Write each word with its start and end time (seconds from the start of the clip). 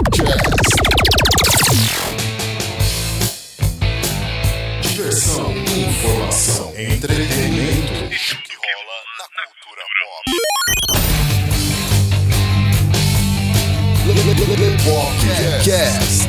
Diversão, 4.81 5.51
informação, 5.51 6.73
entretenimento. 6.77 8.13
Isso 8.13 8.35
que 8.43 8.55
rola 8.55 8.97
na 9.17 9.25
cultura 9.47 9.83
pop. 9.99 10.23
Lepopcast. 14.61 16.20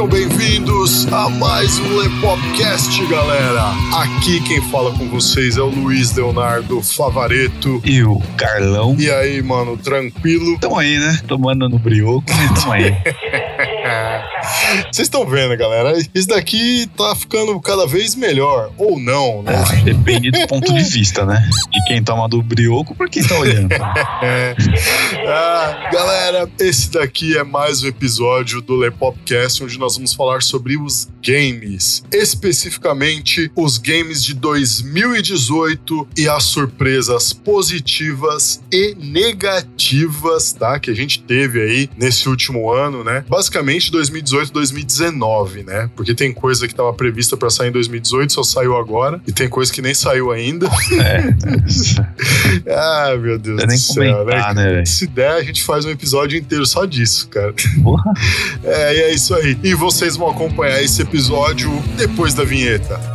Sejam 0.00 0.08
bem-vindos 0.08 1.12
a 1.12 1.28
mais 1.28 1.78
um 1.78 1.98
Lepopcast, 1.98 3.04
galera. 3.04 3.64
Aqui 3.98 4.40
quem 4.44 4.58
fala 4.70 4.96
com 4.96 5.06
vocês 5.10 5.58
é 5.58 5.60
o 5.60 5.66
Luiz 5.66 6.14
Leonardo 6.14 6.80
Favareto. 6.80 7.82
E 7.84 8.02
o 8.02 8.18
Carlão. 8.34 8.96
E 8.98 9.10
aí, 9.10 9.42
mano, 9.42 9.76
tranquilo? 9.76 10.58
Tamo 10.58 10.78
aí, 10.78 10.98
né? 10.98 11.20
Tomando 11.28 11.68
no 11.68 11.78
brioco, 11.78 12.24
mas 12.34 12.62
tamo 12.62 12.72
aí. 12.72 12.96
Vocês 14.92 15.06
estão 15.06 15.26
vendo, 15.26 15.56
galera? 15.56 15.92
Isso 16.14 16.28
daqui 16.28 16.88
tá 16.96 17.14
ficando 17.14 17.58
cada 17.60 17.86
vez 17.86 18.14
melhor, 18.14 18.70
ou 18.76 18.98
não, 18.98 19.42
né? 19.42 19.52
Ah, 19.56 19.74
depende 19.82 20.30
do 20.30 20.46
ponto 20.46 20.72
de 20.72 20.82
vista, 20.82 21.24
né? 21.24 21.48
De 21.70 21.84
quem 21.86 22.02
toma 22.02 22.28
do 22.28 22.42
brioco 22.42 22.94
por 22.94 23.08
quem 23.08 23.22
tá 23.22 23.38
olhando. 23.38 23.70
ah, 25.28 25.90
galera, 25.92 26.50
esse 26.58 26.90
daqui 26.90 27.36
é 27.36 27.44
mais 27.44 27.82
um 27.82 27.88
episódio 27.88 28.60
do 28.60 28.74
Lepopcast, 28.76 29.64
onde 29.64 29.78
nós 29.78 29.96
vamos 29.96 30.12
falar 30.14 30.42
sobre 30.42 30.76
os 30.76 31.08
games. 31.22 32.02
Especificamente, 32.12 33.50
os 33.54 33.78
games 33.78 34.22
de 34.24 34.34
2018 34.34 36.08
e 36.16 36.28
as 36.28 36.44
surpresas 36.44 37.32
positivas 37.32 38.62
e 38.72 38.94
negativas, 38.98 40.52
tá? 40.52 40.78
Que 40.78 40.90
a 40.90 40.94
gente 40.94 41.22
teve 41.22 41.60
aí 41.60 41.90
nesse 41.96 42.28
último 42.28 42.70
ano, 42.70 43.04
né? 43.04 43.24
Basicamente 43.28 43.90
2018 43.90 44.52
2019, 44.52 45.62
né? 45.62 45.90
Porque 45.94 46.14
tem 46.14 46.32
coisa 46.32 46.66
que 46.66 46.72
estava 46.72 46.92
prevista 46.92 47.36
para 47.36 47.50
sair 47.50 47.68
em 47.68 47.72
2018, 47.72 48.32
só 48.32 48.42
saiu 48.42 48.76
agora, 48.76 49.20
e 49.26 49.32
tem 49.32 49.48
coisa 49.48 49.72
que 49.72 49.82
nem 49.82 49.94
saiu 49.94 50.30
ainda. 50.30 50.66
É. 51.00 52.70
ah, 52.72 53.16
meu 53.16 53.38
Deus 53.38 53.60
do 53.60 53.66
nem 53.66 53.76
céu, 53.76 54.24
comentar, 54.24 54.54
né? 54.54 54.72
né? 54.78 54.84
Se 54.84 55.06
der, 55.06 55.32
a 55.32 55.42
gente 55.42 55.62
faz 55.62 55.84
um 55.84 55.90
episódio 55.90 56.38
inteiro 56.38 56.64
só 56.66 56.84
disso, 56.84 57.28
cara. 57.28 57.54
Porra. 57.82 58.12
É, 58.62 58.96
e 58.96 59.02
é 59.02 59.14
isso 59.14 59.34
aí. 59.34 59.58
E 59.62 59.74
vocês 59.74 60.16
vão 60.16 60.30
acompanhar 60.30 60.82
esse 60.82 61.02
episódio 61.10 61.68
depois 61.96 62.34
da 62.34 62.44
vinheta. 62.44 63.09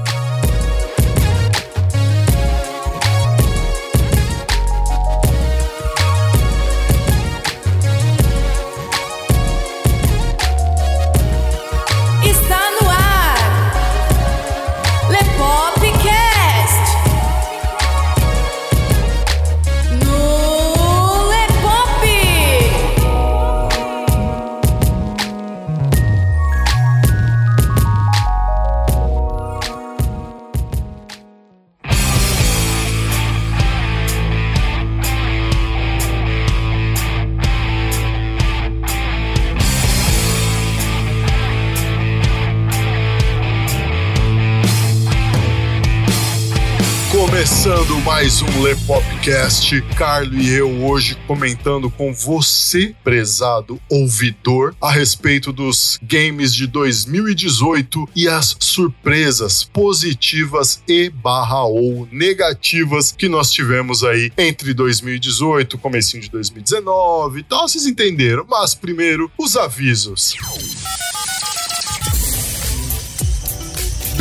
Um 48.53 48.61
Lepopcast, 48.61 49.81
Carlo 49.97 50.35
e 50.35 50.53
eu 50.53 50.85
hoje 50.85 51.17
comentando 51.25 51.89
com 51.89 52.13
você, 52.13 52.95
prezado 53.03 53.81
ouvidor, 53.89 54.75
a 54.79 54.91
respeito 54.91 55.51
dos 55.51 55.97
games 56.03 56.53
de 56.53 56.67
2018 56.67 58.09
e 58.15 58.27
as 58.27 58.55
surpresas 58.59 59.63
positivas 59.63 60.81
e 60.87 61.09
barra 61.09 61.63
ou 61.63 62.07
negativas 62.11 63.11
que 63.11 63.27
nós 63.27 63.51
tivemos 63.51 64.03
aí 64.03 64.31
entre 64.37 64.73
2018, 64.73 65.77
comecinho 65.77 66.21
de 66.21 66.29
2019 66.29 67.39
e 67.39 67.43
tal, 67.43 67.67
vocês 67.67 67.85
entenderam. 67.85 68.45
Mas 68.47 68.75
primeiro, 68.75 69.31
os 69.37 69.55
avisos. 69.55 70.35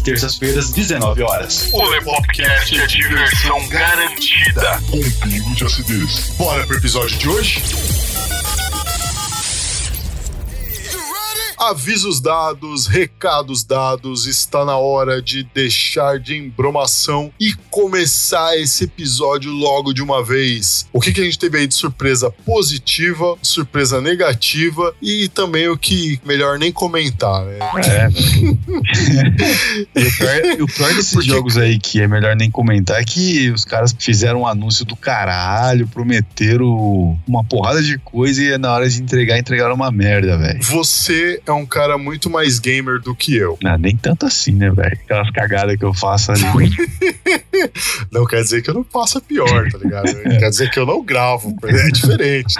terças-feiras, 0.00 0.70
19 0.70 1.22
horas. 1.22 1.68
O 1.72 1.84
Lepopcast 1.88 2.78
é 2.78 2.86
diversão 2.86 3.68
garantida. 3.68 4.82
Com 4.90 4.98
um 4.98 5.10
pingo 5.28 5.54
de 5.54 5.64
acidez. 5.64 6.30
Bora 6.38 6.66
pro 6.66 6.76
episódio 6.76 7.18
de 7.18 7.28
hoje? 7.28 7.62
Avisos 11.58 12.20
dados, 12.20 12.86
recados 12.86 13.64
dados, 13.64 14.26
está 14.26 14.62
na 14.64 14.76
hora 14.76 15.22
de 15.22 15.42
deixar 15.54 16.18
de 16.18 16.36
embromação 16.36 17.32
e 17.40 17.54
começar 17.70 18.58
esse 18.58 18.84
episódio 18.84 19.50
logo 19.50 19.94
de 19.94 20.02
uma 20.02 20.22
vez. 20.22 20.86
O 20.92 21.00
que, 21.00 21.12
que 21.12 21.20
a 21.20 21.24
gente 21.24 21.38
teve 21.38 21.58
aí 21.58 21.66
de 21.66 21.74
surpresa 21.74 22.30
positiva, 22.30 23.36
surpresa 23.40 24.02
negativa 24.02 24.94
e 25.00 25.28
também 25.28 25.66
o 25.68 25.78
que 25.78 26.20
melhor 26.26 26.58
nem 26.58 26.70
comentar, 26.70 27.42
né? 27.46 27.58
É. 27.86 28.08
e 29.96 30.06
o 30.06 30.12
pior, 30.18 30.62
o 30.62 30.66
pior 30.66 30.94
desses 30.94 31.12
Porque- 31.14 31.28
jogos 31.28 31.56
aí 31.56 31.78
que 31.78 32.00
é 32.02 32.06
melhor 32.06 32.36
nem 32.36 32.50
comentar 32.50 33.00
é 33.00 33.04
que 33.04 33.50
os 33.50 33.64
caras 33.64 33.96
fizeram 33.98 34.42
um 34.42 34.46
anúncio 34.46 34.84
do 34.84 34.94
caralho, 34.94 35.88
prometeram 35.88 37.18
uma 37.26 37.42
porrada 37.42 37.82
de 37.82 37.96
coisa 37.98 38.42
e 38.42 38.58
na 38.58 38.72
hora 38.72 38.88
de 38.88 39.00
entregar, 39.00 39.38
entregaram 39.38 39.74
uma 39.74 39.90
merda, 39.90 40.36
velho. 40.36 40.62
Você 40.62 41.40
é 41.50 41.54
um 41.54 41.66
cara 41.66 41.98
muito 41.98 42.28
mais 42.28 42.58
gamer 42.58 43.00
do 43.00 43.14
que 43.14 43.36
eu. 43.36 43.58
Não, 43.62 43.76
nem 43.78 43.96
tanto 43.96 44.26
assim, 44.26 44.52
né, 44.52 44.70
velho? 44.70 44.98
Aquelas 45.04 45.30
cagadas 45.30 45.76
que 45.76 45.84
eu 45.84 45.94
faço 45.94 46.32
ali. 46.32 46.42
Não 48.10 48.26
quer 48.26 48.42
dizer 48.42 48.62
que 48.62 48.70
eu 48.70 48.74
não 48.74 48.84
faça 48.84 49.20
pior, 49.20 49.70
tá 49.70 49.78
ligado? 49.78 50.06
Quer 50.38 50.50
dizer 50.50 50.70
que 50.70 50.78
eu 50.78 50.86
não 50.86 51.02
gravo, 51.02 51.54
é 51.64 51.88
diferente. 51.88 52.54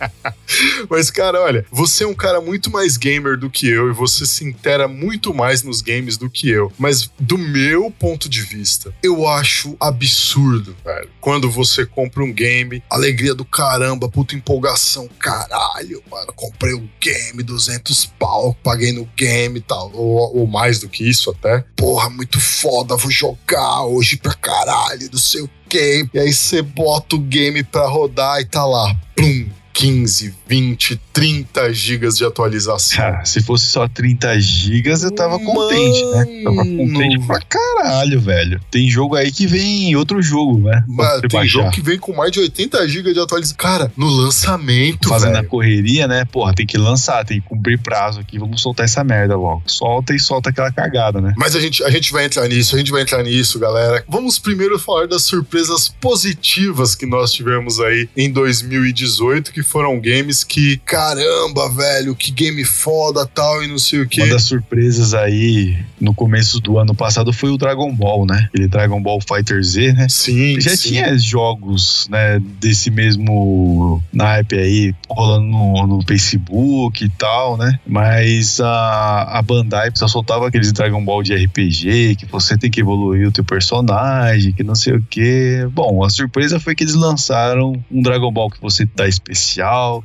Mas, 0.88 1.10
cara, 1.10 1.40
olha, 1.40 1.64
você 1.70 2.04
é 2.04 2.06
um 2.06 2.14
cara 2.14 2.40
muito 2.40 2.70
mais 2.70 2.96
gamer 2.96 3.36
do 3.36 3.50
que 3.50 3.68
eu 3.68 3.90
e 3.90 3.92
você 3.92 4.26
se 4.26 4.44
intera 4.44 4.88
muito 4.88 5.34
mais 5.34 5.62
nos 5.62 5.80
games 5.80 6.16
do 6.16 6.30
que 6.30 6.48
eu. 6.48 6.72
Mas, 6.78 7.10
do 7.18 7.36
meu 7.38 7.90
ponto 7.90 8.28
de 8.28 8.42
vista, 8.42 8.94
eu 9.02 9.26
acho 9.28 9.76
absurdo, 9.80 10.76
velho. 10.84 11.08
Quando 11.20 11.50
você 11.50 11.86
compra 11.86 12.22
um 12.22 12.32
game, 12.32 12.82
alegria 12.90 13.34
do 13.34 13.44
caramba, 13.44 14.08
puta 14.08 14.34
empolgação, 14.34 15.08
caralho, 15.18 16.02
mano, 16.10 16.32
comprei 16.34 16.74
um 16.74 16.88
game, 17.00 17.42
200 17.42 18.03
pau, 18.18 18.56
paguei 18.62 18.92
no 18.92 19.08
game 19.16 19.58
e 19.58 19.62
tal, 19.62 19.90
ou, 19.94 20.38
ou 20.38 20.46
mais 20.46 20.80
do 20.80 20.88
que 20.88 21.08
isso 21.08 21.30
até. 21.30 21.64
Porra, 21.76 22.10
muito 22.10 22.40
foda, 22.40 22.96
vou 22.96 23.10
jogar 23.10 23.84
hoje 23.84 24.16
pra 24.16 24.34
caralho, 24.34 25.08
não 25.12 25.18
sei 25.18 25.42
o 25.42 25.50
quê. 25.68 26.08
E 26.12 26.18
aí 26.18 26.32
você 26.32 26.62
bota 26.62 27.16
o 27.16 27.20
game 27.20 27.62
pra 27.62 27.86
rodar 27.86 28.40
e 28.40 28.44
tá 28.44 28.64
lá, 28.64 28.94
plum, 29.16 29.48
15, 29.74 30.32
20, 30.46 31.00
30 31.12 31.74
gigas 31.74 32.16
de 32.16 32.24
atualização. 32.24 32.96
Cara, 32.96 33.24
se 33.24 33.42
fosse 33.42 33.66
só 33.66 33.88
30 33.88 34.38
gigas, 34.40 35.02
eu 35.02 35.10
tava 35.10 35.36
contente, 35.40 36.04
né? 36.06 36.42
Tava 36.44 36.56
contente 36.64 37.18
Mano. 37.18 37.26
pra 37.26 37.40
caralho, 37.40 38.20
velho. 38.20 38.60
Tem 38.70 38.88
jogo 38.88 39.16
aí 39.16 39.32
que 39.32 39.48
vem 39.48 39.90
em 39.90 39.96
outro 39.96 40.22
jogo, 40.22 40.60
né? 40.60 40.84
Mas 40.86 41.20
tem 41.22 41.28
baixar. 41.28 41.46
jogo 41.48 41.70
que 41.72 41.82
vem 41.82 41.98
com 41.98 42.14
mais 42.14 42.30
de 42.30 42.38
80 42.38 42.88
GB 42.88 43.12
de 43.12 43.18
atualização. 43.18 43.56
Cara, 43.58 43.92
no 43.96 44.06
lançamento, 44.06 45.08
Fazendo 45.08 45.32
a 45.32 45.38
velho. 45.40 45.48
correria, 45.48 46.06
né? 46.06 46.24
Porra, 46.24 46.54
tem 46.54 46.64
que 46.64 46.78
lançar, 46.78 47.24
tem 47.24 47.40
que 47.40 47.48
cumprir 47.48 47.78
prazo 47.80 48.20
aqui. 48.20 48.38
Vamos 48.38 48.62
soltar 48.62 48.84
essa 48.84 49.02
merda 49.02 49.36
logo. 49.36 49.64
Solta 49.66 50.14
e 50.14 50.20
solta 50.20 50.50
aquela 50.50 50.70
cagada, 50.70 51.20
né? 51.20 51.34
Mas 51.36 51.56
a 51.56 51.60
gente, 51.60 51.82
a 51.82 51.90
gente 51.90 52.12
vai 52.12 52.24
entrar 52.24 52.46
nisso, 52.46 52.76
a 52.76 52.78
gente 52.78 52.92
vai 52.92 53.02
entrar 53.02 53.24
nisso, 53.24 53.58
galera. 53.58 54.04
Vamos 54.08 54.38
primeiro 54.38 54.78
falar 54.78 55.08
das 55.08 55.22
surpresas 55.24 55.88
positivas 56.00 56.94
que 56.94 57.06
nós 57.06 57.32
tivemos 57.32 57.80
aí 57.80 58.08
em 58.16 58.30
2018, 58.30 59.52
que 59.52 59.63
foram 59.64 60.00
games 60.00 60.44
que, 60.44 60.76
caramba, 60.84 61.68
velho, 61.70 62.14
que 62.14 62.30
game 62.30 62.64
foda 62.64 63.26
tal 63.26 63.62
e 63.64 63.66
não 63.66 63.78
sei 63.78 64.00
o 64.00 64.02
Uma 64.02 64.08
que. 64.08 64.26
das 64.26 64.44
surpresas 64.44 65.14
aí 65.14 65.76
no 66.00 66.14
começo 66.14 66.60
do 66.60 66.78
ano 66.78 66.94
passado 66.94 67.32
foi 67.32 67.50
o 67.50 67.56
Dragon 67.58 67.92
Ball, 67.94 68.26
né? 68.26 68.48
Aquele 68.48 68.68
Dragon 68.68 69.00
Ball 69.02 69.20
Fighter 69.20 69.62
Z, 69.62 69.92
né? 69.92 70.06
Sim, 70.08 70.60
Já 70.60 70.76
sim. 70.76 70.88
tinha 70.90 71.16
jogos, 71.18 72.06
né, 72.10 72.40
desse 72.60 72.90
mesmo 72.90 74.02
naipe 74.12 74.56
aí, 74.56 74.94
rolando 75.08 75.46
no, 75.46 75.86
no 75.86 76.02
Facebook 76.06 77.04
e 77.04 77.08
tal, 77.08 77.56
né? 77.56 77.78
Mas 77.86 78.60
a, 78.60 79.38
a 79.38 79.42
Bandai 79.42 79.90
só 79.94 80.06
soltava 80.06 80.48
aqueles 80.48 80.72
Dragon 80.72 81.02
Ball 81.04 81.22
de 81.22 81.34
RPG, 81.34 82.16
que 82.16 82.26
você 82.26 82.56
tem 82.58 82.70
que 82.70 82.80
evoluir 82.80 83.28
o 83.28 83.32
teu 83.32 83.44
personagem, 83.44 84.52
que 84.52 84.62
não 84.62 84.74
sei 84.74 84.94
o 84.94 85.02
que. 85.02 85.66
Bom, 85.72 86.04
a 86.04 86.10
surpresa 86.10 86.60
foi 86.60 86.74
que 86.74 86.84
eles 86.84 86.94
lançaram 86.94 87.72
um 87.90 88.02
Dragon 88.02 88.30
Ball 88.30 88.50
que 88.50 88.60
você 88.60 88.84
tá 88.86 89.06
especial, 89.08 89.53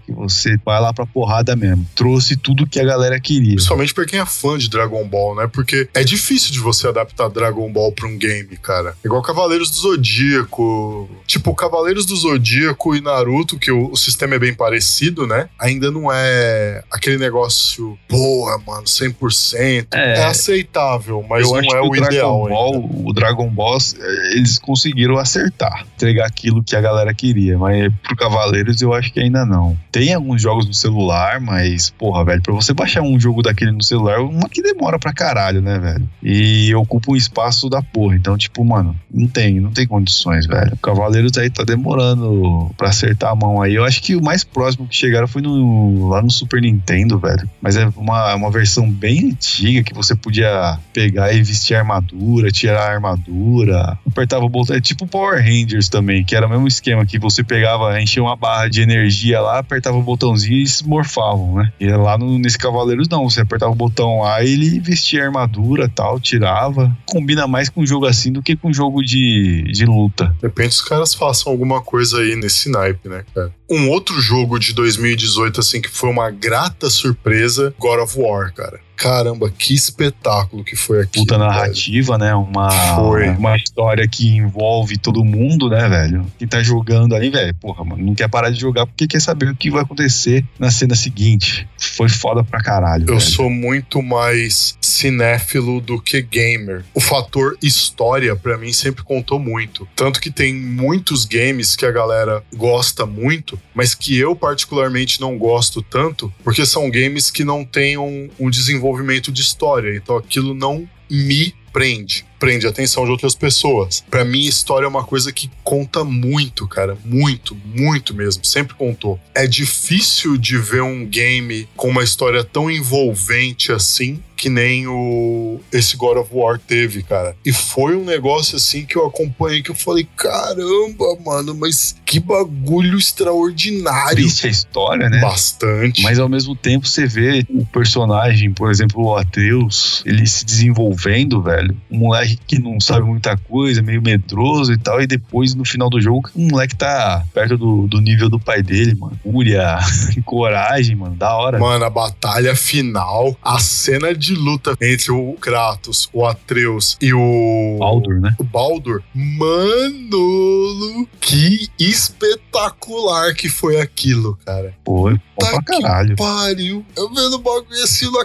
que 0.05 0.11
você 0.11 0.57
vai 0.65 0.79
lá 0.81 0.93
pra 0.93 1.05
porrada 1.05 1.55
mesmo. 1.55 1.85
Trouxe 1.95 2.35
tudo 2.37 2.67
que 2.67 2.79
a 2.79 2.83
galera 2.83 3.19
queria. 3.19 3.53
Principalmente 3.55 3.93
pra 3.93 4.05
quem 4.05 4.19
é 4.19 4.25
fã 4.25 4.57
de 4.57 4.69
Dragon 4.69 5.07
Ball, 5.07 5.35
né? 5.35 5.49
Porque 5.51 5.87
é 5.93 6.03
difícil 6.03 6.51
de 6.51 6.59
você 6.59 6.87
adaptar 6.87 7.29
Dragon 7.29 7.71
Ball 7.71 7.91
pra 7.91 8.07
um 8.07 8.17
game, 8.17 8.55
cara. 8.57 8.95
Igual 9.03 9.21
Cavaleiros 9.21 9.69
do 9.71 9.77
Zodíaco. 9.77 11.09
Tipo, 11.27 11.53
Cavaleiros 11.53 12.05
do 12.05 12.15
Zodíaco 12.15 12.95
e 12.95 13.01
Naruto, 13.01 13.57
que 13.57 13.71
o, 13.71 13.91
o 13.91 13.95
sistema 13.97 14.35
é 14.35 14.39
bem 14.39 14.53
parecido, 14.53 15.25
né? 15.27 15.49
Ainda 15.59 15.91
não 15.91 16.11
é 16.11 16.83
aquele 16.91 17.17
negócio, 17.17 17.97
porra, 18.07 18.57
mano, 18.65 18.83
100%. 18.83 19.87
É, 19.93 20.19
É. 20.19 20.23
aceitável, 20.25 21.23
mas 21.29 21.43
não 21.47 21.57
é 21.57 21.61
o, 21.81 21.85
o 21.87 21.89
Dragon 21.91 21.95
ideal 22.07 22.47
Ball, 22.49 22.73
ainda. 22.75 22.87
o 23.09 23.13
Dragon 23.13 23.49
Ball, 23.49 23.77
eh, 23.99 24.31
eles 24.37 24.57
conseguiram 24.59 25.17
acertar, 25.17 25.85
entregar 25.95 26.25
aquilo 26.25 26.63
que 26.63 26.75
a 26.75 26.81
galera 26.81 27.13
queria, 27.13 27.57
mas 27.57 27.91
pro 28.03 28.15
Cavaleiros 28.15 28.81
eu 28.81 28.93
acho 28.93 29.11
que 29.13 29.19
ainda 29.19 29.38
não. 29.45 29.77
Tem 29.91 30.13
alguns 30.13 30.41
jogos 30.41 30.65
no 30.65 30.74
celular, 30.74 31.39
mas 31.39 31.89
porra, 31.89 32.25
velho, 32.25 32.41
pra 32.41 32.53
você 32.53 32.74
baixar 32.74 33.01
um 33.01 33.19
jogo 33.19 33.41
daquele 33.41 33.71
no 33.71 33.83
celular, 33.83 34.21
uma 34.21 34.50
que 34.50 34.62
demora 34.62 35.00
pra 35.00 35.13
caralho, 35.13 35.62
né, 35.62 35.77
velho? 35.80 36.09
E 36.21 36.74
ocupa 36.75 37.12
um 37.12 37.15
espaço 37.15 37.69
da 37.69 37.81
porra, 37.81 38.15
então 38.15 38.38
tipo, 38.38 38.63
mano, 38.63 38.95
não 39.12 39.27
tem, 39.27 39.59
não 39.59 39.71
tem 39.71 39.88
condições, 39.88 40.45
velho. 40.45 40.74
O 40.74 40.77
Cavaleiros 40.77 41.38
aí 41.38 41.50
tá 41.50 41.63
demorando 41.63 42.71
pra 42.77 42.89
acertar 42.89 43.31
a 43.31 43.36
mão 43.36 43.62
aí. 43.62 43.75
Eu 43.75 43.83
acho 43.83 44.01
que 44.01 44.15
o 44.15 44.24
mais 44.24 44.44
próximo 44.44 44.88
que 44.88 44.95
chegaram 44.95 45.27
foi 45.27 45.42
no, 45.42 46.09
lá 46.09 46.21
no 46.21 46.31
Super 46.31 46.62
Nintendo, 46.62 47.19
velho. 47.19 47.50
Mas 47.62 47.75
é 47.75 47.88
uma, 47.95 48.35
uma 48.35 48.51
versão 48.51 48.89
bem 48.89 49.31
antiga 49.31 49.83
que 49.83 49.94
você 49.94 50.15
podia 50.15 50.77
pegar 50.94 51.33
e 51.33 51.42
vestir 51.42 51.75
armadura, 51.75 52.51
tirar 52.51 52.81
a 52.81 52.94
armadura, 52.94 53.97
apertava 54.07 54.45
o 54.45 54.50
botão. 54.50 54.75
É 54.75 54.81
tipo 54.81 55.07
Power 55.07 55.42
Rangers 55.44 55.89
também, 55.89 56.24
que 56.24 56.35
era 56.35 56.47
o 56.47 56.50
mesmo 56.50 56.68
esquema 56.68 57.06
que 57.06 57.19
você 57.19 57.44
pegava, 57.44 58.00
enchia 58.01 58.24
uma 58.24 58.35
barra 58.35 58.68
de 58.68 58.81
energia 58.81 59.28
lá, 59.37 59.59
apertava 59.59 59.97
o 59.97 60.03
botãozinho 60.03 60.61
e 60.61 60.67
se 60.67 60.87
morfavam, 60.87 61.55
né? 61.55 61.73
E 61.79 61.87
lá 61.89 62.17
no, 62.17 62.37
nesse 62.39 62.57
Cavaleiros 62.57 63.07
não, 63.09 63.29
você 63.29 63.41
apertava 63.41 63.71
o 63.71 63.75
botão 63.75 64.21
lá 64.21 64.43
e 64.43 64.53
ele 64.53 64.79
vestia 64.79 65.23
a 65.23 65.25
armadura 65.25 65.89
tal, 65.89 66.19
tirava. 66.19 66.95
Combina 67.05 67.47
mais 67.47 67.69
com 67.69 67.81
um 67.81 67.85
jogo 67.85 68.05
assim 68.05 68.31
do 68.31 68.41
que 68.41 68.55
com 68.55 68.69
um 68.69 68.73
jogo 68.73 69.03
de, 69.03 69.63
de 69.71 69.85
luta. 69.85 70.27
De 70.39 70.47
repente 70.47 70.71
os 70.71 70.81
caras 70.81 71.13
façam 71.13 71.51
alguma 71.51 71.81
coisa 71.81 72.19
aí 72.19 72.35
nesse 72.35 72.69
naipe, 72.69 73.09
né, 73.09 73.23
cara? 73.33 73.53
Um 73.69 73.89
outro 73.89 74.19
jogo 74.21 74.57
de 74.57 74.73
2018, 74.73 75.59
assim, 75.59 75.81
que 75.81 75.89
foi 75.89 76.09
uma 76.09 76.31
grata 76.31 76.89
surpresa, 76.89 77.73
God 77.77 77.99
of 77.99 78.19
War, 78.19 78.53
cara. 78.53 78.79
Caramba, 78.99 79.49
que 79.49 79.73
espetáculo 79.73 80.61
que 80.61 80.75
foi 80.75 81.03
aqui. 81.03 81.19
puta 81.21 81.37
narrativa, 81.37 82.17
né? 82.17 82.35
Uma, 82.35 82.69
Foi. 82.97 83.29
uma 83.29 83.55
história 83.55 84.05
que 84.05 84.27
envolve 84.35 84.97
todo 84.97 85.23
mundo, 85.23 85.69
né, 85.69 85.87
velho? 85.87 86.25
Quem 86.37 86.45
tá 86.45 86.61
jogando 86.61 87.15
aí, 87.15 87.29
velho, 87.29 87.55
porra, 87.55 87.85
mano, 87.85 88.05
não 88.05 88.13
quer 88.13 88.27
parar 88.27 88.49
de 88.49 88.59
jogar 88.59 88.85
porque 88.85 89.07
quer 89.07 89.21
saber 89.21 89.49
o 89.49 89.55
que 89.55 89.71
vai 89.71 89.83
acontecer 89.83 90.43
na 90.59 90.69
cena 90.69 90.95
seguinte. 90.95 91.65
Foi 91.77 92.09
foda 92.09 92.43
pra 92.43 92.61
caralho. 92.61 93.03
Eu 93.03 93.17
velho. 93.17 93.21
sou 93.21 93.49
muito 93.49 94.01
mais 94.01 94.77
cinéfilo 94.81 95.79
do 95.79 96.01
que 96.01 96.21
gamer. 96.21 96.83
O 96.93 96.99
fator 96.99 97.57
história, 97.61 98.35
pra 98.35 98.57
mim, 98.57 98.73
sempre 98.73 99.01
contou 99.01 99.39
muito. 99.39 99.87
Tanto 99.95 100.19
que 100.19 100.29
tem 100.29 100.53
muitos 100.53 101.23
games 101.23 101.73
que 101.73 101.85
a 101.85 101.91
galera 101.91 102.43
gosta 102.53 103.05
muito, 103.05 103.57
mas 103.73 103.95
que 103.95 104.17
eu 104.17 104.35
particularmente 104.35 105.21
não 105.21 105.37
gosto 105.37 105.81
tanto, 105.81 106.33
porque 106.43 106.65
são 106.65 106.91
games 106.91 107.31
que 107.31 107.45
não 107.45 107.63
têm 107.63 107.97
um, 107.97 108.29
um 108.37 108.49
desenvolvimento 108.49 108.88
de 109.31 109.41
história. 109.41 109.95
Então 109.95 110.18
aquilo 110.18 110.53
não 110.53 110.88
me 111.09 111.53
prende. 111.71 112.25
Prende 112.39 112.65
a 112.65 112.69
atenção 112.69 113.06
de 113.06 113.12
outras 113.12 113.36
pessoas. 113.36 114.03
Pra 114.09 114.24
mim, 114.24 114.45
história 114.45 114.86
é 114.86 114.89
uma 114.89 115.03
coisa 115.03 115.31
que 115.31 115.51
conta 115.63 116.03
muito, 116.03 116.68
cara. 116.68 116.97
Muito, 117.03 117.56
muito 117.75 118.13
mesmo. 118.13 118.45
Sempre 118.45 118.75
contou. 118.75 119.19
É 119.36 119.45
difícil 119.45 120.38
de 120.38 120.57
ver 120.57 120.81
um 120.81 121.06
game 121.06 121.68
com 121.75 121.89
uma 121.89 122.03
história 122.03 122.44
tão 122.44 122.71
envolvente 122.71 123.71
assim 123.71 124.21
que 124.39 124.50
nem 124.50 124.88
o 124.88 125.59
esse 125.71 125.97
God 125.97 126.18
of 126.18 126.30
War 126.31 126.57
teve, 126.57 127.03
cara. 127.03 127.36
E 127.45 127.51
foi 127.51 127.95
um 127.97 128.06
negócio 128.06 128.56
assim 128.56 128.85
que 128.85 128.95
eu 128.95 129.06
acompanhei 129.06 129.62
que 129.62 129.69
eu 129.69 129.75
falei, 129.75 130.07
caramba, 130.15 131.18
mano, 131.24 131.53
mas 131.53 131.95
que 132.06 132.21
bagulho 132.21 132.97
extraordinário. 132.97 134.15
Triste 134.15 134.47
a 134.47 134.50
história, 134.50 135.09
né? 135.09 135.19
Bastante. 135.19 136.01
Mas 136.01 136.19
ao 136.19 136.30
mesmo 136.30 136.56
tempo 136.56 136.88
você 136.88 137.06
vê 137.06 137.45
o 137.50 137.65
personagem, 137.65 138.53
por 138.53 138.71
exemplo, 138.71 139.03
o 139.03 139.15
Atreus, 139.15 140.01
ele 140.06 140.25
se 140.25 140.45
desenvolvendo, 140.45 141.42
velho. 141.42 141.75
Um 141.92 142.00
moleque 142.00 142.28
que 142.37 142.59
não 142.59 142.79
sabe 142.79 143.05
muita 143.05 143.37
coisa, 143.37 143.81
meio 143.81 144.01
medroso 144.01 144.73
e 144.73 144.77
tal, 144.77 145.01
e 145.01 145.07
depois 145.07 145.55
no 145.55 145.65
final 145.65 145.89
do 145.89 146.01
jogo, 146.01 146.29
o 146.35 146.41
moleque 146.41 146.75
tá 146.75 147.23
perto 147.33 147.57
do, 147.57 147.87
do 147.87 147.99
nível 147.99 148.29
do 148.29 148.39
pai 148.39 148.61
dele, 148.61 148.95
mano. 148.95 149.19
Fúria, 149.23 149.77
coragem, 150.25 150.95
mano, 150.95 151.15
da 151.15 151.35
hora. 151.35 151.59
Mano, 151.59 151.85
a 151.85 151.89
batalha 151.89 152.55
final, 152.55 153.35
a 153.41 153.59
cena 153.59 154.13
de 154.13 154.33
luta 154.33 154.75
entre 154.81 155.11
o 155.11 155.33
Kratos, 155.33 156.09
o 156.13 156.25
Atreus 156.25 156.97
e 157.01 157.13
o 157.13 157.77
Baldur, 157.79 158.19
né? 158.19 158.35
o 158.37 158.43
Baldur, 158.43 159.01
mano, 159.13 161.07
que 161.19 161.69
espetacular 161.80 163.33
que 163.33 163.49
foi 163.49 163.80
aquilo, 163.80 164.37
cara. 164.45 164.73
Bom 164.85 165.18
Tá 165.39 165.51
pra 165.51 165.59
que 165.59 165.81
caralho. 165.81 166.15
Pariu. 166.15 166.85
Eu 166.95 167.09
vendo 167.09 167.35
o 167.35 167.39
bagulho 167.39 167.83
assim, 167.83 168.06
eu 168.06 168.11
não 168.11 168.21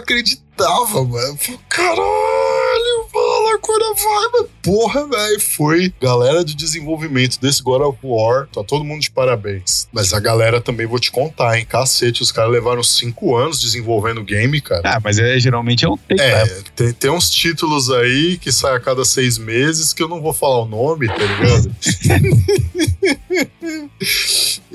acreditava, 0.55 1.03
mano. 1.03 1.37
Falei, 1.37 1.59
caralho, 1.69 3.05
mano, 3.13 3.47
agora 3.53 3.93
vai, 3.93 4.31
mano. 4.31 4.49
Porra, 4.63 5.05
velho, 5.07 5.41
foi. 5.41 5.93
Galera 6.01 6.43
de 6.43 6.55
desenvolvimento 6.55 7.39
desse 7.39 7.61
God 7.61 7.81
of 7.81 7.99
War, 8.01 8.47
tá 8.47 8.63
todo 8.63 8.83
mundo 8.83 9.01
de 9.01 9.11
parabéns. 9.11 9.87
Mas 9.91 10.11
a 10.13 10.19
galera 10.19 10.59
também 10.61 10.87
vou 10.87 10.99
te 10.99 11.11
contar, 11.11 11.59
hein? 11.59 11.65
Cacete, 11.65 12.23
os 12.23 12.31
caras 12.31 12.51
levaram 12.51 12.81
cinco 12.81 13.35
anos 13.35 13.59
desenvolvendo 13.59 14.21
o 14.21 14.23
game, 14.23 14.59
cara. 14.61 14.81
Ah, 14.85 14.99
mas 15.03 15.19
é, 15.19 15.37
geralmente 15.39 15.85
é 15.85 15.89
um 15.89 15.97
tempo. 15.97 16.21
É, 16.21 16.45
né? 16.45 16.63
tem, 16.75 16.93
tem 16.93 17.11
uns 17.11 17.29
títulos 17.29 17.91
aí 17.91 18.37
que 18.37 18.51
saem 18.51 18.77
a 18.77 18.79
cada 18.79 19.05
seis 19.05 19.37
meses 19.37 19.93
que 19.93 20.01
eu 20.01 20.07
não 20.07 20.19
vou 20.21 20.33
falar 20.33 20.61
o 20.61 20.65
nome, 20.65 21.07
tá 21.07 21.15
ligado? 21.15 21.75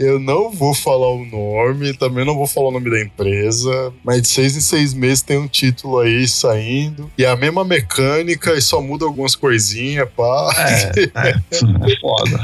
eu 0.00 0.18
não 0.18 0.50
vou 0.50 0.72
falar 0.74 1.10
o 1.12 1.24
nome, 1.26 1.92
também 1.94 2.24
não 2.24 2.34
vou 2.34 2.46
falar 2.46 2.68
o 2.68 2.72
nome 2.72 2.90
da 2.90 3.00
empresa, 3.00 3.92
mas 4.02 4.22
de 4.22 4.28
seis 4.28 4.56
em 4.56 4.60
seis 4.60 4.94
meses 4.94 5.22
tem 5.22 5.36
um 5.38 5.46
título 5.46 5.98
aí 5.98 6.26
saindo. 6.26 7.10
E 7.18 7.24
é 7.24 7.28
a 7.30 7.36
mesma 7.36 7.64
mecânica 7.64 8.54
e 8.54 8.62
só 8.62 8.80
muda 8.80 9.04
algumas 9.04 9.36
coisinhas, 9.36 10.08
pá. 10.16 10.50
É, 10.56 11.28
é, 11.28 11.34
foda. 12.00 12.40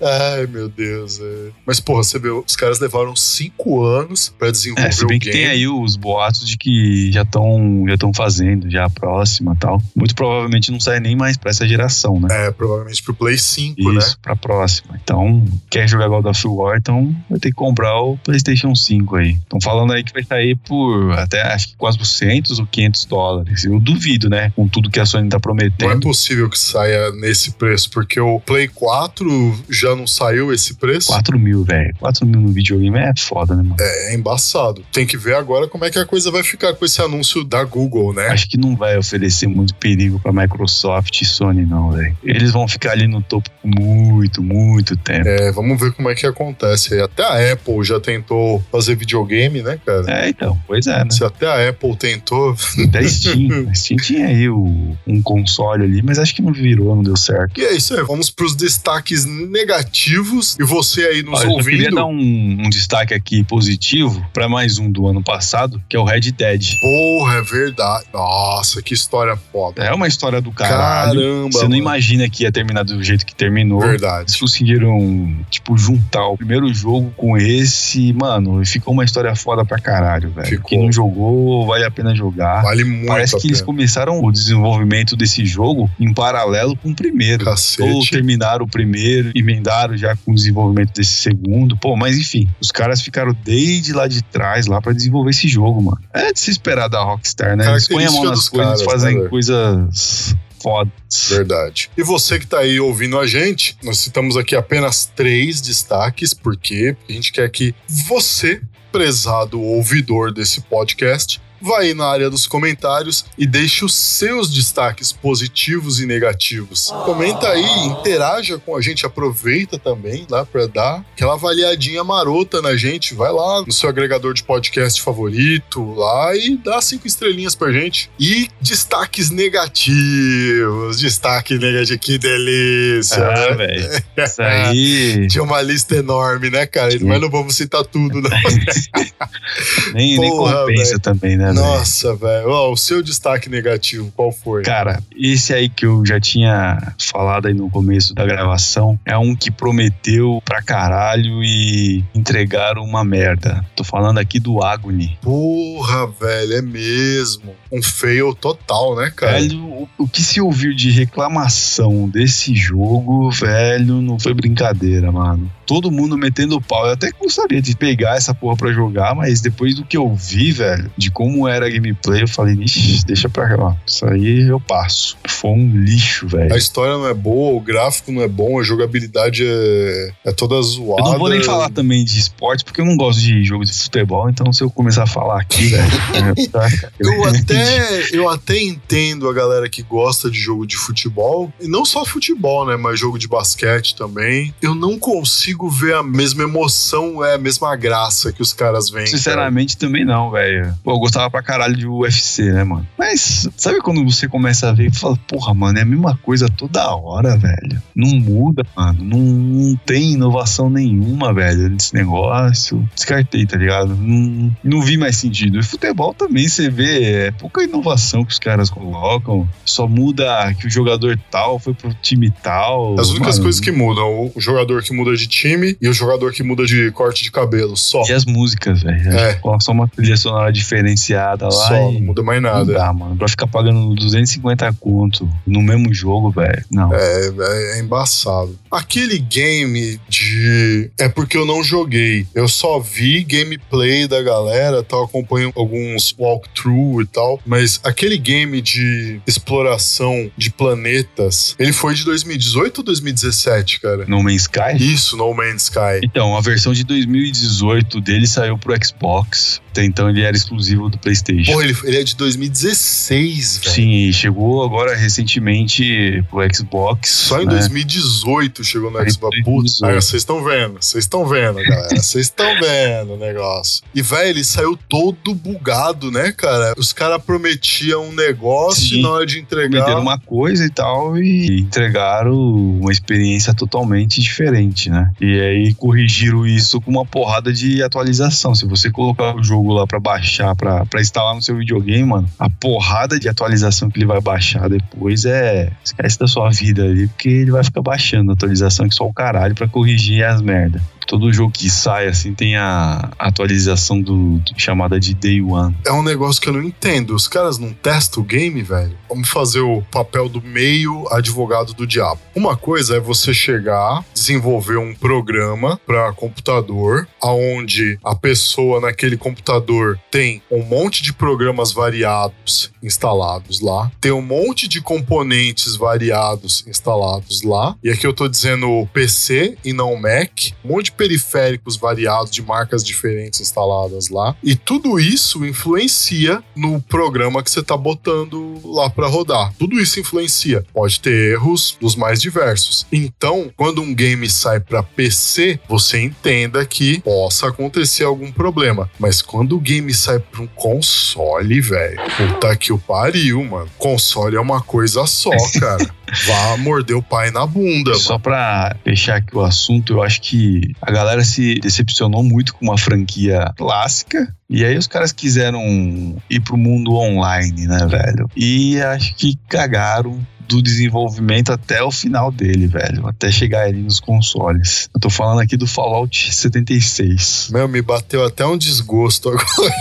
Ai, 0.00 0.46
meu 0.46 0.68
Deus. 0.68 1.20
é. 1.20 1.48
Mas, 1.66 1.80
porra, 1.80 2.04
você 2.04 2.18
vê, 2.18 2.28
os 2.30 2.54
caras 2.54 2.78
levaram 2.78 3.16
cinco 3.16 3.82
anos 3.82 4.32
pra 4.38 4.50
desenvolver 4.50 4.88
É, 4.88 4.92
se 4.92 5.06
bem 5.06 5.16
o 5.16 5.20
que 5.20 5.30
game. 5.30 5.42
tem 5.44 5.50
aí 5.50 5.66
os 5.66 5.96
boatos 5.96 6.48
de 6.48 6.56
que 6.56 7.10
já 7.12 7.22
estão 7.22 7.84
já 7.88 7.96
fazendo, 8.14 8.70
já 8.70 8.84
a 8.84 8.90
próxima 8.90 9.54
e 9.54 9.56
tal. 9.58 9.82
Muito 9.96 10.14
provavelmente 10.14 10.70
não 10.70 10.78
sai 10.78 11.00
nem 11.00 11.16
mais 11.16 11.36
pra 11.36 11.50
essa 11.50 11.66
geração, 11.66 12.20
né? 12.20 12.28
É, 12.46 12.50
provavelmente 12.52 13.02
pro 13.02 13.14
Play 13.14 13.36
5, 13.36 13.92
né? 13.92 13.98
Isso, 13.98 14.18
pra 14.22 14.36
próxima. 14.36 14.98
Então, 15.02 15.44
quer 15.68 15.88
jogar 15.88 16.08
God 16.08 16.26
of 16.26 16.46
War, 16.46 16.76
então 16.78 16.99
Então 17.00 17.16
vai 17.28 17.38
ter 17.38 17.48
que 17.50 17.54
comprar 17.54 18.00
o 18.00 18.16
PlayStation 18.18 18.74
5 18.74 19.16
aí. 19.16 19.30
Estão 19.32 19.60
falando 19.60 19.92
aí 19.92 20.04
que 20.04 20.12
vai 20.12 20.22
sair 20.22 20.56
por 20.56 21.12
até 21.12 21.42
acho 21.42 21.68
que 21.68 21.76
400 21.76 22.58
ou 22.58 22.66
500 22.66 23.04
dólares. 23.06 23.64
Eu 23.64 23.80
duvido, 23.80 24.28
né? 24.28 24.52
Com 24.54 24.68
tudo 24.68 24.90
que 24.90 25.00
a 25.00 25.06
Sony 25.06 25.28
tá 25.28 25.36
Não 25.36 25.38
é 25.38 25.40
prometendo. 25.40 26.00
possível 26.00 26.48
que 26.48 26.58
saia 26.58 27.10
nesse 27.12 27.52
preço, 27.52 27.90
porque 27.90 28.20
o 28.20 28.40
Play 28.40 28.68
4 28.68 29.64
já 29.70 29.94
não 29.96 30.06
saiu 30.06 30.52
esse 30.52 30.74
preço. 30.74 31.08
4 31.08 31.38
mil, 31.38 31.64
velho. 31.64 31.94
4 31.98 32.26
mil 32.26 32.40
no 32.40 32.48
videogame 32.48 32.98
é 32.98 33.12
foda, 33.16 33.54
né, 33.54 33.62
mano? 33.62 33.76
É 33.78 34.14
embaçado. 34.14 34.84
Tem 34.92 35.06
que 35.06 35.16
ver 35.16 35.34
agora 35.34 35.66
como 35.68 35.84
é 35.84 35.90
que 35.90 35.98
a 35.98 36.06
coisa 36.06 36.30
vai 36.30 36.42
ficar 36.42 36.74
com 36.74 36.84
esse 36.84 37.00
anúncio 37.00 37.44
da 37.44 37.64
Google, 37.64 38.12
né? 38.12 38.28
Acho 38.28 38.48
que 38.48 38.56
não 38.56 38.76
vai 38.76 38.96
oferecer 38.96 39.46
muito 39.46 39.74
perigo 39.74 40.18
pra 40.20 40.32
Microsoft 40.32 41.20
e 41.20 41.24
Sony, 41.24 41.64
não, 41.64 41.90
velho. 41.92 42.16
Eles 42.22 42.50
vão 42.50 42.66
ficar 42.68 42.92
ali 42.92 43.06
no 43.06 43.22
topo 43.22 43.50
por 43.62 43.68
muito, 43.68 44.42
muito 44.42 44.96
tempo. 44.96 45.28
É, 45.28 45.52
vamos 45.52 45.78
ver 45.80 45.92
como 45.92 46.08
é 46.10 46.14
que 46.14 46.26
acontece. 46.26 46.89
Aí. 46.94 47.00
Até 47.00 47.22
a 47.24 47.52
Apple 47.52 47.82
já 47.84 47.98
tentou 48.00 48.62
fazer 48.70 48.94
videogame, 48.96 49.62
né, 49.62 49.78
cara? 49.84 50.04
É, 50.08 50.28
então, 50.28 50.58
pois 50.66 50.86
é, 50.86 51.04
né? 51.04 51.10
Se 51.10 51.24
até 51.24 51.46
a 51.46 51.68
Apple 51.70 51.96
tentou, 51.96 52.54
Até 52.88 53.06
Steam. 53.06 53.68
A 53.70 53.74
Steam 53.74 53.96
tinha 53.98 54.26
aí 54.26 54.48
o- 54.48 54.96
um 55.06 55.22
console 55.22 55.84
ali, 55.84 56.02
mas 56.02 56.18
acho 56.18 56.34
que 56.34 56.42
não 56.42 56.52
virou, 56.52 56.94
não 56.96 57.02
deu 57.02 57.16
certo. 57.16 57.58
E 57.60 57.64
é 57.64 57.72
isso 57.74 57.94
aí, 57.94 58.02
vamos 58.04 58.30
pros 58.30 58.54
destaques 58.56 59.24
negativos. 59.70 60.56
E 60.58 60.64
você 60.64 61.02
aí 61.06 61.22
nos 61.22 61.40
Olha, 61.40 61.46
eu 61.48 61.50
só 61.52 61.58
queria 61.64 61.78
ouvindo. 61.88 61.94
dar 61.96 62.06
um, 62.06 62.56
um 62.66 62.70
destaque 62.70 63.14
aqui 63.14 63.44
positivo 63.44 64.24
pra 64.32 64.48
mais 64.48 64.78
um 64.78 64.90
do 64.90 65.06
ano 65.06 65.22
passado, 65.22 65.80
que 65.88 65.96
é 65.96 65.98
o 66.00 66.04
Red 66.04 66.20
Dead. 66.32 66.62
Porra, 66.80 67.34
é 67.36 67.42
verdade. 67.42 68.04
Nossa, 68.12 68.82
que 68.82 68.94
história 68.94 69.36
foda. 69.52 69.82
É 69.82 69.92
uma 69.92 70.06
história 70.08 70.40
do 70.40 70.50
caralho. 70.52 71.20
Caramba. 71.20 71.52
Você 71.52 71.62
não 71.62 71.70
mano. 71.70 71.76
imagina 71.82 72.28
que 72.28 72.44
ia 72.44 72.52
terminar 72.52 72.82
do 72.84 73.02
jeito 73.02 73.24
que 73.24 73.34
terminou. 73.34 73.80
Eles 73.84 74.00
Verdade. 74.00 74.38
conseguiram, 74.38 75.36
tipo, 75.50 75.76
juntar 75.76 76.26
o 76.26 76.36
primeiro 76.36 76.66
jogo 76.80 77.12
com 77.16 77.36
esse, 77.36 78.12
mano, 78.12 78.62
e 78.62 78.66
ficou 78.66 78.92
uma 78.94 79.04
história 79.04 79.34
foda 79.34 79.64
pra 79.64 79.78
caralho, 79.78 80.30
velho. 80.30 80.46
Ficou. 80.46 80.68
Quem 80.68 80.84
não 80.84 80.92
jogou, 80.92 81.66
vale 81.66 81.84
a 81.84 81.90
pena 81.90 82.14
jogar. 82.14 82.62
Vale 82.62 82.84
muito 82.84 83.06
Parece 83.06 83.38
que 83.38 83.46
eles 83.46 83.58
pena. 83.58 83.66
começaram 83.66 84.22
o 84.22 84.32
desenvolvimento 84.32 85.16
desse 85.16 85.44
jogo 85.44 85.90
em 85.98 86.12
paralelo 86.12 86.76
com 86.76 86.90
o 86.90 86.94
primeiro. 86.94 87.44
Ou 87.44 87.50
Cacete. 87.50 88.10
terminaram 88.10 88.64
o 88.64 88.68
primeiro, 88.68 89.30
emendaram 89.34 89.96
já 89.96 90.16
com 90.16 90.32
o 90.32 90.34
desenvolvimento 90.34 90.94
desse 90.94 91.14
segundo. 91.14 91.76
Pô, 91.76 91.96
mas 91.96 92.18
enfim, 92.18 92.48
os 92.60 92.70
caras 92.70 93.00
ficaram 93.00 93.34
desde 93.44 93.92
lá 93.92 94.08
de 94.08 94.22
trás 94.22 94.66
lá 94.66 94.80
pra 94.80 94.92
desenvolver 94.92 95.30
esse 95.30 95.48
jogo, 95.48 95.82
mano. 95.82 96.00
É 96.12 96.32
de 96.32 96.40
se 96.40 96.50
esperar 96.50 96.88
da 96.88 97.02
Rockstar, 97.02 97.56
né? 97.56 97.68
Eles 97.70 97.88
põem 97.88 98.06
a 98.06 98.10
mão 98.10 98.24
nas 98.24 98.48
coisas, 98.48 98.82
caras, 98.82 98.82
fazem 98.82 99.14
né, 99.14 99.18
velho? 99.18 99.30
coisas 99.30 100.36
fodas. 100.62 100.92
Verdade. 101.28 101.90
E 101.96 102.02
você 102.02 102.38
que 102.38 102.46
tá 102.46 102.60
aí 102.60 102.80
ouvindo 102.80 103.18
a 103.18 103.26
gente, 103.26 103.76
nós 103.82 103.98
citamos 103.98 104.36
aqui 104.36 104.54
apenas 104.54 105.06
três 105.06 105.60
destaques? 105.60 106.34
Porque 106.34 106.96
a 107.08 107.12
gente 107.12 107.32
quer 107.32 107.48
que 107.50 107.74
você, 108.08 108.60
prezado 108.92 109.60
ouvidor 109.60 110.32
desse 110.32 110.60
podcast, 110.62 111.40
vá 111.60 111.80
aí 111.80 111.94
na 111.94 112.06
área 112.06 112.30
dos 112.30 112.46
comentários 112.46 113.24
e 113.36 113.46
deixe 113.46 113.84
os 113.84 113.94
seus 113.94 114.52
destaques 114.52 115.12
positivos 115.12 116.00
e 116.00 116.06
negativos. 116.06 116.90
Comenta 117.04 117.48
aí, 117.48 117.86
interaja 117.86 118.58
com 118.58 118.76
a 118.76 118.80
gente, 118.80 119.04
aproveita 119.06 119.78
também 119.78 120.26
lá 120.28 120.44
para 120.44 120.66
dar 120.66 121.04
aquela 121.12 121.34
avaliadinha 121.34 122.02
marota 122.04 122.60
na 122.62 122.76
gente. 122.76 123.14
Vai 123.14 123.32
lá 123.32 123.62
no 123.62 123.72
seu 123.72 123.88
agregador 123.88 124.34
de 124.34 124.42
podcast 124.42 125.00
favorito 125.02 125.94
lá 125.94 126.34
e 126.36 126.56
dá 126.56 126.80
cinco 126.80 127.06
estrelinhas 127.06 127.54
pra 127.54 127.72
gente. 127.72 128.10
E 128.18 128.48
destaques 128.60 129.30
negativos, 129.30 130.98
destaque 130.98 131.58
negativo, 131.58 131.98
que 131.98 132.18
delícia. 132.18 133.24
Ah, 133.26 133.54
velho. 133.54 134.02
Isso 134.16 134.42
aí. 134.42 135.26
Tinha 135.30 135.42
uma 135.42 135.60
lista 135.62 135.96
enorme, 135.96 136.50
né, 136.50 136.66
cara? 136.66 136.90
Sim. 136.92 137.04
Mas 137.04 137.20
não 137.20 137.30
vamos 137.30 137.54
citar 137.56 137.84
tudo, 137.84 138.20
não. 138.20 138.30
nem, 139.94 140.18
nem 140.18 140.30
Porra, 140.30 140.60
compensa 140.62 140.84
velho. 140.90 141.00
também, 141.00 141.36
né, 141.36 141.49
velho? 141.54 141.66
Nossa, 141.66 142.14
velho. 142.14 142.48
Ó, 142.48 142.72
o 142.72 142.76
seu 142.76 143.02
destaque 143.02 143.48
negativo, 143.48 144.12
qual 144.14 144.32
foi? 144.32 144.62
Cara, 144.62 145.02
esse 145.16 145.52
aí 145.52 145.68
que 145.68 145.86
eu 145.86 146.04
já 146.04 146.20
tinha 146.20 146.94
falado 146.98 147.46
aí 147.46 147.54
no 147.54 147.70
começo 147.70 148.14
da 148.14 148.24
gravação 148.24 148.98
é 149.04 149.16
um 149.16 149.34
que 149.34 149.50
prometeu 149.50 150.42
pra 150.44 150.62
caralho 150.62 151.42
e 151.42 152.04
entregaram 152.14 152.82
uma 152.82 153.04
merda. 153.04 153.64
Tô 153.74 153.84
falando 153.84 154.18
aqui 154.18 154.38
do 154.38 154.62
Agony. 154.62 155.18
Porra, 155.22 156.06
velho, 156.06 156.54
é 156.54 156.62
mesmo. 156.62 157.54
Um 157.72 157.82
fail 157.82 158.34
total, 158.34 158.96
né, 158.96 159.12
cara? 159.14 159.40
Velho, 159.40 159.64
o, 159.64 159.88
o 159.98 160.08
que 160.08 160.22
se 160.22 160.40
ouviu 160.40 160.74
de 160.74 160.90
reclamação 160.90 162.08
desse 162.08 162.54
jogo, 162.54 163.30
velho, 163.30 164.00
não 164.00 164.18
foi 164.18 164.34
brincadeira, 164.34 165.10
mano. 165.12 165.50
Todo 165.66 165.90
mundo 165.90 166.18
metendo 166.18 166.60
pau. 166.60 166.86
Eu 166.86 166.92
até 166.92 167.10
gostaria 167.12 167.62
de 167.62 167.76
pegar 167.76 168.16
essa 168.16 168.34
porra 168.34 168.56
pra 168.56 168.72
jogar, 168.72 169.14
mas 169.14 169.40
depois 169.40 169.74
do 169.74 169.84
que 169.84 169.96
eu 169.96 170.12
vi, 170.14 170.50
velho, 170.50 170.90
de 170.96 171.10
como 171.10 171.39
era 171.48 171.66
a 171.66 171.70
gameplay, 171.70 172.22
eu 172.22 172.28
falei, 172.28 172.54
ixi, 172.54 173.04
deixa 173.04 173.28
pra 173.28 173.54
lá. 173.56 173.76
Isso 173.86 174.06
aí 174.06 174.48
eu 174.48 174.60
passo. 174.60 175.16
Foi 175.26 175.50
um 175.50 175.76
lixo, 175.76 176.26
velho. 176.28 176.52
A 176.52 176.56
história 176.56 176.94
não 176.94 177.06
é 177.06 177.14
boa, 177.14 177.56
o 177.56 177.60
gráfico 177.60 178.12
não 178.12 178.22
é 178.22 178.28
bom, 178.28 178.60
a 178.60 178.62
jogabilidade 178.62 179.44
é, 179.46 180.12
é 180.26 180.32
toda 180.32 180.60
zoada. 180.62 181.02
Eu 181.02 181.12
não 181.12 181.18
vou 181.18 181.28
nem 181.28 181.42
falar 181.42 181.70
também 181.70 182.04
de 182.04 182.18
esporte, 182.18 182.64
porque 182.64 182.80
eu 182.80 182.84
não 182.84 182.96
gosto 182.96 183.20
de 183.20 183.44
jogo 183.44 183.64
de 183.64 183.72
futebol, 183.72 184.28
então 184.28 184.52
se 184.52 184.62
eu 184.62 184.70
começar 184.70 185.04
a 185.04 185.06
falar 185.06 185.40
aqui, 185.40 185.68
velho. 185.68 185.90
é, 186.14 186.48
tá, 186.48 186.68
Eu 186.98 187.24
até, 187.24 188.08
eu 188.12 188.28
até 188.28 188.60
entendo 188.60 189.28
a 189.28 189.32
galera 189.32 189.68
que 189.68 189.82
gosta 189.82 190.30
de 190.30 190.38
jogo 190.38 190.66
de 190.66 190.76
futebol, 190.76 191.52
e 191.60 191.66
não 191.68 191.84
só 191.84 192.04
futebol, 192.04 192.66
né, 192.66 192.76
mas 192.76 192.98
jogo 192.98 193.18
de 193.18 193.28
basquete 193.28 193.94
também. 193.94 194.54
Eu 194.60 194.74
não 194.74 194.98
consigo 194.98 195.68
ver 195.68 195.94
a 195.94 196.02
mesma 196.02 196.42
emoção, 196.42 197.24
é 197.24 197.34
a 197.34 197.38
mesma 197.38 197.74
graça 197.76 198.32
que 198.32 198.42
os 198.42 198.52
caras 198.52 198.90
veem. 198.90 199.06
cara. 199.06 199.16
Sinceramente, 199.16 199.76
também 199.76 200.04
não, 200.04 200.30
velho. 200.30 200.74
Pô, 200.82 200.92
eu 200.92 200.98
gostava 200.98 201.29
pra 201.30 201.42
caralho 201.42 201.76
de 201.76 201.86
UFC, 201.86 202.52
né, 202.52 202.64
mano? 202.64 202.86
Mas 202.98 203.48
sabe 203.56 203.80
quando 203.80 204.04
você 204.04 204.28
começa 204.28 204.68
a 204.68 204.72
ver 204.72 204.88
e 204.88 204.94
fala, 204.94 205.16
porra, 205.26 205.54
mano, 205.54 205.78
é 205.78 205.82
a 205.82 205.84
mesma 205.84 206.16
coisa 206.16 206.48
toda 206.48 206.94
hora, 206.94 207.36
velho. 207.36 207.80
Não 207.94 208.08
muda, 208.08 208.64
mano. 208.76 209.04
Não, 209.04 209.18
não 209.18 209.76
tem 209.76 210.12
inovação 210.12 210.68
nenhuma, 210.68 211.32
velho, 211.32 211.68
nesse 211.68 211.94
negócio. 211.94 212.88
Descartei, 212.94 213.46
tá 213.46 213.56
ligado? 213.56 213.94
Não, 213.96 214.56
não 214.62 214.82
vi 214.82 214.96
mais 214.96 215.16
sentido. 215.16 215.58
E 215.58 215.62
futebol 215.62 216.12
também, 216.12 216.48
você 216.48 216.68
vê, 216.68 217.26
é 217.26 217.30
pouca 217.30 217.62
inovação 217.62 218.24
que 218.24 218.32
os 218.32 218.38
caras 218.38 218.68
colocam. 218.68 219.48
Só 219.64 219.86
muda 219.86 220.52
que 220.54 220.66
o 220.66 220.70
jogador 220.70 221.18
tal 221.30 221.58
foi 221.58 221.74
pro 221.74 221.94
time 221.94 222.30
tal. 222.42 222.98
As 222.98 223.10
únicas 223.10 223.36
Mano, 223.36 223.42
coisas 223.44 223.60
que 223.60 223.70
mudam, 223.70 224.32
o 224.34 224.40
jogador 224.40 224.82
que 224.82 224.92
muda 224.92 225.16
de 225.16 225.26
time 225.26 225.76
e 225.80 225.88
o 225.88 225.92
jogador 225.92 226.32
que 226.32 226.42
muda 226.42 226.64
de 226.64 226.90
corte 226.92 227.22
de 227.22 227.30
cabelo, 227.30 227.76
só. 227.76 228.02
E 228.08 228.12
as 228.12 228.24
músicas, 228.24 228.82
velho. 228.82 229.10
É. 229.10 229.40
Só 229.60 229.72
uma 229.72 229.88
trilha 229.88 230.16
sonora 230.16 230.52
diferenciada 230.52 231.19
lá. 231.26 231.50
Só, 231.50 231.74
não 231.92 232.00
muda 232.00 232.22
mais 232.22 232.42
Não 232.42 232.50
nada. 232.50 232.72
dá, 232.72 232.92
mano. 232.92 233.16
Pra 233.16 233.28
ficar 233.28 233.46
pagando 233.46 233.94
250 233.94 234.72
conto 234.80 235.28
no 235.46 235.60
mesmo 235.62 235.92
jogo, 235.92 236.30
velho. 236.30 236.64
Não. 236.70 236.92
É, 236.94 237.26
é, 237.28 237.76
é 237.76 237.80
embaçado. 237.80 238.58
Aquele 238.70 239.18
game 239.18 240.00
de. 240.08 240.90
É 240.98 241.08
porque 241.08 241.36
eu 241.36 241.44
não 241.46 241.62
joguei. 241.62 242.26
Eu 242.34 242.48
só 242.48 242.78
vi 242.78 243.22
gameplay 243.24 244.06
da 244.06 244.22
galera, 244.22 244.82
tal, 244.82 245.04
acompanho 245.04 245.52
alguns 245.56 246.14
walkthrough 246.18 247.02
e 247.02 247.06
tal. 247.06 247.40
Mas 247.46 247.80
aquele 247.84 248.16
game 248.18 248.60
de 248.60 249.20
exploração 249.26 250.30
de 250.36 250.50
planetas, 250.50 251.54
ele 251.58 251.72
foi 251.72 251.94
de 251.94 252.04
2018 252.04 252.78
ou 252.78 252.84
2017, 252.84 253.80
cara? 253.80 254.04
No 254.06 254.22
Man's 254.22 254.42
Sky? 254.42 254.76
Isso, 254.78 255.16
No 255.16 255.32
Man's 255.34 255.62
Sky. 255.64 256.00
Então, 256.02 256.36
a 256.36 256.40
versão 256.40 256.72
de 256.72 256.84
2018 256.84 258.00
dele 258.00 258.26
saiu 258.26 258.56
pro 258.58 258.74
Xbox. 258.84 259.60
Até 259.70 259.84
então 259.84 260.10
ele 260.10 260.22
era 260.22 260.36
exclusivo 260.36 260.88
do 260.88 260.98
PlayStation. 260.98 261.52
Porra, 261.52 261.64
ele, 261.64 261.76
ele 261.84 261.98
é 261.98 262.02
de 262.02 262.16
2016, 262.16 263.58
velho. 263.58 263.74
Sim, 263.74 263.90
e 263.90 264.12
chegou 264.12 264.64
agora 264.64 264.96
recentemente 264.96 266.24
pro 266.28 266.40
Xbox. 266.54 267.10
Só 267.10 267.40
em 267.40 267.46
né? 267.46 267.52
2018 267.52 268.64
chegou 268.64 268.90
no 268.90 268.98
Aí, 268.98 269.10
Xbox. 269.10 269.36
Putz, 269.44 269.80
2018. 269.80 269.84
aí, 269.84 269.94
vocês 269.94 270.22
estão 270.22 270.44
vendo, 270.44 270.74
vocês 270.80 271.04
estão 271.04 271.26
vendo, 271.26 271.62
galera. 271.62 271.96
Vocês 271.96 272.26
estão 272.26 272.46
vendo 272.60 273.14
o 273.14 273.16
negócio. 273.16 273.82
E, 273.94 274.02
velho, 274.02 274.28
ele 274.30 274.44
saiu 274.44 274.78
todo 274.88 275.34
bugado, 275.34 276.10
né, 276.10 276.32
cara? 276.32 276.74
Os 276.76 276.92
caras 276.92 277.22
prometiam 277.22 278.08
um 278.08 278.12
negócio 278.12 278.88
Sim. 278.88 278.98
e 278.98 279.02
na 279.02 279.10
hora 279.10 279.26
de 279.26 279.38
entregar. 279.38 279.70
Prometeram 279.70 280.02
uma 280.02 280.18
coisa 280.18 280.64
e 280.64 280.70
tal 280.70 281.16
e 281.18 281.60
entregaram 281.60 282.34
uma 282.34 282.90
experiência 282.90 283.54
totalmente 283.54 284.20
diferente, 284.20 284.90
né? 284.90 285.10
E 285.20 285.40
aí 285.40 285.74
corrigiram 285.74 286.46
isso 286.46 286.80
com 286.80 286.90
uma 286.90 287.04
porrada 287.04 287.52
de 287.52 287.82
atualização. 287.82 288.54
Se 288.54 288.66
você 288.66 288.90
colocar 288.90 289.36
o 289.36 289.42
jogo 289.42 289.59
lá 289.68 289.86
pra 289.86 290.00
baixar, 290.00 290.54
pra 290.56 290.86
instalar 291.00 291.34
no 291.34 291.42
seu 291.42 291.56
videogame, 291.56 292.04
mano, 292.04 292.28
a 292.38 292.48
porrada 292.48 293.18
de 293.18 293.28
atualização 293.28 293.90
que 293.90 293.98
ele 293.98 294.06
vai 294.06 294.20
baixar 294.20 294.68
depois 294.68 295.24
é. 295.24 295.70
Esquece 295.84 296.18
da 296.18 296.26
sua 296.26 296.50
vida 296.50 296.84
ali, 296.84 297.08
porque 297.08 297.28
ele 297.28 297.50
vai 297.50 297.64
ficar 297.64 297.82
baixando 297.82 298.30
a 298.30 298.34
atualização 298.34 298.88
que 298.88 298.94
só 298.94 299.06
o 299.06 299.12
caralho 299.12 299.54
pra 299.54 299.68
corrigir 299.68 300.24
as 300.24 300.40
merdas. 300.40 300.82
Todo 301.10 301.32
jogo 301.32 301.50
que 301.52 301.68
sai, 301.68 302.06
assim, 302.06 302.32
tem 302.32 302.54
a 302.56 303.10
atualização 303.18 304.00
do, 304.00 304.38
do- 304.38 304.54
chamada 304.56 305.00
de 305.00 305.12
Day 305.12 305.42
One. 305.42 305.76
É 305.84 305.90
um 305.92 306.04
negócio 306.04 306.40
que 306.40 306.48
eu 306.48 306.52
não 306.52 306.62
entendo. 306.62 307.16
Os 307.16 307.26
caras 307.26 307.58
não 307.58 307.72
testam 307.72 308.22
o 308.22 308.26
game, 308.26 308.62
velho? 308.62 308.96
Vamos 309.08 309.28
fazer 309.28 309.58
o 309.60 309.82
papel 309.90 310.28
do 310.28 310.40
meio 310.40 311.06
advogado 311.12 311.74
do 311.74 311.84
diabo. 311.84 312.20
Uma 312.32 312.56
coisa 312.56 312.96
é 312.96 313.00
você 313.00 313.34
chegar, 313.34 314.04
desenvolver 314.14 314.76
um 314.76 314.94
programa 314.94 315.80
para 315.84 316.12
computador, 316.12 317.08
aonde 317.20 317.98
a 318.04 318.14
pessoa 318.14 318.80
naquele 318.80 319.16
computador 319.16 319.98
tem 320.12 320.40
um 320.48 320.62
monte 320.62 321.02
de 321.02 321.12
programas 321.12 321.72
variados 321.72 322.70
instalados 322.82 323.60
lá, 323.60 323.90
tem 324.00 324.12
um 324.12 324.22
monte 324.22 324.68
de 324.68 324.80
componentes 324.80 325.74
variados 325.76 326.64
instalados 326.68 327.42
lá. 327.42 327.74
E 327.82 327.90
aqui 327.90 328.06
eu 328.06 328.12
tô 328.12 328.28
dizendo 328.28 328.88
PC 328.92 329.56
e 329.64 329.72
não 329.72 329.96
Mac, 329.96 330.30
um 330.64 330.68
monte 330.68 330.84
de 330.86 330.92
periféricos 331.00 331.78
variados 331.78 332.30
de 332.30 332.42
marcas 332.42 332.84
diferentes 332.84 333.40
instaladas 333.40 334.10
lá. 334.10 334.36
E 334.42 334.54
tudo 334.54 335.00
isso 335.00 335.46
influencia 335.46 336.42
no 336.54 336.78
programa 336.78 337.42
que 337.42 337.50
você 337.50 337.62
tá 337.62 337.74
botando 337.74 338.60
lá 338.62 338.90
para 338.90 339.06
rodar. 339.06 339.50
Tudo 339.58 339.80
isso 339.80 339.98
influencia. 339.98 340.62
Pode 340.74 341.00
ter 341.00 341.32
erros 341.32 341.78
dos 341.80 341.96
mais 341.96 342.20
diversos. 342.20 342.86
Então, 342.92 343.50
quando 343.56 343.80
um 343.80 343.94
game 343.94 344.28
sai 344.28 344.60
para 344.60 344.82
PC, 344.82 345.58
você 345.66 346.02
entenda 346.02 346.66
que 346.66 347.00
possa 347.00 347.48
acontecer 347.48 348.04
algum 348.04 348.30
problema. 348.30 348.90
Mas 348.98 349.22
quando 349.22 349.56
o 349.56 349.60
game 349.60 349.94
sai 349.94 350.18
para 350.18 350.42
um 350.42 350.46
console, 350.48 351.62
velho, 351.62 351.98
puta 352.14 352.54
que 352.56 352.74
o 352.74 352.78
pariu, 352.78 353.42
mano. 353.42 353.70
Console 353.78 354.36
é 354.36 354.40
uma 354.40 354.60
coisa 354.60 355.06
só, 355.06 355.30
cara. 355.58 355.88
Vá 356.26 356.56
morder 356.56 356.96
o 356.96 357.02
pai 357.02 357.30
na 357.30 357.46
bunda, 357.46 357.90
mano. 357.90 358.02
Só 358.02 358.18
pra 358.18 358.76
fechar 358.84 359.16
aqui 359.16 359.36
o 359.36 359.40
assunto, 359.40 359.94
eu 359.94 360.02
acho 360.02 360.20
que 360.20 360.74
a 360.80 360.90
galera 360.90 361.22
se 361.24 361.56
decepcionou 361.56 362.22
muito 362.22 362.54
com 362.54 362.64
uma 362.64 362.78
franquia 362.78 363.52
clássica. 363.56 364.34
E 364.48 364.64
aí 364.64 364.76
os 364.76 364.86
caras 364.86 365.12
quiseram 365.12 366.16
ir 366.28 366.40
pro 366.40 366.56
mundo 366.56 366.94
online, 366.94 367.66
né, 367.66 367.86
velho? 367.86 368.28
E 368.36 368.80
acho 368.80 369.14
que 369.14 369.38
cagaram 369.48 370.18
do 370.50 370.60
desenvolvimento 370.60 371.52
até 371.52 371.80
o 371.80 371.92
final 371.92 372.32
dele, 372.32 372.66
velho. 372.66 373.06
Até 373.06 373.30
chegar 373.30 373.66
ali 373.66 373.80
nos 373.80 374.00
consoles. 374.00 374.88
Eu 374.92 375.00
tô 375.00 375.08
falando 375.08 375.38
aqui 375.40 375.56
do 375.56 375.64
Fallout 375.66 376.34
76. 376.34 377.50
Meu, 377.52 377.68
me 377.68 377.80
bateu 377.80 378.24
até 378.24 378.44
um 378.44 378.58
desgosto 378.58 379.28
agora. 379.30 379.72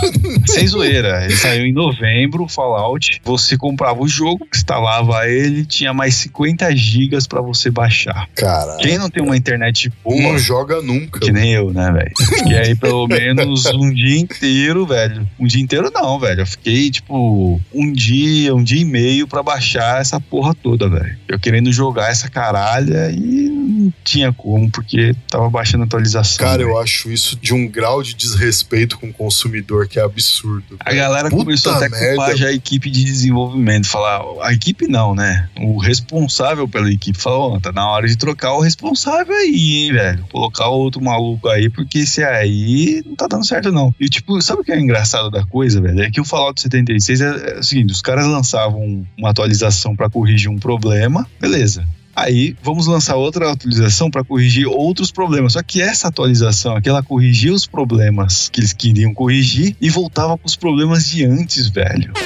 Sem 0.47 0.67
zoeira. 0.67 1.25
Ele 1.25 1.35
saiu 1.35 1.65
em 1.65 1.73
novembro, 1.73 2.43
o 2.43 2.47
Fallout. 2.47 3.19
Você 3.23 3.57
comprava 3.57 3.99
o 3.99 4.07
jogo, 4.07 4.47
instalava 4.53 5.27
ele, 5.27 5.65
tinha 5.65 5.91
mais 5.91 6.13
50 6.15 6.75
gigas 6.75 7.25
pra 7.25 7.41
você 7.41 7.71
baixar. 7.71 8.29
Cara, 8.35 8.77
Quem 8.77 8.97
não 8.99 9.09
tem 9.09 9.23
uma 9.23 9.35
internet 9.35 9.91
boa, 10.03 10.21
não 10.21 10.38
joga 10.38 10.81
nunca. 10.83 11.19
que 11.19 11.31
nem 11.31 11.51
eu, 11.53 11.73
né, 11.73 11.91
velho? 11.91 12.11
Fiquei 12.38 12.57
aí 12.59 12.75
pelo 12.75 13.07
menos 13.07 13.65
um 13.65 13.91
dia 13.91 14.19
inteiro, 14.19 14.85
velho. 14.85 15.27
Um 15.39 15.47
dia 15.47 15.61
inteiro 15.63 15.89
não, 15.91 16.19
velho. 16.19 16.41
Eu 16.41 16.45
fiquei, 16.47 16.91
tipo, 16.91 17.59
um 17.73 17.91
dia, 17.91 18.53
um 18.53 18.63
dia 18.63 18.81
e 18.81 18.85
meio 18.85 19.27
pra 19.27 19.41
baixar 19.41 19.99
essa 19.99 20.19
porra 20.19 20.53
toda, 20.62 20.89
velho. 20.89 21.18
Eu 21.28 21.39
querendo 21.39 21.72
jogar 21.72 22.10
essa 22.10 22.30
caralha 22.30 23.12
e 23.12 23.59
tinha 24.03 24.31
como, 24.34 24.69
porque 24.69 25.15
tava 25.29 25.50
baixando 25.50 25.84
atualização. 25.84 26.38
Cara, 26.38 26.60
velho. 26.60 26.69
eu 26.69 26.79
acho 26.79 27.12
isso 27.12 27.38
de 27.38 27.53
um 27.53 27.67
grau 27.67 28.01
de 28.03 28.13
desrespeito 28.13 28.98
com 28.98 29.10
o 29.10 29.13
consumidor 29.13 29.88
que 29.88 30.00
é 30.00 30.03
absurdo. 30.03 30.77
A 30.79 30.93
galera 30.93 31.29
Puta 31.29 31.43
começou 31.43 31.74
até 31.74 31.86
a 31.86 31.89
culpar 31.89 32.36
já 32.36 32.48
a 32.48 32.53
equipe 32.53 32.89
de 32.89 33.03
desenvolvimento. 33.03 33.88
Falar, 33.88 34.22
a 34.41 34.53
equipe 34.53 34.88
não, 34.88 35.15
né? 35.15 35.50
O 35.60 35.77
responsável 35.77 36.67
pela 36.67 36.91
equipe 36.91 37.17
falou: 37.17 37.53
ó, 37.53 37.60
tá 37.60 37.72
na 37.72 37.89
hora 37.89 38.08
de 38.08 38.17
trocar 38.17 38.53
o 38.53 38.62
responsável 38.62 39.34
aí, 39.34 39.86
hein, 39.86 39.93
velho. 39.93 40.25
Colocar 40.31 40.67
outro 40.67 41.01
maluco 41.01 41.48
aí, 41.50 41.69
porque 41.69 42.00
esse 42.00 42.24
aí 42.24 43.03
não 43.05 43.15
tá 43.15 43.27
dando 43.27 43.46
certo, 43.46 43.72
não. 43.72 43.93
E, 44.00 44.08
tipo, 44.08 44.41
sabe 44.41 44.62
o 44.62 44.63
que 44.63 44.72
é 44.72 44.79
engraçado 44.79 45.29
da 45.29 45.46
coisa, 45.46 45.81
velho? 45.81 46.01
É 46.01 46.10
que 46.10 46.22
o 46.22 46.25
Fallout 46.25 46.62
76 46.62 47.22
é, 47.22 47.25
é 47.25 47.60
o 47.60 47.63
seguinte: 47.63 47.91
os 47.91 48.01
caras 48.01 48.25
lançavam 48.25 49.05
uma 49.17 49.29
atualização 49.29 49.96
pra 49.96 50.10
corrigir 50.10 50.50
um 50.50 50.58
problema, 50.58 51.27
beleza. 51.39 51.86
Aí 52.21 52.55
vamos 52.63 52.85
lançar 52.88 53.15
outra 53.15 53.51
atualização 53.51 54.09
para 54.11 54.23
corrigir 54.23 54.67
outros 54.67 55.11
problemas. 55.11 55.53
Só 55.53 55.63
que 55.63 55.81
essa 55.81 56.07
atualização 56.09 56.75
aqui, 56.75 56.89
ela 56.89 57.01
corrigia 57.03 57.53
os 57.53 57.65
problemas 57.65 58.49
que 58.49 58.59
eles 58.59 58.73
queriam 58.73 59.13
corrigir 59.13 59.75
e 59.79 59.89
voltava 59.89 60.38
com 60.38 60.45
os 60.47 60.55
problemas 60.55 61.07
de 61.09 61.25
antes, 61.25 61.69
velho. 61.69 62.11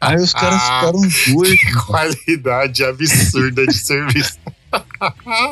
Aí 0.00 0.16
os 0.16 0.32
caras 0.32 0.60
Ah. 0.62 0.80
ficaram 0.80 1.00
doidos. 1.34 1.84
Qualidade 1.86 2.84
absurda 2.84 3.66
de 3.66 3.74
serviço. 3.74 4.38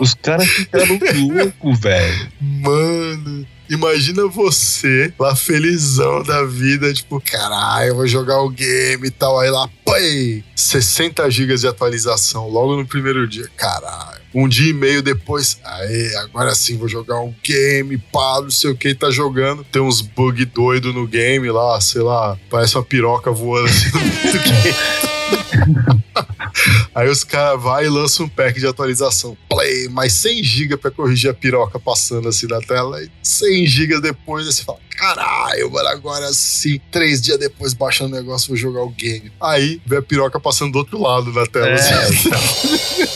Os 0.00 0.14
caras 0.14 0.48
ficaram 0.48 0.98
loucos, 1.28 1.80
velho. 1.80 2.28
Mano. 2.40 3.46
Imagina 3.70 4.26
você 4.26 5.12
lá 5.18 5.36
felizão 5.36 6.22
da 6.22 6.44
vida, 6.44 6.92
tipo, 6.92 7.20
caralho, 7.20 7.88
eu 7.88 7.96
vou 7.96 8.06
jogar 8.06 8.40
o 8.40 8.48
game 8.48 9.06
e 9.06 9.10
tal. 9.10 9.38
Aí 9.38 9.50
lá, 9.50 9.68
pai, 9.84 10.42
60 10.56 11.30
gigas 11.30 11.60
de 11.60 11.68
atualização 11.68 12.48
logo 12.48 12.76
no 12.76 12.86
primeiro 12.86 13.28
dia. 13.28 13.46
Caralho. 13.56 14.18
Um 14.34 14.48
dia 14.48 14.70
e 14.70 14.74
meio 14.74 15.02
depois, 15.02 15.58
aí, 15.64 16.14
agora 16.16 16.54
sim 16.54 16.76
vou 16.76 16.86
jogar 16.88 17.20
um 17.20 17.34
game, 17.42 17.96
pá, 17.96 18.40
não 18.42 18.50
sei 18.50 18.70
o 18.70 18.76
que, 18.76 18.94
tá 18.94 19.10
jogando. 19.10 19.64
Tem 19.64 19.80
uns 19.80 20.00
bug 20.00 20.44
doido 20.44 20.92
no 20.92 21.06
game 21.06 21.50
lá, 21.50 21.80
sei 21.80 22.02
lá, 22.02 22.38
parece 22.50 22.76
uma 22.76 22.84
piroca 22.84 23.30
voando 23.30 23.66
assim 23.66 23.90
no 23.92 24.00
meio 24.00 24.32
do 24.32 24.38
game. 24.38 24.76
Aí 26.98 27.08
os 27.08 27.22
caras 27.22 27.62
vai 27.62 27.84
e 27.84 27.88
lançam 27.88 28.26
um 28.26 28.28
pack 28.28 28.58
de 28.58 28.66
atualização. 28.66 29.36
Play, 29.48 29.88
mais 29.88 30.12
100 30.14 30.42
GB 30.42 30.76
pra 30.78 30.90
corrigir 30.90 31.30
a 31.30 31.34
piroca 31.34 31.78
passando 31.78 32.28
assim 32.28 32.48
na 32.48 32.58
tela. 32.58 33.00
E 33.00 33.08
100 33.22 33.66
GB 33.66 34.00
depois, 34.00 34.48
aí 34.48 34.52
você 34.52 34.64
fala: 34.64 34.80
caralho, 34.96 35.70
mano, 35.70 35.88
agora 35.88 36.32
sim. 36.32 36.80
Três 36.90 37.20
dias 37.20 37.38
depois, 37.38 37.72
baixando 37.72 38.16
o 38.16 38.16
negócio, 38.16 38.48
vou 38.48 38.56
jogar 38.56 38.82
o 38.82 38.90
game. 38.90 39.30
Aí 39.40 39.80
vê 39.86 39.98
a 39.98 40.02
piroca 40.02 40.40
passando 40.40 40.72
do 40.72 40.78
outro 40.78 41.00
lado 41.00 41.32
da 41.32 41.46
tela. 41.46 41.68
É, 41.68 41.74
assim. 41.74 42.30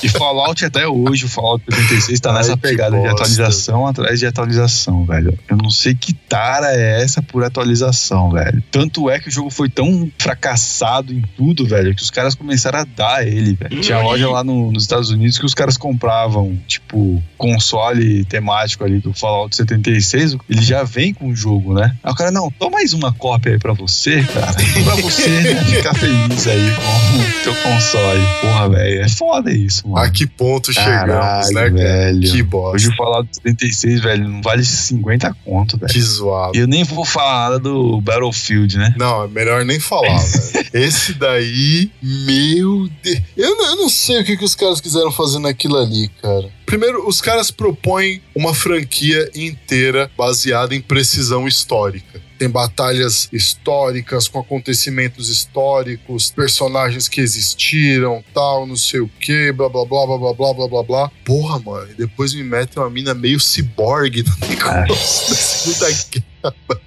E 0.03 0.09
Fallout 0.09 0.65
até 0.65 0.87
hoje, 0.87 1.25
o 1.25 1.29
Fallout 1.29 1.65
76 1.69 2.21
tá 2.21 2.31
Ai, 2.31 2.37
nessa 2.37 2.57
pegada 2.57 2.97
de 2.97 3.03
bosta. 3.03 3.15
atualização 3.15 3.87
atrás 3.87 4.19
de 4.19 4.27
atualização, 4.27 5.05
velho. 5.05 5.37
Eu 5.49 5.57
não 5.57 5.71
sei 5.71 5.95
que 5.95 6.13
tara 6.13 6.75
é 6.75 7.03
essa 7.03 7.21
por 7.21 7.43
atualização, 7.43 8.31
velho. 8.31 8.63
Tanto 8.71 9.11
é 9.11 9.19
que 9.19 9.29
o 9.29 9.31
jogo 9.31 9.51
foi 9.51 9.69
tão 9.69 10.11
fracassado 10.19 11.13
em 11.13 11.23
tudo, 11.37 11.67
velho, 11.67 11.95
que 11.95 12.03
os 12.03 12.11
caras 12.11 12.35
começaram 12.35 12.81
a 12.81 12.85
dar 12.85 13.27
ele, 13.27 13.55
velho. 13.55 13.72
Tinha 13.81 14.01
loja 14.01 14.29
lá 14.29 14.43
no- 14.45 14.71
nos 14.73 14.83
Estados 14.85 15.11
Unidos 15.11 15.39
que 15.39 15.47
os 15.47 15.55
caras 15.55 15.77
compravam, 15.77 16.59
tipo, 16.67 17.23
console 17.39 18.25
temático 18.25 18.85
ali 18.85 18.99
do 19.01 19.13
Fallout 19.13 19.55
76, 19.55 20.37
ele 20.49 20.63
já 20.63 20.83
vem 20.85 21.13
com 21.15 21.29
o 21.29 21.37
jogo, 21.37 21.75
né? 21.75 21.97
Aí 22.03 22.13
o 22.13 22.15
cara, 22.15 22.31
não, 22.31 22.51
toma 22.51 22.73
mais 22.73 22.93
uma 22.93 23.13
cópia 23.13 23.53
aí 23.53 23.59
pra 23.59 23.73
você, 23.73 24.23
cara. 24.25 24.53
Pra 24.85 24.95
você 24.97 25.29
né, 25.29 25.65
ficar 25.65 25.95
feliz 25.95 26.47
aí 26.47 26.73
com 26.75 27.19
o 27.21 27.43
teu 27.45 27.55
console. 27.63 28.21
Porra, 28.41 28.69
velho, 28.71 29.03
é 29.03 29.09
foda 29.09 29.53
isso, 29.53 29.87
mano. 29.89 30.05
A 30.05 30.11
que 30.11 30.27
ponto 30.27 30.73
chegamos, 30.73 31.01
Caralho, 31.15 31.49
né, 31.55 31.61
cara? 31.63 31.71
velho. 31.73 32.33
Que 32.33 32.43
bosta. 32.43 32.77
Hoje 32.77 32.89
o 32.89 32.97
Fallout 32.97 33.29
76, 33.33 34.01
velho, 34.01 34.29
não 34.29 34.43
vale 34.43 34.65
50 34.65 35.35
conto, 35.45 35.77
velho. 35.79 35.93
Que 35.93 36.01
zoado. 36.01 36.57
E 36.57 36.61
eu 36.61 36.67
nem 36.67 36.83
vou 36.85 37.05
falar 37.05 37.51
nada 37.51 37.59
do 37.59 38.01
Battlefield, 38.01 38.77
né? 38.79 38.95
Não, 38.99 39.25
é 39.25 39.29
melhor 39.29 39.65
nem 39.65 39.79
falar, 39.79 40.19
velho. 40.19 40.67
Esse 40.73 41.13
daí, 41.15 41.91
meu 42.03 42.89
Deus. 43.03 43.21
Eu 43.37 43.57
não, 43.57 43.62
eu 43.65 43.77
não 43.77 43.89
sei 43.89 44.21
o 44.21 44.25
que, 44.25 44.37
que 44.37 44.45
os 44.45 44.55
caras 44.55 44.81
quiseram 44.81 45.11
fazer 45.11 45.39
naquilo 45.39 45.77
ali, 45.77 46.09
cara. 46.21 46.51
Primeiro, 46.67 47.07
os 47.07 47.21
caras 47.21 47.51
propõem 47.51 48.23
uma 48.35 48.55
franquia 48.55 49.31
inteira 49.35 50.11
baseada 50.17 50.75
em 50.75 50.81
precisão 50.81 51.47
histórica. 51.47 52.21
Tem 52.39 52.49
batalhas 52.49 53.29
históricas 53.33 54.27
com 54.27 54.41
acontecimentos 54.41 55.29
históricos, 55.29 56.31
personagens 56.31 57.09
que 57.09 57.21
existiram, 57.21 58.25
tal, 58.35 58.67
não 58.67 58.77
sei 58.77 59.01
o 59.01 59.09
que, 59.21 59.53
blá 59.53 59.69
blá 59.69 59.85
blá 59.85 60.07
blá 60.07 60.19
blá 60.19 60.35
blá 60.35 60.55
blá 60.55 60.69
blá 60.69 60.83
blá. 60.83 61.11
Porra, 61.25 61.61
mano, 61.61 61.91
e 61.91 61.95
depois 61.95 62.35
me 62.35 62.43
metem 62.43 62.83
uma 62.83 62.91
mina 62.91 63.15
meio 63.15 63.39
ciborgue 63.39 64.25
no 64.25 64.49
negócio 64.49 65.31
da 65.31 65.37
Segunda 65.37 65.91
Guerra. 66.11 66.83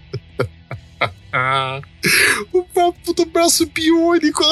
O 2.53 2.65
do 3.13 3.25
braço 3.25 3.65
biônico. 3.67 4.43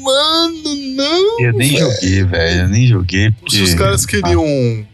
Mano, 0.00 0.74
não. 0.96 1.40
Eu 1.40 1.52
nem 1.54 1.70
velho. 1.70 1.78
joguei, 1.92 2.24
velho. 2.24 2.60
Eu 2.62 2.68
nem 2.68 2.86
joguei. 2.86 3.30
Porque... 3.30 3.56
Se 3.56 3.62
os 3.62 3.74
caras 3.74 4.04
queriam 4.06 4.44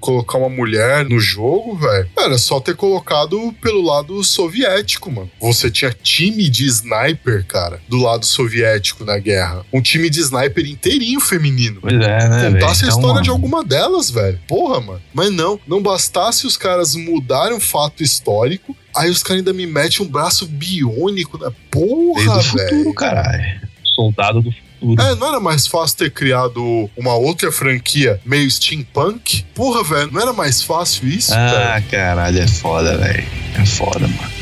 colocar 0.00 0.38
uma 0.38 0.48
mulher 0.48 1.04
no 1.04 1.18
jogo, 1.18 1.76
velho, 1.76 2.08
era 2.16 2.38
só 2.38 2.60
ter 2.60 2.76
colocado 2.76 3.52
pelo 3.60 3.82
lado 3.82 4.22
soviético, 4.22 5.10
mano. 5.10 5.30
Você 5.40 5.70
tinha 5.70 5.90
time 5.90 6.48
de 6.48 6.66
sniper, 6.66 7.44
cara, 7.46 7.80
do 7.88 7.96
lado 7.98 8.24
soviético 8.24 9.04
na 9.04 9.18
guerra. 9.18 9.64
Um 9.72 9.80
time 9.80 10.08
de 10.10 10.20
sniper 10.20 10.66
inteirinho 10.66 11.20
feminino. 11.20 11.80
Pois 11.80 11.94
é, 11.94 12.28
né? 12.28 12.52
Contasse 12.52 12.84
a 12.84 12.88
Então, 12.88 12.98
história 12.98 13.22
de 13.22 13.28
mano, 13.28 13.32
alguma 13.32 13.64
delas, 13.64 14.10
velho. 14.10 14.38
Porra, 14.46 14.80
mano. 14.80 15.02
Mas 15.12 15.30
não, 15.32 15.58
não 15.66 15.82
bastasse 15.82 16.46
os 16.46 16.56
caras 16.56 16.94
mudarem 16.94 17.56
um 17.56 17.60
fato 17.60 18.02
histórico, 18.02 18.76
aí 18.94 19.10
os 19.10 19.22
caras 19.22 19.38
ainda 19.38 19.52
me 19.52 19.66
metem 19.66 20.04
um 20.04 20.08
braço 20.08 20.46
biônico 20.46 21.38
na 21.38 21.50
porra, 21.76 22.38
o 22.38 22.42
futuro, 22.42 22.68
velho. 22.68 22.94
caralho. 22.94 23.60
Soldado 23.94 24.42
do 24.42 24.50
futuro. 24.50 25.02
É, 25.02 25.14
não 25.14 25.28
era 25.28 25.40
mais 25.40 25.66
fácil 25.66 25.96
ter 25.96 26.10
criado 26.10 26.90
uma 26.96 27.14
outra 27.14 27.50
franquia 27.50 28.20
meio 28.24 28.50
steampunk? 28.50 29.44
Porra, 29.54 29.82
velho, 29.82 30.12
não 30.12 30.20
era 30.20 30.32
mais 30.32 30.62
fácil 30.62 31.08
isso, 31.08 31.32
cara? 31.32 31.76
Ah, 31.76 31.82
caralho, 31.82 32.40
é 32.40 32.46
foda, 32.46 32.96
velho. 32.98 33.26
É 33.58 33.64
foda, 33.64 34.00
mano. 34.00 34.36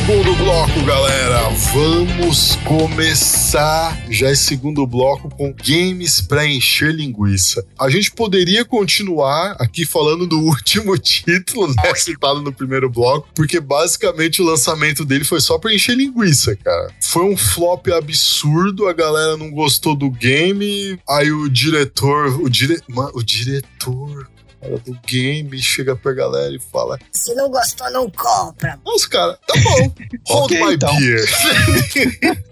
Segundo 0.07 0.37
bloco, 0.37 0.85
galera. 0.85 1.49
Vamos 1.75 2.55
começar 2.65 4.01
já 4.09 4.31
esse 4.31 4.45
segundo 4.45 4.87
bloco 4.87 5.29
com 5.29 5.53
games 5.53 6.21
pra 6.21 6.47
encher 6.47 6.95
linguiça. 6.95 7.67
A 7.77 7.91
gente 7.91 8.13
poderia 8.13 8.65
continuar 8.65 9.57
aqui 9.59 9.85
falando 9.85 10.25
do 10.25 10.39
último 10.47 10.97
título, 10.97 11.67
né, 11.67 11.93
citado 11.97 12.41
no 12.41 12.53
primeiro 12.53 12.89
bloco, 12.89 13.29
porque 13.35 13.59
basicamente 13.59 14.41
o 14.41 14.45
lançamento 14.45 15.05
dele 15.05 15.25
foi 15.25 15.41
só 15.41 15.59
pra 15.59 15.75
encher 15.75 15.97
linguiça, 15.97 16.55
cara. 16.55 16.89
Foi 17.01 17.25
um 17.25 17.37
flop 17.37 17.89
absurdo, 17.89 18.87
a 18.87 18.93
galera 18.93 19.37
não 19.37 19.51
gostou 19.51 19.97
do 19.97 20.09
game, 20.09 20.97
aí 21.09 21.33
o 21.33 21.49
diretor, 21.49 22.41
o 22.41 22.49
dire... 22.49 22.81
O 23.13 23.23
diretor 23.25 24.29
cara, 24.61 24.79
do 24.79 24.99
game 25.07 25.59
chega 25.59 25.95
pra 25.97 26.13
galera 26.13 26.55
e 26.55 26.61
fala: 26.73 26.99
Se 27.13 27.35
não 27.35 27.51
gostou, 27.51 27.91
não 27.91 28.11
compra. 28.11 28.79
Nossa, 28.85 29.09
cara, 29.09 29.39
tá 29.47 29.55
bom. 29.63 29.93
Hold 30.29 30.53
Ok, 30.53 30.65
my 30.67 30.75
então. 30.75 30.97
beer. 30.97 31.25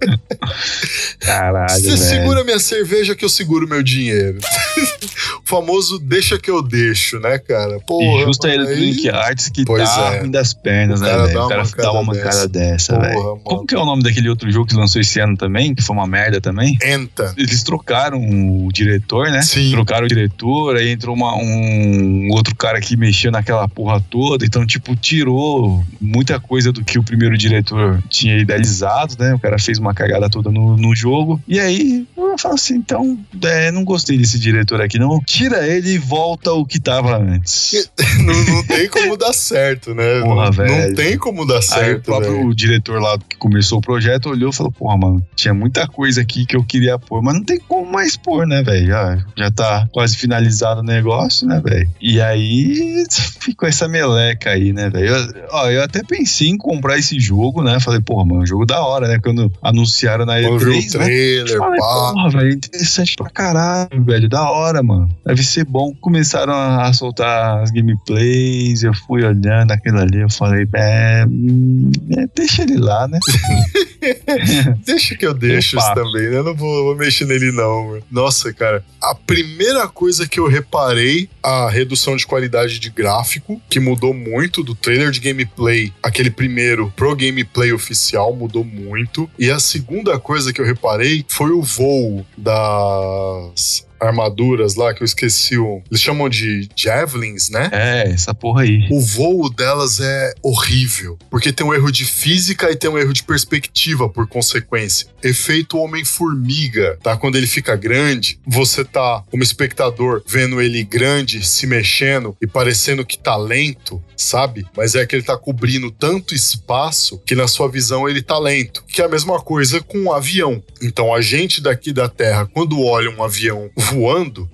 Caralho, 1.21 1.69
Você 1.71 1.83
velho. 1.83 1.97
segura 1.99 2.45
minha 2.45 2.59
cerveja 2.59 3.15
que 3.15 3.25
eu 3.25 3.29
seguro 3.29 3.67
meu 3.69 3.83
dinheiro. 3.83 4.39
o 5.45 5.49
famoso 5.49 5.99
deixa 5.99 6.39
que 6.39 6.51
eu 6.51 6.63
deixo, 6.63 7.19
né, 7.19 7.39
cara? 7.39 7.79
Porra, 7.81 8.23
E 8.23 8.25
justo 8.25 8.47
Electronic 8.47 9.09
Arts 9.11 9.49
que 9.49 9.65
Pois 9.65 9.89
tá 9.89 10.15
é. 10.15 10.21
ruim 10.21 10.31
das 10.31 10.53
pernas, 10.53 11.01
O 11.01 11.03
né, 11.05 11.11
cara 11.11 11.23
velho? 11.27 11.35
dá 11.35 11.41
O 11.41 11.45
uma 11.45 11.49
cara 11.49 11.63
mancada 11.65 11.83
dá 11.83 11.93
uma 11.93 12.03
mancada 12.05 12.49
dessa, 12.49 12.99
velho. 12.99 13.41
Como 13.45 13.67
que 13.67 13.75
é 13.75 13.79
o 13.79 13.85
nome 13.85 14.03
daquele 14.03 14.29
outro 14.29 14.51
jogo 14.51 14.67
que 14.67 14.75
lançou 14.75 15.01
esse 15.01 15.19
ano 15.21 15.37
também? 15.37 15.75
Que 15.75 15.83
foi 15.83 15.95
uma 15.97 16.07
merda 16.07 16.41
também? 16.41 16.77
Enta. 16.83 17.35
Eles 17.37 17.63
trocaram 17.63 18.19
o 18.21 18.71
diretor, 18.73 19.31
né? 19.31 19.43
Sim. 19.43 19.71
Trocaram 19.71 20.05
o 20.05 20.09
diretor, 20.09 20.77
aí 20.77 20.91
entrou 20.91 21.15
uma- 21.15 21.35
um 21.37 21.94
outro 22.31 22.55
cara 22.55 22.81
que 22.81 22.97
mexeu 22.97 23.31
naquela 23.31 23.69
porra 23.69 24.01
toda. 24.01 24.45
Então, 24.45 24.67
tipo, 24.67 24.95
tirou 24.97 25.85
muita 26.01 26.39
coisa 26.41 26.73
do 26.73 26.85
que 26.85 26.99
o 26.99 27.03
primeiro 27.03 27.37
diretor 27.37 28.03
tinha 28.09 28.39
idealizado, 28.39 29.17
né? 29.19 29.35
O 29.35 29.39
cara 29.39 29.59
fez 29.59 29.79
uma 29.79 29.95
cagada 29.95 30.29
toda 30.29 30.51
no, 30.51 30.77
no 30.77 30.95
jogo. 30.95 31.41
E 31.47 31.59
aí, 31.59 32.07
eu 32.17 32.39
falo 32.39 32.55
assim, 32.55 32.77
então, 32.77 33.19
é, 33.43 33.71
não 33.71 33.85
gostei 33.85 34.19
desse 34.19 34.39
diretor 34.39 34.81
aqui, 34.81 34.99
não. 34.99 35.21
Tira 35.21 35.67
ele 35.67 35.95
e 35.95 35.99
volta 35.99 36.53
o 36.53 36.65
que 36.65 36.81
tava 36.81 37.17
antes. 37.19 37.91
não, 38.25 38.55
não 38.55 38.67
tem 38.67 38.89
como 38.89 39.17
dar 39.17 39.33
certo, 39.33 39.95
né? 39.95 40.21
Porra, 40.21 40.47
não, 40.47 40.53
velho. 40.53 40.89
não 40.89 40.95
tem 40.95 41.19
como 41.19 41.47
dar 41.47 41.55
Aí 41.55 41.59
o 41.59 41.63
certo, 41.63 42.05
próprio 42.05 42.33
velho. 42.33 42.55
diretor 42.55 43.01
lá 43.01 43.19
que 43.19 43.37
começou 43.37 43.79
o 43.79 43.81
projeto 43.81 44.31
olhou 44.31 44.51
e 44.51 44.55
falou: 44.55 44.73
Porra, 44.73 44.97
mano, 44.97 45.27
tinha 45.35 45.55
muita 45.55 45.87
coisa 45.87 46.21
aqui 46.21 46.45
que 46.47 46.57
eu 46.57 46.65
queria 46.65 46.99
pôr, 46.99 47.23
mas 47.23 47.35
não 47.35 47.45
tem 47.45 47.59
como 47.59 47.91
mais 47.91 48.17
pôr, 48.17 48.47
né, 48.47 48.63
velho? 48.63 48.87
Já, 48.87 49.25
já 49.37 49.51
tá 49.51 49.89
quase 49.93 50.17
finalizado 50.17 50.81
o 50.81 50.85
negócio, 50.85 51.47
né, 51.47 51.61
velho? 51.65 51.84
E 52.01 52.21
aí 52.21 53.05
ficou 53.41 53.69
essa 53.69 53.87
meleca 53.89 54.51
aí, 54.51 54.73
né, 54.73 54.89
velho? 54.91 55.09
Eu- 55.09 55.45
Ó, 55.51 55.71
eu 55.71 55.83
até 55.83 56.03
pensei 56.03 56.49
em 56.49 56.57
comprar 56.57 56.99
esse 56.99 57.19
jogo, 57.21 57.63
né? 57.63 57.79
Falei, 57.81 58.01
porra, 58.01 58.25
mano, 58.25 58.47
jogo 58.47 58.67
da 58.67 58.81
hora, 58.85 59.07
né? 59.07 59.19
Quando 59.23 59.53
anunciaram 59.63 60.25
na 60.27 60.41
Quando 60.41 60.59
viu 60.59 60.73
o 60.73 60.77
E3, 60.77 60.99
né? 60.99 61.05
trailer, 61.05 61.59
Falei, 61.59 61.81
pá. 61.81 61.87
porra, 62.13 62.31
velho, 62.31 62.53
interessante 62.55 63.17
pra 63.17 63.31
caralho, 63.31 64.05
velho. 64.05 64.29
Da 64.29 64.51
hora, 64.51 64.83
mano. 64.83 65.09
Deve 65.25 65.43
ser 65.45 65.65
bom. 65.65 65.95
Começaram 66.01 66.53
a, 66.53 66.93
soltar 66.93 67.63
as 67.63 67.71
gameplays, 67.71 68.83
eu 68.83 68.93
fui 69.07 69.25
olhando 69.25 69.71
aquilo 69.73 69.99
ali, 69.99 70.21
eu 70.21 70.31
falei, 70.31 70.67
é, 70.75 71.25
hum, 71.29 71.91
é, 72.17 72.27
deixa 72.35 72.63
ele 72.63 72.79
lá, 72.79 73.07
né? 73.09 73.19
Deixa 74.85 75.17
que 75.17 75.27
eu 75.27 75.33
deixo 75.35 75.79
isso 75.79 75.95
também, 75.95 76.29
né? 76.29 76.37
Eu 76.37 76.45
não 76.45 76.55
vou, 76.55 76.85
vou 76.85 76.97
mexer 76.97 77.25
nele, 77.27 77.51
não. 77.53 77.87
mano. 77.89 78.03
Nossa, 78.11 78.53
cara. 78.53 78.85
A 79.01 79.15
primeira 79.15 79.87
coisa 79.89 80.27
que 80.29 80.39
eu 80.39 80.47
reparei, 80.49 81.29
a 81.43 81.69
redução 81.75 82.17
de 82.17 82.27
qualidade 82.27 82.79
de 82.79 82.89
gráfico, 82.89 83.61
que 83.69 83.81
mudou 83.81 84.15
muito 84.15 84.63
do 84.63 84.75
trailer 84.75 85.11
de 85.11 85.21
gameplay, 85.21 85.93
aquele 86.03 86.31
primeiro 86.31 86.93
pro 86.97 87.15
gameplay 87.15 87.73
oficial, 87.73 88.35
mudou 88.35 88.65
muito. 88.65 89.29
E 89.39 89.51
a 89.51 89.59
segunda 89.59 90.19
coisa 90.19 90.53
que 90.53 90.61
eu 90.61 90.65
reparei 90.65 91.25
foi 91.29 91.51
o 91.51 91.63
voo 91.63 92.25
das 92.37 93.87
armaduras 94.05 94.75
lá, 94.75 94.93
que 94.95 95.03
eu 95.03 95.05
esqueci 95.05 95.57
o. 95.57 95.83
Eles 95.91 96.03
chamam 96.03 96.29
de 96.29 96.69
javelins, 96.77 97.49
né? 97.49 97.69
É, 97.73 98.11
essa 98.11 98.35
porra 98.35 98.63
aí. 98.63 98.87
O 98.91 99.01
voo 99.01 99.49
delas 99.51 100.01
é 100.01 100.35
horrível, 100.43 101.19
porque 101.31 101.53
tem 101.53 101.67
um 101.67 101.75
erro 101.75 101.91
de 101.91 102.05
física 102.05 102.71
e 102.71 102.77
tem 102.77 102.91
um 102.91 102.99
erro 102.99 103.13
de 103.13 103.23
perspectiva 103.23 104.09
por 104.09 104.27
consequência. 104.27 105.07
Efeito 105.23 105.79
Homem-Formiga, 105.79 106.99
tá? 107.03 107.17
Quando 107.17 107.37
ele 107.37 107.47
fica 107.47 107.75
grande, 107.77 108.39
você 108.47 108.85
tá, 108.85 109.23
como 109.31 109.43
espectador, 109.43 110.23
vendo 110.27 110.61
ele 110.61 110.85
grande, 110.85 111.45
se 111.47 111.67
mexendo 111.67 112.37
e 112.41 112.47
parecendo 112.47 113.05
que 113.05 113.19
tá 113.19 113.37
lento, 113.37 114.03
sabe? 114.17 114.67
Mas 114.77 114.95
é 114.95 115.07
que 115.07 115.17
ele 115.17 115.23
tá 115.23 115.37
cobrindo 115.37 115.91
tanto 115.91 116.35
espaço 116.35 117.21
que 117.25 117.35
na 117.35 117.49
sua 117.49 117.69
visão 117.69 118.09
ele 118.09 118.23
tá 118.23 118.39
lento. 118.39 118.85
Que 118.87 119.03
é 119.03 119.05
a 119.05 119.09
mesma 119.09 119.41
coisa 119.41 119.81
com 119.81 119.99
um 119.99 120.13
avião. 120.13 120.63
Então 120.83 121.15
a 121.15 121.21
gente 121.21 121.61
daqui 121.61 121.93
da 121.93 122.09
Terra, 122.09 122.47
quando 122.53 122.83
olha 122.83 123.11
um 123.11 123.23
avião 123.23 123.71
voando, 123.77 123.94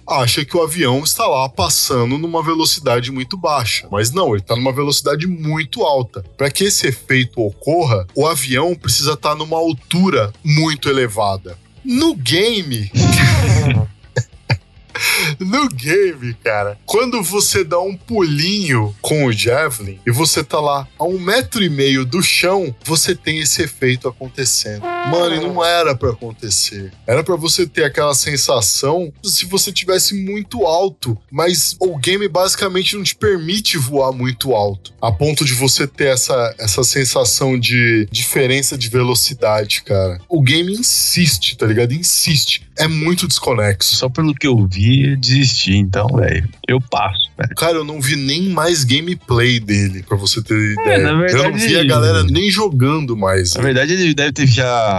acha 0.06 0.44
que 0.44 0.56
o 0.56 0.62
avião 0.62 1.02
está 1.02 1.26
lá 1.26 1.48
passando 1.48 2.18
numa 2.18 2.42
velocidade 2.42 3.10
muito 3.10 3.36
baixa. 3.36 3.88
Mas 3.90 4.10
não, 4.10 4.28
ele 4.30 4.42
está 4.42 4.56
numa 4.56 4.72
velocidade 4.72 5.26
muito 5.26 5.82
alta. 5.82 6.24
Para 6.36 6.50
que 6.50 6.64
esse 6.64 6.86
efeito 6.86 7.40
ocorra, 7.40 8.06
o 8.14 8.26
avião 8.26 8.74
precisa 8.74 9.12
estar 9.12 9.34
numa 9.34 9.56
altura 9.56 10.32
muito 10.44 10.88
elevada. 10.88 11.58
No 11.84 12.14
game. 12.14 12.90
No 15.38 15.68
game, 15.68 16.34
cara, 16.44 16.78
quando 16.84 17.22
você 17.22 17.64
dá 17.64 17.80
um 17.80 17.96
pulinho 17.96 18.94
com 19.00 19.24
o 19.24 19.32
Javelin 19.32 19.98
e 20.06 20.10
você 20.10 20.44
tá 20.44 20.60
lá 20.60 20.86
a 20.98 21.04
um 21.04 21.18
metro 21.18 21.62
e 21.62 21.70
meio 21.70 22.04
do 22.04 22.22
chão, 22.22 22.74
você 22.84 23.14
tem 23.14 23.38
esse 23.38 23.62
efeito 23.62 24.08
acontecendo. 24.08 24.82
Mano, 25.08 25.34
e 25.34 25.40
não 25.40 25.64
era 25.64 25.94
pra 25.94 26.10
acontecer. 26.10 26.92
Era 27.06 27.22
pra 27.24 27.36
você 27.36 27.66
ter 27.66 27.84
aquela 27.84 28.14
sensação 28.14 29.12
se 29.22 29.44
você 29.46 29.72
tivesse 29.72 30.14
muito 30.14 30.64
alto, 30.66 31.16
mas 31.30 31.76
o 31.80 31.96
game 31.98 32.26
basicamente 32.28 32.96
não 32.96 33.02
te 33.02 33.14
permite 33.14 33.76
voar 33.78 34.12
muito 34.12 34.52
alto, 34.52 34.92
a 35.00 35.10
ponto 35.10 35.44
de 35.44 35.52
você 35.54 35.86
ter 35.86 36.06
essa, 36.12 36.54
essa 36.58 36.84
sensação 36.84 37.58
de 37.58 38.06
diferença 38.10 38.76
de 38.78 38.88
velocidade, 38.88 39.82
cara. 39.82 40.20
O 40.28 40.40
game 40.42 40.72
insiste, 40.72 41.56
tá 41.56 41.66
ligado? 41.66 41.92
Insiste. 41.92 42.62
É 42.78 42.86
muito 42.88 43.26
desconexo. 43.28 43.94
Só 43.96 44.08
pelo 44.08 44.34
que 44.34 44.46
eu 44.46 44.66
vi, 44.66 45.10
eu 45.12 45.16
desisti. 45.16 45.76
Então, 45.76 46.06
velho, 46.16 46.48
eu 46.66 46.80
passo, 46.80 47.28
velho. 47.38 47.54
Cara, 47.54 47.76
eu 47.76 47.84
não 47.84 48.00
vi 48.00 48.16
nem 48.16 48.48
mais 48.48 48.84
gameplay 48.84 49.60
dele, 49.60 50.02
pra 50.02 50.16
você 50.16 50.42
ter 50.42 50.54
ideia. 50.72 50.94
É, 50.94 50.98
na 50.98 51.08
eu 51.10 51.14
não 51.14 51.20
verdade- 51.20 51.66
vi 51.66 51.76
a 51.76 51.84
galera 51.84 52.22
nem 52.24 52.50
jogando 52.50 53.16
mais. 53.16 53.54
Na 53.54 53.62
verdade, 53.62 53.92
ele 53.92 54.14
deve 54.14 54.32
ter 54.32 54.46
já 54.46 54.89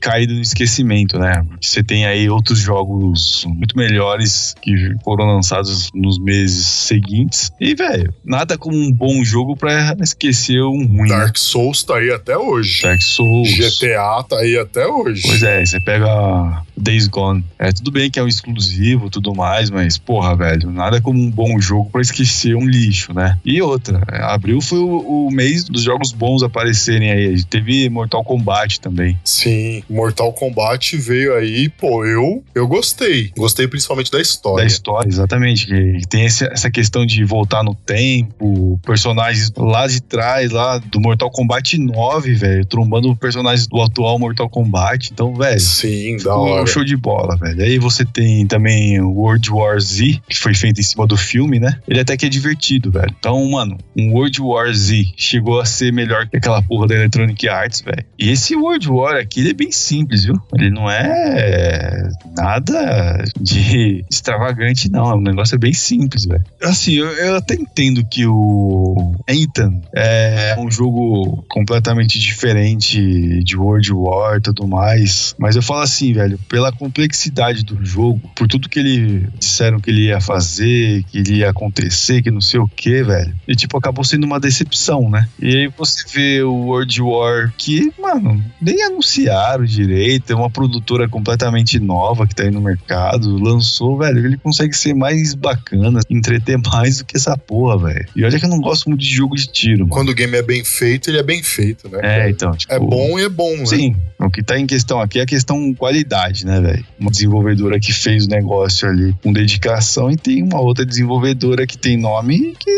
caído 0.00 0.34
no 0.34 0.40
esquecimento, 0.40 1.18
né? 1.18 1.44
Você 1.60 1.82
tem 1.82 2.06
aí 2.06 2.28
outros 2.28 2.58
jogos 2.58 3.44
muito 3.46 3.76
melhores 3.76 4.54
que 4.62 4.94
foram 5.04 5.26
lançados 5.26 5.90
nos 5.94 6.18
meses 6.18 6.66
seguintes. 6.66 7.50
E, 7.60 7.74
velho, 7.74 8.12
nada 8.24 8.56
como 8.58 8.76
um 8.76 8.92
bom 8.92 9.24
jogo 9.24 9.56
pra 9.56 9.94
esquecer 10.00 10.62
um 10.62 10.86
ruim. 10.86 11.08
né? 11.08 11.18
Dark 11.18 11.36
Souls 11.36 11.82
tá 11.82 11.96
aí 11.96 12.10
até 12.10 12.36
hoje. 12.36 12.82
Dark 12.82 13.00
Souls. 13.02 13.48
GTA 13.54 14.22
tá 14.28 14.38
aí 14.38 14.58
até 14.58 14.86
hoje. 14.86 15.22
Pois 15.22 15.42
é, 15.42 15.64
você 15.64 15.80
pega 15.80 16.62
Days 16.76 17.06
Gone. 17.08 17.44
É, 17.58 17.72
tudo 17.72 17.90
bem 17.90 18.10
que 18.10 18.18
é 18.18 18.22
um 18.22 18.28
exclusivo 18.28 19.08
tudo 19.10 19.34
mais, 19.34 19.70
mas, 19.70 19.96
porra, 19.98 20.34
velho, 20.36 20.70
nada 20.70 21.00
como 21.00 21.20
um 21.20 21.30
bom 21.30 21.58
jogo 21.60 21.88
pra 21.90 22.00
esquecer 22.00 22.54
um 22.56 22.66
lixo, 22.66 23.12
né? 23.14 23.38
E 23.44 23.60
outra, 23.62 24.02
é, 24.10 24.22
abril 24.22 24.60
foi 24.60 24.78
o, 24.78 25.26
o 25.26 25.30
mês 25.30 25.64
dos 25.64 25.82
jogos 25.82 26.12
bons 26.12 26.42
aparecerem 26.42 27.10
aí. 27.10 27.42
Teve 27.44 27.88
Mortal 27.88 28.22
Kombat 28.24 28.80
também. 28.80 29.18
Sim, 29.24 29.82
Mortal 29.88 30.32
Kombat 30.32 30.96
veio 30.96 31.34
aí, 31.36 31.68
pô, 31.68 32.04
eu 32.04 32.42
eu 32.54 32.66
gostei. 32.66 33.30
Gostei 33.36 33.66
principalmente 33.68 34.10
da 34.10 34.20
história. 34.20 34.64
Da 34.64 34.66
história, 34.66 35.08
exatamente. 35.08 35.66
Que 35.66 36.06
tem 36.08 36.24
esse- 36.26 36.44
essa 36.46 36.70
questão 36.70 37.04
de 37.06 37.24
voltar 37.24 37.62
no 37.62 37.74
tempo, 37.74 38.78
personagens 38.84 39.52
lá 39.56 39.86
de 39.86 40.00
trás, 40.00 40.50
lá 40.50 40.78
do 40.78 41.00
Mortal 41.00 41.30
Kombat 41.30 41.78
9, 41.78 42.34
velho, 42.34 42.64
trombando 42.64 43.14
personagens 43.16 43.66
do 43.66 43.80
atual 43.80 44.18
Mortal 44.18 44.48
Kombat. 44.48 45.10
Então, 45.12 45.34
velho. 45.34 45.60
Sim, 45.60 46.16
da 46.16 46.22
ficou 46.22 46.65
hora. 46.66 46.72
show 46.72 46.84
de 46.84 46.96
bola, 46.96 47.36
velho. 47.36 47.62
Aí 47.62 47.78
você 47.78 48.04
tem 48.04 48.46
também 48.46 49.00
World 49.00 49.50
War 49.50 49.80
Z, 49.80 50.20
que 50.28 50.38
foi 50.38 50.54
feito 50.54 50.80
em 50.80 50.84
cima 50.84 51.06
do 51.06 51.16
filme, 51.16 51.58
né? 51.58 51.78
Ele 51.88 52.00
até 52.00 52.16
que 52.16 52.26
é 52.26 52.28
divertido, 52.28 52.90
velho. 52.90 53.14
Então, 53.18 53.44
mano, 53.50 53.78
um 53.96 54.12
World 54.12 54.40
War 54.40 54.72
Z 54.72 55.12
chegou 55.16 55.60
a 55.60 55.64
ser 55.64 55.92
melhor 55.92 56.26
que 56.28 56.36
aquela 56.36 56.62
porra 56.62 56.88
da 56.88 56.94
Electronic 56.94 57.48
Arts, 57.48 57.80
velho. 57.80 58.04
E 58.18 58.30
esse 58.30 58.54
World 58.54 58.88
War 58.88 59.16
aqui, 59.16 59.40
ele 59.40 59.50
é 59.50 59.54
bem 59.54 59.72
simples, 59.72 60.24
viu? 60.24 60.40
Ele 60.54 60.70
não 60.70 60.90
é 60.90 62.08
nada 62.36 63.24
de 63.40 64.04
extravagante, 64.10 64.90
não. 64.90 65.16
O 65.16 65.20
negócio 65.20 65.54
é 65.54 65.58
bem 65.58 65.72
simples, 65.72 66.24
velho. 66.24 66.44
Assim, 66.62 66.94
eu, 66.94 67.06
eu 67.06 67.36
até 67.36 67.54
entendo 67.54 68.04
que 68.04 68.26
o 68.26 69.14
Ethan 69.28 69.80
é 69.94 70.56
um 70.58 70.70
jogo 70.70 71.44
completamente 71.48 72.18
diferente 72.18 73.42
de 73.42 73.56
World 73.56 73.92
War 73.92 74.38
e 74.38 74.40
tudo 74.40 74.66
mais. 74.66 75.34
Mas 75.38 75.56
eu 75.56 75.62
falo 75.62 75.80
assim, 75.80 76.12
velho, 76.12 76.38
pela 76.56 76.72
complexidade 76.72 77.62
do 77.62 77.84
jogo, 77.84 78.32
por 78.34 78.48
tudo 78.48 78.66
que 78.66 78.78
ele 78.78 79.28
disseram 79.38 79.78
que 79.78 79.90
ele 79.90 80.06
ia 80.06 80.22
fazer, 80.22 81.04
que 81.04 81.18
ele 81.18 81.34
ia 81.40 81.50
acontecer, 81.50 82.22
que 82.22 82.30
não 82.30 82.40
sei 82.40 82.58
o 82.58 82.66
que, 82.66 83.02
velho. 83.02 83.34
E 83.46 83.54
tipo, 83.54 83.76
acabou 83.76 84.02
sendo 84.02 84.24
uma 84.24 84.40
decepção, 84.40 85.10
né? 85.10 85.28
E 85.38 85.54
aí 85.54 85.68
você 85.76 86.02
vê 86.10 86.42
o 86.42 86.54
World 86.54 87.02
War 87.02 87.52
que, 87.58 87.92
mano, 88.00 88.42
nem 88.58 88.82
anunciaram 88.84 89.66
direito, 89.66 90.32
é 90.32 90.34
uma 90.34 90.48
produtora 90.48 91.06
completamente 91.06 91.78
nova 91.78 92.26
que 92.26 92.34
tá 92.34 92.44
aí 92.44 92.50
no 92.50 92.62
mercado, 92.62 93.36
lançou, 93.36 93.98
velho, 93.98 94.24
ele 94.24 94.38
consegue 94.38 94.74
ser 94.74 94.94
mais 94.94 95.34
bacana, 95.34 96.00
entreter 96.08 96.56
mais 96.56 96.96
do 96.96 97.04
que 97.04 97.18
essa 97.18 97.36
porra, 97.36 97.92
velho. 97.92 98.06
E 98.16 98.24
olha 98.24 98.38
que 98.38 98.46
eu 98.46 98.48
não 98.48 98.62
gosto 98.62 98.88
muito 98.88 99.02
de 99.02 99.14
jogo 99.14 99.36
de 99.36 99.46
tiro, 99.46 99.80
mano. 99.80 99.90
Quando 99.90 100.08
o 100.08 100.14
game 100.14 100.34
é 100.34 100.42
bem 100.42 100.64
feito, 100.64 101.10
ele 101.10 101.18
é 101.18 101.22
bem 101.22 101.42
feito, 101.42 101.86
né? 101.90 102.00
É, 102.02 102.30
então, 102.30 102.52
tipo. 102.52 102.72
É 102.72 102.78
bom 102.78 103.18
e 103.18 103.24
é 103.24 103.28
bom, 103.28 103.54
né? 103.58 103.66
Sim, 103.66 103.94
o 104.18 104.30
que 104.30 104.42
tá 104.42 104.58
em 104.58 104.66
questão 104.66 105.02
aqui 105.02 105.18
é 105.18 105.22
a 105.22 105.26
questão 105.26 105.74
qualidade, 105.74 106.45
né, 106.46 106.60
velho? 106.60 106.84
Uma 106.98 107.10
desenvolvedora 107.10 107.78
que 107.78 107.92
fez 107.92 108.24
o 108.24 108.28
negócio 108.28 108.88
ali 108.88 109.14
com 109.22 109.32
dedicação 109.32 110.10
e 110.10 110.16
tem 110.16 110.42
uma 110.42 110.60
outra 110.60 110.86
desenvolvedora 110.86 111.66
que 111.66 111.76
tem 111.76 111.96
nome 111.96 112.54
que. 112.58 112.70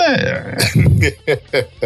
É, 0.00 0.56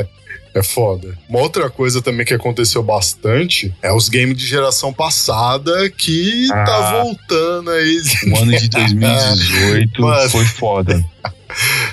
É 0.55 0.63
foda. 0.63 1.17
Uma 1.29 1.41
outra 1.41 1.69
coisa 1.69 2.01
também 2.01 2.25
que 2.27 2.33
aconteceu 2.33 2.83
bastante 2.83 3.73
é 3.83 3.93
os 3.93 4.09
games 4.09 4.37
de 4.37 4.47
geração 4.47 4.93
passada 4.93 5.89
que 5.91 6.49
Ah. 6.51 6.65
tá 6.65 7.03
voltando 7.03 7.71
aí. 7.71 8.01
o 8.33 8.37
ano 8.39 8.57
de 8.57 8.69
2018 8.69 10.01
Mano. 10.03 10.31
foi 10.31 10.45
foda. 10.47 11.05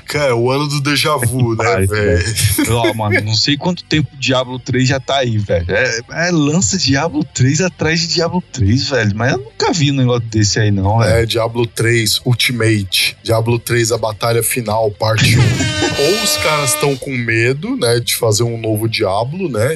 Cara, 0.06 0.36
o 0.36 0.52
ano 0.52 0.68
do 0.68 0.82
déjà 0.82 1.16
vu, 1.18 1.56
né, 1.56 1.86
velho? 1.86 2.24
Ó, 2.70 2.94
mano, 2.94 3.22
não 3.22 3.36
sei 3.36 3.58
quanto 3.58 3.84
tempo 3.84 4.10
o 4.14 4.18
Diablo 4.18 4.60
3 4.60 4.88
já 4.88 5.00
tá 5.00 5.18
aí, 5.18 5.38
velho. 5.38 5.66
É, 5.70 6.00
é 6.28 6.32
lança 6.32 6.78
Diablo 6.78 7.24
3 7.24 7.62
atrás 7.62 8.02
de 8.02 8.08
Diablo 8.08 8.44
3, 8.52 8.90
velho. 8.90 9.12
Mas 9.16 9.34
eu 9.34 9.40
nunca 9.40 9.72
vi 9.74 9.92
um 9.92 9.96
negócio 9.96 10.22
desse 10.22 10.60
aí, 10.60 10.72
não, 10.72 11.00
velho. 11.00 11.12
É, 11.12 11.26
Diablo 11.26 11.66
3 11.66 12.22
Ultimate, 12.26 13.18
Diablo 13.24 13.58
3 13.60 13.92
a 13.92 13.98
batalha 13.98 14.44
final, 14.44 14.92
parte 14.92 15.38
1. 15.38 15.42
Ou 15.42 16.24
os 16.24 16.38
caras 16.38 16.74
estão 16.74 16.96
com 16.96 17.12
medo, 17.12 17.76
né, 17.76 18.00
de 18.00 18.16
fazer 18.16 18.44
um 18.44 18.58
novo 18.58 18.88
Diablo, 18.88 19.50
né? 19.50 19.76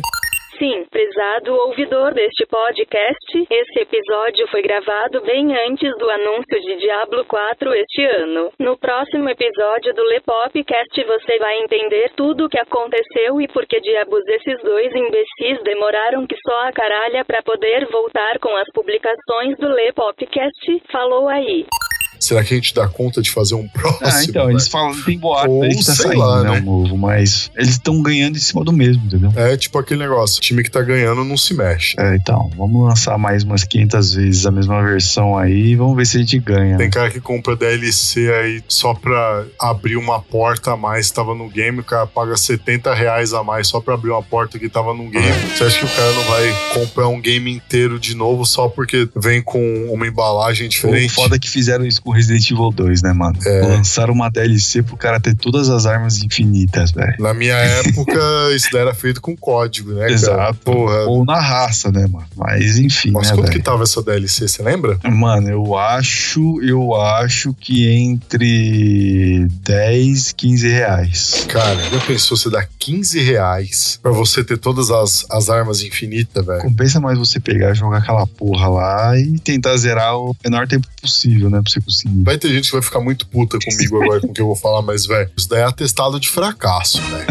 Prezado 1.20 1.54
ouvidor 1.54 2.14
deste 2.14 2.46
podcast, 2.46 3.46
esse 3.52 3.80
episódio 3.82 4.48
foi 4.48 4.62
gravado 4.62 5.20
bem 5.24 5.54
antes 5.68 5.92
do 5.98 6.10
anúncio 6.10 6.62
de 6.62 6.78
Diablo 6.78 7.26
4 7.26 7.74
este 7.74 8.06
ano. 8.06 8.54
No 8.58 8.78
próximo 8.78 9.28
episódio 9.28 9.94
do 9.94 10.02
Lepopcast 10.04 11.04
você 11.04 11.38
vai 11.38 11.60
entender 11.60 12.14
tudo 12.16 12.46
o 12.46 12.50
que 12.50 12.58
aconteceu 12.58 13.42
e 13.42 13.50
por 13.50 13.66
que 13.66 13.82
diabos 13.82 14.26
esses 14.30 14.64
dois 14.64 14.96
imbecis 14.96 15.62
demoraram 15.62 16.26
que 16.26 16.38
só 16.38 16.68
a 16.70 16.72
caralha 16.72 17.26
pra 17.26 17.44
poder 17.44 17.86
voltar 17.92 18.40
com 18.40 18.56
as 18.56 18.72
publicações 18.72 19.58
do 19.58 19.68
Lepopcast. 19.68 20.84
Falou 20.90 21.28
aí. 21.28 21.66
Será 22.20 22.44
que 22.44 22.54
a 22.54 22.58
gente 22.58 22.74
dá 22.74 22.88
conta 22.88 23.22
de 23.22 23.32
fazer 23.32 23.56
um 23.56 23.68
próximo? 23.70 24.00
Ah, 24.08 24.24
então, 24.24 24.46
né? 24.48 24.54
eles 24.54 24.68
falam, 24.68 25.00
tem 25.04 25.18
boato 25.18 25.50
Ou 25.52 25.62
que 25.70 25.76
tá 25.86 25.96
sei 25.96 26.08
saindo, 26.08 26.20
lá, 26.20 26.44
né, 26.44 26.52
né? 26.52 26.60
um 26.60 26.64
novo, 26.64 26.98
mas 26.98 27.50
eles 27.56 27.72
estão 27.72 28.02
ganhando 28.02 28.36
em 28.38 28.40
cima 28.42 28.64
do 28.64 28.74
mesmo, 28.74 29.04
entendeu? 29.06 29.32
É 29.36 29.56
tipo 29.58 29.78
aquele 29.78 30.00
negócio, 30.02 30.38
o 30.38 30.42
time 30.42 30.64
que 30.64 30.70
tá 30.72 30.82
ganhando 30.82 31.24
não 31.24 31.38
se 31.38 31.54
mexe. 31.54 31.96
É, 32.00 32.16
então, 32.16 32.52
vamos 32.58 32.88
lançar 32.88 33.18
mais 33.18 33.44
umas 33.44 33.64
500 33.64 34.14
vezes 34.14 34.46
a 34.46 34.52
mesma 34.52 34.82
versão 34.84 35.38
aí 35.38 35.70
e 35.72 35.76
vamos 35.76 35.96
ver 35.96 36.06
se 36.06 36.18
a 36.18 36.20
gente 36.20 36.38
ganha. 36.40 36.78
Tem 36.78 36.88
né? 36.88 36.92
cara 36.92 37.10
que 37.10 37.20
compra 37.22 37.56
DLC 37.56 38.32
aí 38.34 38.64
só 38.68 38.94
pra 38.94 39.46
abrir 39.60 39.96
uma 39.98 40.20
porta 40.22 40.72
a 40.74 40.78
mais 40.78 41.08
que 41.10 41.14
tava 41.16 41.34
no 41.34 41.50
game, 41.50 41.80
o 41.80 41.84
cara 41.84 42.06
paga 42.06 42.36
70 42.36 42.94
reais 42.94 43.34
a 43.34 43.44
mais 43.44 43.68
só 43.68 43.80
pra 43.80 43.94
abrir 43.94 44.12
uma 44.12 44.24
porta 44.24 44.60
que 44.60 44.68
tava 44.70 44.94
no 44.94 45.10
game. 45.10 45.26
Você 45.56 45.64
acha 45.64 45.80
que 45.80 45.86
o 45.86 45.96
cara 45.96 46.12
não 46.12 46.24
vai 46.24 46.54
comprar 46.74 47.08
um 47.08 47.20
game 47.20 47.52
inteiro 47.52 48.00
de 48.00 48.16
novo 48.16 48.46
só 48.46 48.68
porque 48.68 49.08
vem 49.16 49.42
com 49.42 49.88
uma 49.92 50.08
embalagem 50.08 50.68
O 50.68 50.70
diferente? 50.70 51.14
foda 51.14 51.36
é 51.36 51.40
que 51.40 51.50
fizeram 51.50 51.86
isso 51.86 52.02
com 52.10 52.16
Resident 52.16 52.50
Evil 52.50 52.72
2, 52.72 53.04
né, 53.04 53.14
mano? 53.14 53.38
É. 53.46 53.62
Lançaram 53.62 54.14
uma 54.14 54.30
DLC 54.30 54.82
pro 54.82 54.98
cara 54.98 55.20
ter 55.20 55.36
todas 55.36 55.70
as 55.70 55.86
armas 55.86 56.24
infinitas, 56.24 56.92
velho. 56.92 57.14
Na 57.20 57.34
minha 57.36 57.54
época, 57.86 58.20
isso 58.56 58.68
daí 58.72 58.82
era 58.82 58.94
feito 58.96 59.22
com 59.22 59.38
código, 59.38 59.94
né? 59.94 60.12
Exato. 60.12 60.58
Porra. 60.66 61.06
Ou 61.06 61.24
na 61.24 61.40
raça, 61.40 61.92
né, 61.92 62.08
mano? 62.08 62.26
Mas 62.36 62.78
enfim, 62.80 63.12
Mas 63.12 63.30
né, 63.30 63.36
quanto 63.36 63.48
que 63.48 63.54
velho? 63.54 63.64
tava 63.64 63.84
essa 63.84 64.02
DLC, 64.02 64.48
você 64.48 64.64
lembra? 64.64 64.98
Mano, 65.04 65.50
eu 65.50 65.78
acho, 65.78 66.60
eu 66.64 66.96
acho 66.96 67.54
que 67.54 67.88
entre 67.88 69.48
10, 69.64 70.32
15 70.32 70.68
reais. 70.68 71.46
Cara, 71.48 71.76
já 71.92 72.00
pensou 72.02 72.36
você 72.36 72.50
dar 72.50 72.68
15 72.80 73.22
reais 73.22 74.00
pra 74.02 74.12
você 74.12 74.44
ter 74.44 74.58
todas 74.58 74.90
as, 74.90 75.26
as 75.30 75.50
armas 75.50 75.84
infinitas, 75.84 76.44
velho? 76.44 76.62
Compensa 76.62 77.00
mais 77.00 77.20
você 77.20 77.40
pegar, 77.40 77.74
jogar 77.76 78.00
aquela 78.00 78.26
porra 78.26 78.68
lá 78.68 79.20
e 79.20 79.38
tentar 79.38 79.78
zerar 79.78 80.18
o 80.18 80.36
menor 80.44 80.68
tempo 80.68 80.88
possível, 81.00 81.50
né? 81.52 81.62
Pra 81.62 81.72
você 81.72 81.80
conseguir. 81.80 81.99
Vai 82.24 82.38
ter 82.38 82.50
gente 82.50 82.66
que 82.68 82.72
vai 82.74 82.82
ficar 82.82 83.00
muito 83.00 83.26
puta 83.28 83.58
comigo 83.60 84.02
agora 84.04 84.22
com 84.22 84.28
o 84.28 84.34
que 84.34 84.42
eu 84.42 84.48
vou 84.48 84.56
falar, 84.56 84.82
mas, 84.82 85.06
velho, 85.06 85.30
isso 85.36 85.50
daí 85.50 85.62
é 85.62 85.66
atestado 85.66 86.20
de 86.20 86.30
fracasso, 86.30 87.02
velho. 87.02 87.26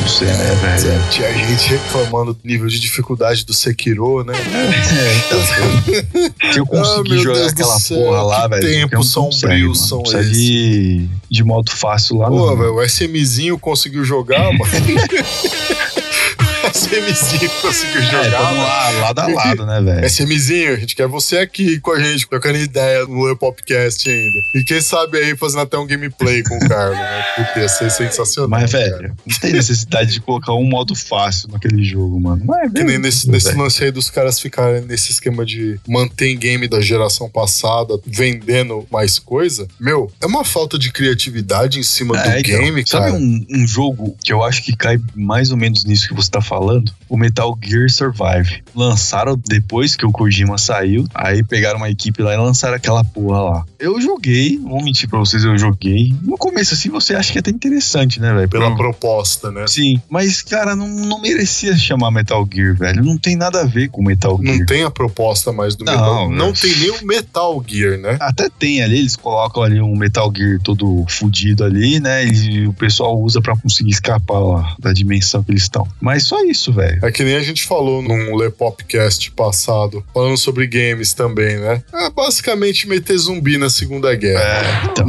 Não 0.00 0.08
sei, 0.08 0.28
né, 0.28 0.54
velho? 0.54 1.10
Tinha 1.10 1.32
gente 1.32 1.68
reclamando 1.70 2.34
do 2.34 2.40
nível 2.44 2.68
de 2.68 2.78
dificuldade 2.78 3.44
do 3.44 3.52
Sekiro, 3.54 4.24
né? 4.24 4.34
É, 4.34 5.16
então. 5.18 6.52
Se 6.52 6.58
eu 6.58 6.64
Ah, 6.64 6.66
conseguir 6.66 7.10
meu 7.10 7.22
jogar 7.22 7.38
Deus 7.40 7.52
aquela 7.52 7.78
céu, 7.78 7.98
porra 7.98 8.22
lá, 8.22 8.48
velho. 8.48 8.62
tempos 8.62 9.10
sombrios 9.10 9.78
consegue, 9.78 9.88
são. 9.88 10.02
Precisa 10.02 10.30
de, 10.30 11.08
de 11.30 11.44
modo 11.44 11.70
fácil 11.70 12.18
lá, 12.18 12.28
Pô, 12.28 12.56
velho, 12.56 12.74
o 12.74 12.82
SMzinho 12.82 13.58
conseguiu 13.58 14.04
jogar, 14.04 14.52
mano. 14.52 14.64
SMzinho 16.74 17.50
conseguiu 17.62 18.00
É, 18.00 18.04
jogar, 18.24 18.30
tamo 18.30 18.44
mano. 18.56 18.62
lá, 18.62 18.90
lado 18.90 19.18
a 19.20 19.26
lado, 19.28 19.66
né, 19.66 19.80
velho? 19.80 20.06
SMzinho, 20.06 20.72
a 20.74 20.76
gente 20.76 20.96
quer 20.96 21.06
você 21.06 21.38
aqui 21.38 21.78
com 21.80 21.92
a 21.92 22.00
gente, 22.02 22.26
trocando 22.28 22.58
ideia 22.58 23.06
no 23.06 23.24
Leo 23.24 23.36
Popcast 23.36 24.08
ainda. 24.10 24.38
E 24.54 24.64
quem 24.64 24.80
sabe 24.80 25.18
aí 25.18 25.36
fazendo 25.36 25.60
até 25.62 25.78
um 25.78 25.86
gameplay 25.86 26.42
com 26.42 26.56
o 26.56 26.68
Carlos, 26.68 26.98
né? 26.98 27.24
Porque 27.36 27.60
ia 27.60 27.68
ser 27.68 27.90
sensacional. 27.90 28.48
Mas, 28.50 28.72
cara. 28.72 28.84
velho, 28.98 29.14
não 29.26 29.38
tem 29.38 29.52
necessidade 29.52 30.12
de 30.12 30.20
colocar 30.20 30.52
um 30.54 30.64
modo 30.64 30.94
fácil 30.94 31.48
naquele 31.50 31.82
jogo, 31.84 32.18
mano. 32.20 32.42
Mas, 32.44 32.72
Que 32.72 32.82
nem 32.82 32.98
nesse, 32.98 33.30
nesse 33.30 33.48
velho. 33.48 33.58
lance 33.62 33.84
aí 33.84 33.90
dos 33.92 34.10
caras 34.10 34.40
ficarem 34.40 34.80
nesse 34.82 35.12
esquema 35.12 35.44
de 35.46 35.78
manter 35.88 36.34
game 36.34 36.66
da 36.66 36.80
geração 36.80 37.28
passada, 37.30 37.98
vendendo 38.04 38.86
mais 38.90 39.18
coisa. 39.18 39.66
Meu, 39.78 40.10
é 40.20 40.26
uma 40.26 40.44
falta 40.44 40.78
de 40.78 40.90
criatividade 40.90 41.78
em 41.78 41.82
cima 41.82 42.14
do 42.20 42.28
É, 42.28 42.40
então, 42.40 42.60
game, 42.60 42.84
sabe 42.86 43.06
cara. 43.06 43.14
um, 43.14 43.46
um 43.50 43.66
jogo 43.66 44.16
que 44.24 44.32
eu 44.32 44.42
acho 44.42 44.62
que 44.62 44.74
cai 44.76 44.98
mais 45.14 45.50
ou 45.50 45.56
menos 45.56 45.84
nisso 45.84 46.08
que 46.08 46.14
você 46.14 46.30
tá 46.30 46.40
falando? 46.40 46.63
O 47.08 47.16
Metal 47.16 47.56
Gear 47.62 47.88
Survive. 47.90 48.62
Lançaram 48.74 49.40
depois 49.46 49.94
que 49.94 50.04
o 50.04 50.10
Kojima 50.10 50.58
saiu, 50.58 51.06
aí 51.14 51.44
pegaram 51.44 51.76
uma 51.78 51.90
equipe 51.90 52.22
lá 52.22 52.34
e 52.34 52.36
lançaram 52.36 52.74
aquela 52.74 53.04
porra 53.04 53.40
lá. 53.40 53.64
Eu 53.78 54.00
joguei, 54.00 54.58
vou 54.58 54.82
mentir 54.82 55.08
pra 55.08 55.18
vocês, 55.18 55.44
eu 55.44 55.56
joguei. 55.56 56.14
No 56.22 56.36
começo, 56.36 56.74
assim, 56.74 56.88
você 56.88 57.14
acha 57.14 57.30
que 57.30 57.38
é 57.38 57.40
até 57.40 57.50
interessante, 57.50 58.20
né, 58.20 58.32
velho? 58.34 58.48
Pela 58.48 58.74
proposta, 58.74 59.50
né? 59.50 59.66
Sim, 59.66 60.00
mas, 60.08 60.42
cara, 60.42 60.74
não, 60.74 60.88
não 60.88 61.20
merecia 61.20 61.76
chamar 61.76 62.10
Metal 62.10 62.46
Gear, 62.52 62.74
velho. 62.76 63.04
Não 63.04 63.18
tem 63.18 63.36
nada 63.36 63.60
a 63.60 63.64
ver 63.64 63.88
com 63.88 64.02
Metal 64.02 64.38
Gear. 64.42 64.58
Não 64.58 64.66
tem 64.66 64.82
a 64.82 64.90
proposta 64.90 65.52
mais 65.52 65.76
do 65.76 65.84
Não, 65.84 65.92
Metal 65.92 66.30
Não 66.30 66.36
não. 66.46 66.52
tem 66.52 66.76
nem 66.78 66.90
o 66.90 67.06
Metal 67.06 67.64
Gear, 67.66 67.98
né? 67.98 68.16
Até 68.20 68.48
tem 68.48 68.82
ali, 68.82 68.98
eles 68.98 69.16
colocam 69.16 69.62
ali 69.62 69.80
um 69.80 69.96
Metal 69.96 70.32
Gear 70.34 70.58
todo 70.62 71.04
fudido 71.08 71.64
ali, 71.64 72.00
né? 72.00 72.24
E 72.26 72.66
o 72.66 72.72
pessoal 72.72 73.20
usa 73.20 73.40
pra 73.40 73.56
conseguir 73.56 73.90
escapar 73.90 74.38
lá 74.38 74.74
da 74.78 74.92
dimensão 74.92 75.42
que 75.42 75.50
eles 75.52 75.62
estão. 75.62 75.86
Mas 76.00 76.24
só 76.24 76.42
isso. 76.44 76.53
Isso, 76.54 76.72
velho. 76.72 76.98
É 77.04 77.10
que 77.10 77.22
nem 77.24 77.34
a 77.36 77.42
gente 77.42 77.64
falou 77.64 78.00
num 78.00 78.34
Lepopcast 78.36 79.30
passado, 79.32 80.04
falando 80.14 80.36
sobre 80.36 80.66
games 80.66 81.12
também, 81.12 81.58
né? 81.58 81.82
É 81.92 82.10
basicamente 82.10 82.88
meter 82.88 83.18
zumbi 83.18 83.58
na 83.58 83.68
Segunda 83.68 84.14
Guerra. 84.14 84.40
É, 84.40 84.84
então, 84.86 85.08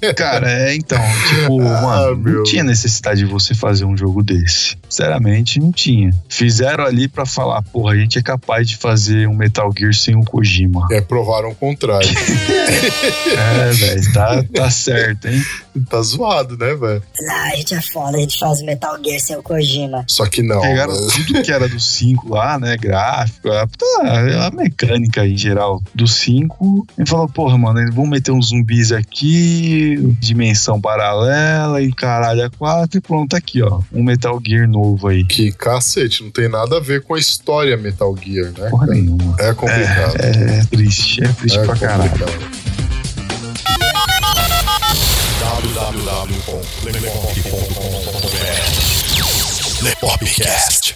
é. 0.00 0.12
Cara, 0.14 0.50
é, 0.50 0.74
então, 0.74 0.98
tipo, 1.28 1.60
Ah, 1.62 1.82
mano, 1.82 2.16
meu. 2.16 2.34
não 2.38 2.42
tinha 2.44 2.62
necessidade 2.64 3.18
de 3.20 3.26
você 3.26 3.54
fazer 3.54 3.84
um 3.84 3.96
jogo 3.96 4.22
desse. 4.22 4.76
Sinceramente, 4.88 5.58
não 5.58 5.72
tinha. 5.72 6.10
Fizeram 6.28 6.84
ali 6.84 7.08
pra 7.08 7.26
falar, 7.26 7.60
porra, 7.62 7.94
a 7.94 7.96
gente 7.96 8.18
é 8.18 8.22
capaz 8.22 8.68
de 8.68 8.76
fazer 8.76 9.26
um 9.28 9.34
Metal 9.34 9.70
Gear 9.76 9.92
sem 9.92 10.16
o 10.16 10.20
Kojima. 10.22 10.86
É, 10.92 11.00
provaram 11.00 11.50
o 11.50 11.54
contrário. 11.54 12.08
É, 13.36 13.70
velho, 13.72 14.12
tá, 14.12 14.42
tá 14.54 14.70
certo, 14.70 15.26
hein? 15.28 15.42
Tá 15.82 16.00
zoado, 16.02 16.56
né, 16.56 16.74
velho? 16.74 17.02
Ah, 17.30 17.50
a 17.52 17.56
gente 17.56 17.74
é 17.74 17.82
foda, 17.82 18.16
a 18.16 18.20
gente 18.20 18.38
faz 18.38 18.62
Metal 18.62 18.96
Gear 19.04 19.20
sem 19.20 19.36
o 19.36 19.42
Kojima. 19.42 20.04
Só 20.08 20.26
que 20.26 20.42
não. 20.42 20.60
Pegaram 20.60 20.92
né? 20.92 21.08
tudo 21.14 21.42
que 21.42 21.52
era 21.52 21.68
do 21.68 21.80
5 21.80 22.28
lá, 22.28 22.58
né? 22.58 22.76
Gráfico, 22.76 23.48
a, 23.50 23.66
a 24.46 24.50
mecânica 24.50 25.26
em 25.26 25.36
geral 25.36 25.82
do 25.94 26.06
5. 26.06 26.86
E 26.98 27.08
falou, 27.08 27.28
porra, 27.28 27.58
mano, 27.58 27.80
eles 27.80 27.94
vão 27.94 28.06
meter 28.06 28.32
uns 28.32 28.48
zumbis 28.48 28.92
aqui, 28.92 29.96
dimensão 30.20 30.80
paralela 30.80 31.80
e 31.82 31.92
caralho, 31.92 32.44
a 32.44 32.50
4 32.50 32.98
e 32.98 33.00
pronto, 33.00 33.30
tá 33.30 33.38
aqui, 33.38 33.62
ó. 33.62 33.80
Um 33.92 34.02
Metal 34.02 34.40
Gear 34.44 34.68
novo 34.68 35.08
aí. 35.08 35.24
Que 35.24 35.52
cacete, 35.52 36.22
não 36.22 36.30
tem 36.30 36.48
nada 36.48 36.76
a 36.76 36.80
ver 36.80 37.02
com 37.02 37.14
a 37.14 37.18
história 37.18 37.76
Metal 37.76 38.14
Gear, 38.16 38.52
né? 38.58 38.70
Porra 38.70 38.86
nenhuma. 38.86 39.36
É 39.38 39.52
complicado. 39.54 40.16
É, 40.20 40.58
é 40.60 40.64
triste, 40.64 41.24
é 41.24 41.28
triste 41.28 41.58
É 41.58 41.64
pra 41.64 41.76
caralho. 41.76 42.63
www.lepop.com.br 46.84 49.82
Lepopcast. 49.82 50.94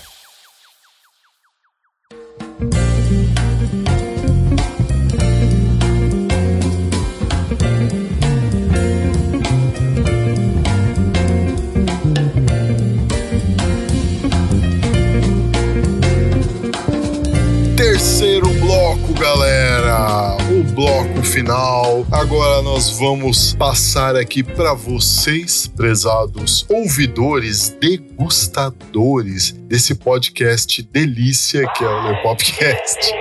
Terceiro 17.77 18.49
bloco, 18.61 19.15
galera. 19.15 20.37
Bloco 20.79 21.25
final. 21.25 22.07
Agora 22.09 22.63
nós 22.63 22.91
vamos 22.91 23.53
passar 23.53 24.15
aqui 24.15 24.45
para 24.45 24.75
vocês, 24.75 25.67
prezados 25.67 26.65
ouvidores, 26.71 27.77
degustadores 27.81 29.51
desse 29.67 29.97
podcast 29.97 30.81
delícia 30.85 31.67
que 31.77 31.83
é 31.83 31.89
o 31.89 32.03
Lepopcast. 32.07 33.13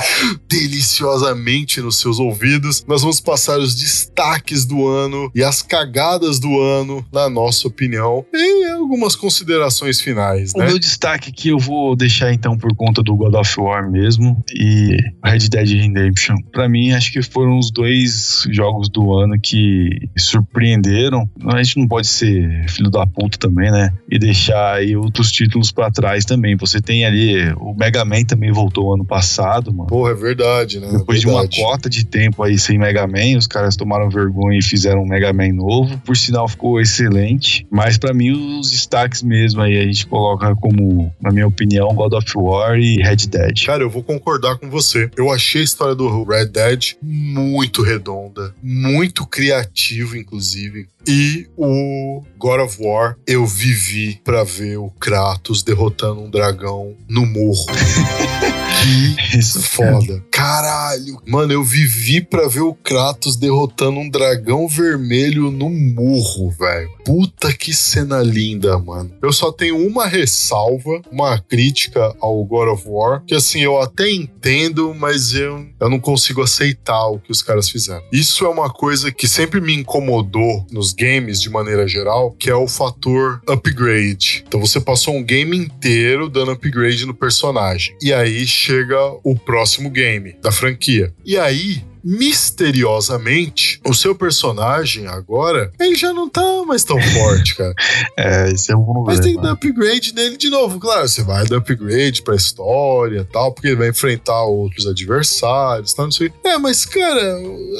deliciosamente 0.48 1.80
nos 1.80 1.98
seus 1.98 2.18
ouvidos. 2.18 2.84
Nós 2.86 3.00
vamos 3.00 3.20
passar 3.20 3.58
os 3.58 3.74
destaques 3.74 4.64
do 4.64 4.86
ano 4.86 5.30
e 5.34 5.42
as 5.42 5.62
cagadas 5.62 6.38
do 6.38 6.60
ano, 6.60 7.04
na 7.12 7.28
nossa 7.28 7.68
opinião, 7.68 8.24
e 8.32 8.55
algumas 8.86 9.14
considerações 9.16 10.00
finais, 10.00 10.52
O 10.54 10.58
né? 10.58 10.66
meu 10.66 10.78
destaque 10.78 11.30
aqui 11.30 11.48
eu 11.48 11.58
vou 11.58 11.94
deixar 11.96 12.32
então 12.32 12.56
por 12.56 12.74
conta 12.74 13.02
do 13.02 13.14
God 13.16 13.34
of 13.34 13.60
War 13.60 13.90
mesmo 13.90 14.42
e 14.54 14.96
Red 15.24 15.48
Dead 15.50 15.68
Redemption. 15.68 16.36
Pra 16.52 16.68
mim, 16.68 16.92
acho 16.92 17.12
que 17.12 17.22
foram 17.22 17.58
os 17.58 17.70
dois 17.70 18.46
jogos 18.50 18.88
do 18.88 19.12
ano 19.14 19.38
que 19.40 19.90
surpreenderam. 20.16 21.28
A 21.46 21.62
gente 21.62 21.78
não 21.78 21.88
pode 21.88 22.06
ser 22.06 22.68
filho 22.68 22.90
da 22.90 23.06
puta 23.06 23.38
também, 23.38 23.70
né? 23.70 23.90
E 24.10 24.18
deixar 24.18 24.74
aí 24.74 24.96
outros 24.96 25.30
títulos 25.32 25.70
pra 25.72 25.90
trás 25.90 26.24
também. 26.24 26.56
Você 26.56 26.80
tem 26.80 27.04
ali 27.04 27.52
o 27.58 27.74
Mega 27.74 28.04
Man 28.04 28.24
também 28.24 28.52
voltou 28.52 28.94
ano 28.94 29.04
passado, 29.04 29.72
mano. 29.72 29.88
Porra, 29.88 30.12
é 30.12 30.14
verdade, 30.14 30.78
né? 30.80 30.88
Depois 30.92 31.20
de 31.20 31.26
uma 31.26 31.40
Verdade. 31.40 31.60
cota 31.62 31.90
de 31.90 32.04
tempo 32.06 32.42
aí 32.42 32.58
sem 32.58 32.78
Mega 32.78 33.06
Man, 33.06 33.36
os 33.38 33.46
caras 33.46 33.76
tomaram 33.76 34.08
vergonha 34.08 34.58
e 34.58 34.62
fizeram 34.62 35.02
um 35.02 35.06
Mega 35.06 35.32
Man 35.32 35.52
novo. 35.52 35.98
Por 36.04 36.16
sinal, 36.16 36.48
ficou 36.48 36.80
excelente. 36.80 37.66
Mas 37.70 37.98
pra 37.98 38.14
mim, 38.14 38.58
os 38.58 38.72
destaques 38.76 39.22
mesmo 39.22 39.60
aí 39.60 39.76
a 39.78 39.82
gente 39.82 40.06
coloca 40.06 40.54
como, 40.56 41.12
na 41.20 41.30
minha 41.30 41.46
opinião, 41.46 41.94
God 41.94 42.12
of 42.12 42.32
War 42.36 42.78
e 42.78 42.96
Red 42.96 43.26
Dead. 43.28 43.64
Cara, 43.64 43.82
eu 43.82 43.90
vou 43.90 44.02
concordar 44.02 44.56
com 44.56 44.68
você. 44.68 45.10
Eu 45.16 45.30
achei 45.30 45.62
a 45.62 45.64
história 45.64 45.94
do 45.94 46.24
Red 46.24 46.46
Dead 46.46 46.94
muito 47.02 47.82
redonda, 47.82 48.54
muito 48.62 49.26
criativa, 49.26 50.16
inclusive. 50.16 50.88
E 51.08 51.46
o 51.56 52.22
God 52.36 52.60
of 52.60 52.78
War, 52.80 53.16
eu 53.26 53.46
vivi 53.46 54.20
pra 54.24 54.42
ver 54.42 54.76
o 54.76 54.90
Kratos 54.90 55.62
derrotando 55.62 56.20
um 56.20 56.28
dragão 56.28 56.94
no 57.08 57.24
morro. 57.24 57.66
que 58.82 59.38
Isso 59.38 59.62
foda. 59.62 60.22
Caralho. 60.30 61.20
Mano, 61.26 61.52
eu 61.52 61.62
vivi 61.62 62.20
pra 62.20 62.48
ver 62.48 62.60
o 62.60 62.74
Kratos 62.74 63.36
derrotando 63.36 64.00
um 64.00 64.08
dragão 64.08 64.68
vermelho 64.68 65.50
no 65.50 65.70
morro, 65.70 66.50
velho. 66.50 66.90
Puta 67.04 67.52
que 67.52 67.72
cena 67.72 68.20
linda, 68.20 68.65
mano. 68.78 69.12
Eu 69.22 69.32
só 69.32 69.52
tenho 69.52 69.76
uma 69.76 70.06
ressalva, 70.06 71.02
uma 71.10 71.38
crítica 71.38 72.14
ao 72.20 72.44
God 72.44 72.68
of 72.68 72.84
War, 72.86 73.22
que 73.26 73.34
assim, 73.34 73.60
eu 73.60 73.80
até 73.80 74.10
entendo, 74.10 74.94
mas 74.94 75.34
eu, 75.34 75.66
eu 75.80 75.90
não 75.90 75.98
consigo 75.98 76.42
aceitar 76.42 77.06
o 77.08 77.18
que 77.18 77.30
os 77.30 77.42
caras 77.42 77.68
fizeram. 77.68 78.02
Isso 78.12 78.44
é 78.44 78.48
uma 78.48 78.70
coisa 78.70 79.12
que 79.12 79.28
sempre 79.28 79.60
me 79.60 79.74
incomodou 79.74 80.66
nos 80.70 80.92
games 80.92 81.40
de 81.40 81.50
maneira 81.50 81.86
geral, 81.86 82.32
que 82.32 82.50
é 82.50 82.54
o 82.54 82.68
fator 82.68 83.40
upgrade. 83.46 84.44
Então 84.46 84.60
você 84.60 84.80
passou 84.80 85.14
um 85.14 85.22
game 85.22 85.56
inteiro 85.56 86.28
dando 86.28 86.52
upgrade 86.52 87.06
no 87.06 87.14
personagem. 87.14 87.96
E 88.00 88.12
aí 88.12 88.46
chega 88.46 88.98
o 89.22 89.34
próximo 89.34 89.90
game 89.90 90.36
da 90.42 90.52
franquia. 90.52 91.12
E 91.24 91.36
aí 91.36 91.82
misteriosamente, 92.06 93.80
o 93.84 93.92
seu 93.92 94.14
personagem 94.14 95.08
agora, 95.08 95.72
ele 95.80 95.96
já 95.96 96.12
não 96.12 96.28
tá 96.28 96.62
mais 96.64 96.84
tão 96.84 97.00
forte, 97.00 97.56
cara. 97.56 97.74
É, 98.16 98.50
esse 98.50 98.72
é 98.72 98.76
um 98.76 98.84
problema. 98.84 99.06
Mas 99.08 99.20
tem 99.20 99.34
que 99.34 99.42
dar 99.42 99.52
upgrade 99.52 100.14
nele 100.14 100.36
de 100.36 100.48
novo. 100.48 100.78
Claro, 100.78 101.08
você 101.08 101.22
vai 101.22 101.46
dar 101.46 101.58
upgrade 101.58 102.22
pra 102.22 102.34
história 102.34 103.20
e 103.20 103.24
tal, 103.24 103.52
porque 103.52 103.68
ele 103.68 103.76
vai 103.76 103.88
enfrentar 103.88 104.44
outros 104.44 104.86
adversários, 104.86 105.92
tal, 105.92 106.06
não 106.06 106.12
sei. 106.12 106.32
É, 106.44 106.56
mas, 106.56 106.84
cara, 106.84 107.38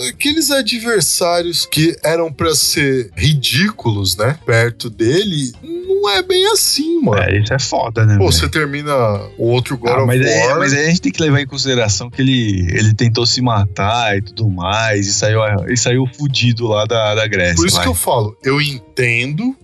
aqueles 0.09 0.51
adversários 0.51 1.65
que 1.65 1.97
eram 2.05 2.33
pra 2.33 2.55
ser 2.55 3.11
ridículos, 3.17 4.17
né? 4.17 4.39
Perto 4.45 4.91
dele, 4.91 5.53
não 5.63 6.11
é 6.11 6.23
bem 6.23 6.47
assim, 6.53 7.01
mano. 7.01 7.23
É, 7.23 7.39
isso 7.39 7.55
é 7.55 7.59
foda, 7.59 8.05
né? 8.05 8.17
Pô, 8.19 8.31
você 8.31 8.49
termina 8.49 8.95
o 9.39 9.49
outro 9.49 9.77
God 9.77 9.91
Ah, 9.91 10.07
mas, 10.07 10.21
é, 10.21 10.55
mas 10.55 10.73
aí 10.73 10.87
a 10.87 10.89
gente 10.89 11.01
tem 11.01 11.13
que 11.13 11.23
levar 11.23 11.41
em 11.41 11.47
consideração 11.47 12.11
que 12.11 12.21
ele, 12.21 12.69
ele 12.77 12.95
tentou 12.95 13.25
se 13.27 13.41
matar 13.41 14.16
e 14.17 14.23
tudo 14.23 14.51
mais, 14.51 15.07
e 15.07 15.13
saiu, 15.13 15.41
e 15.69 15.77
saiu 15.77 16.07
fudido 16.07 16.67
lá 16.69 16.85
da, 16.85 17.15
da 17.15 17.27
Grécia. 17.27 17.57
Por 17.57 17.67
isso 17.67 17.77
vai. 17.77 17.85
que 17.85 17.91
eu 17.91 17.95
falo, 17.95 18.37
eu 18.43 18.61
entendo 18.61 18.86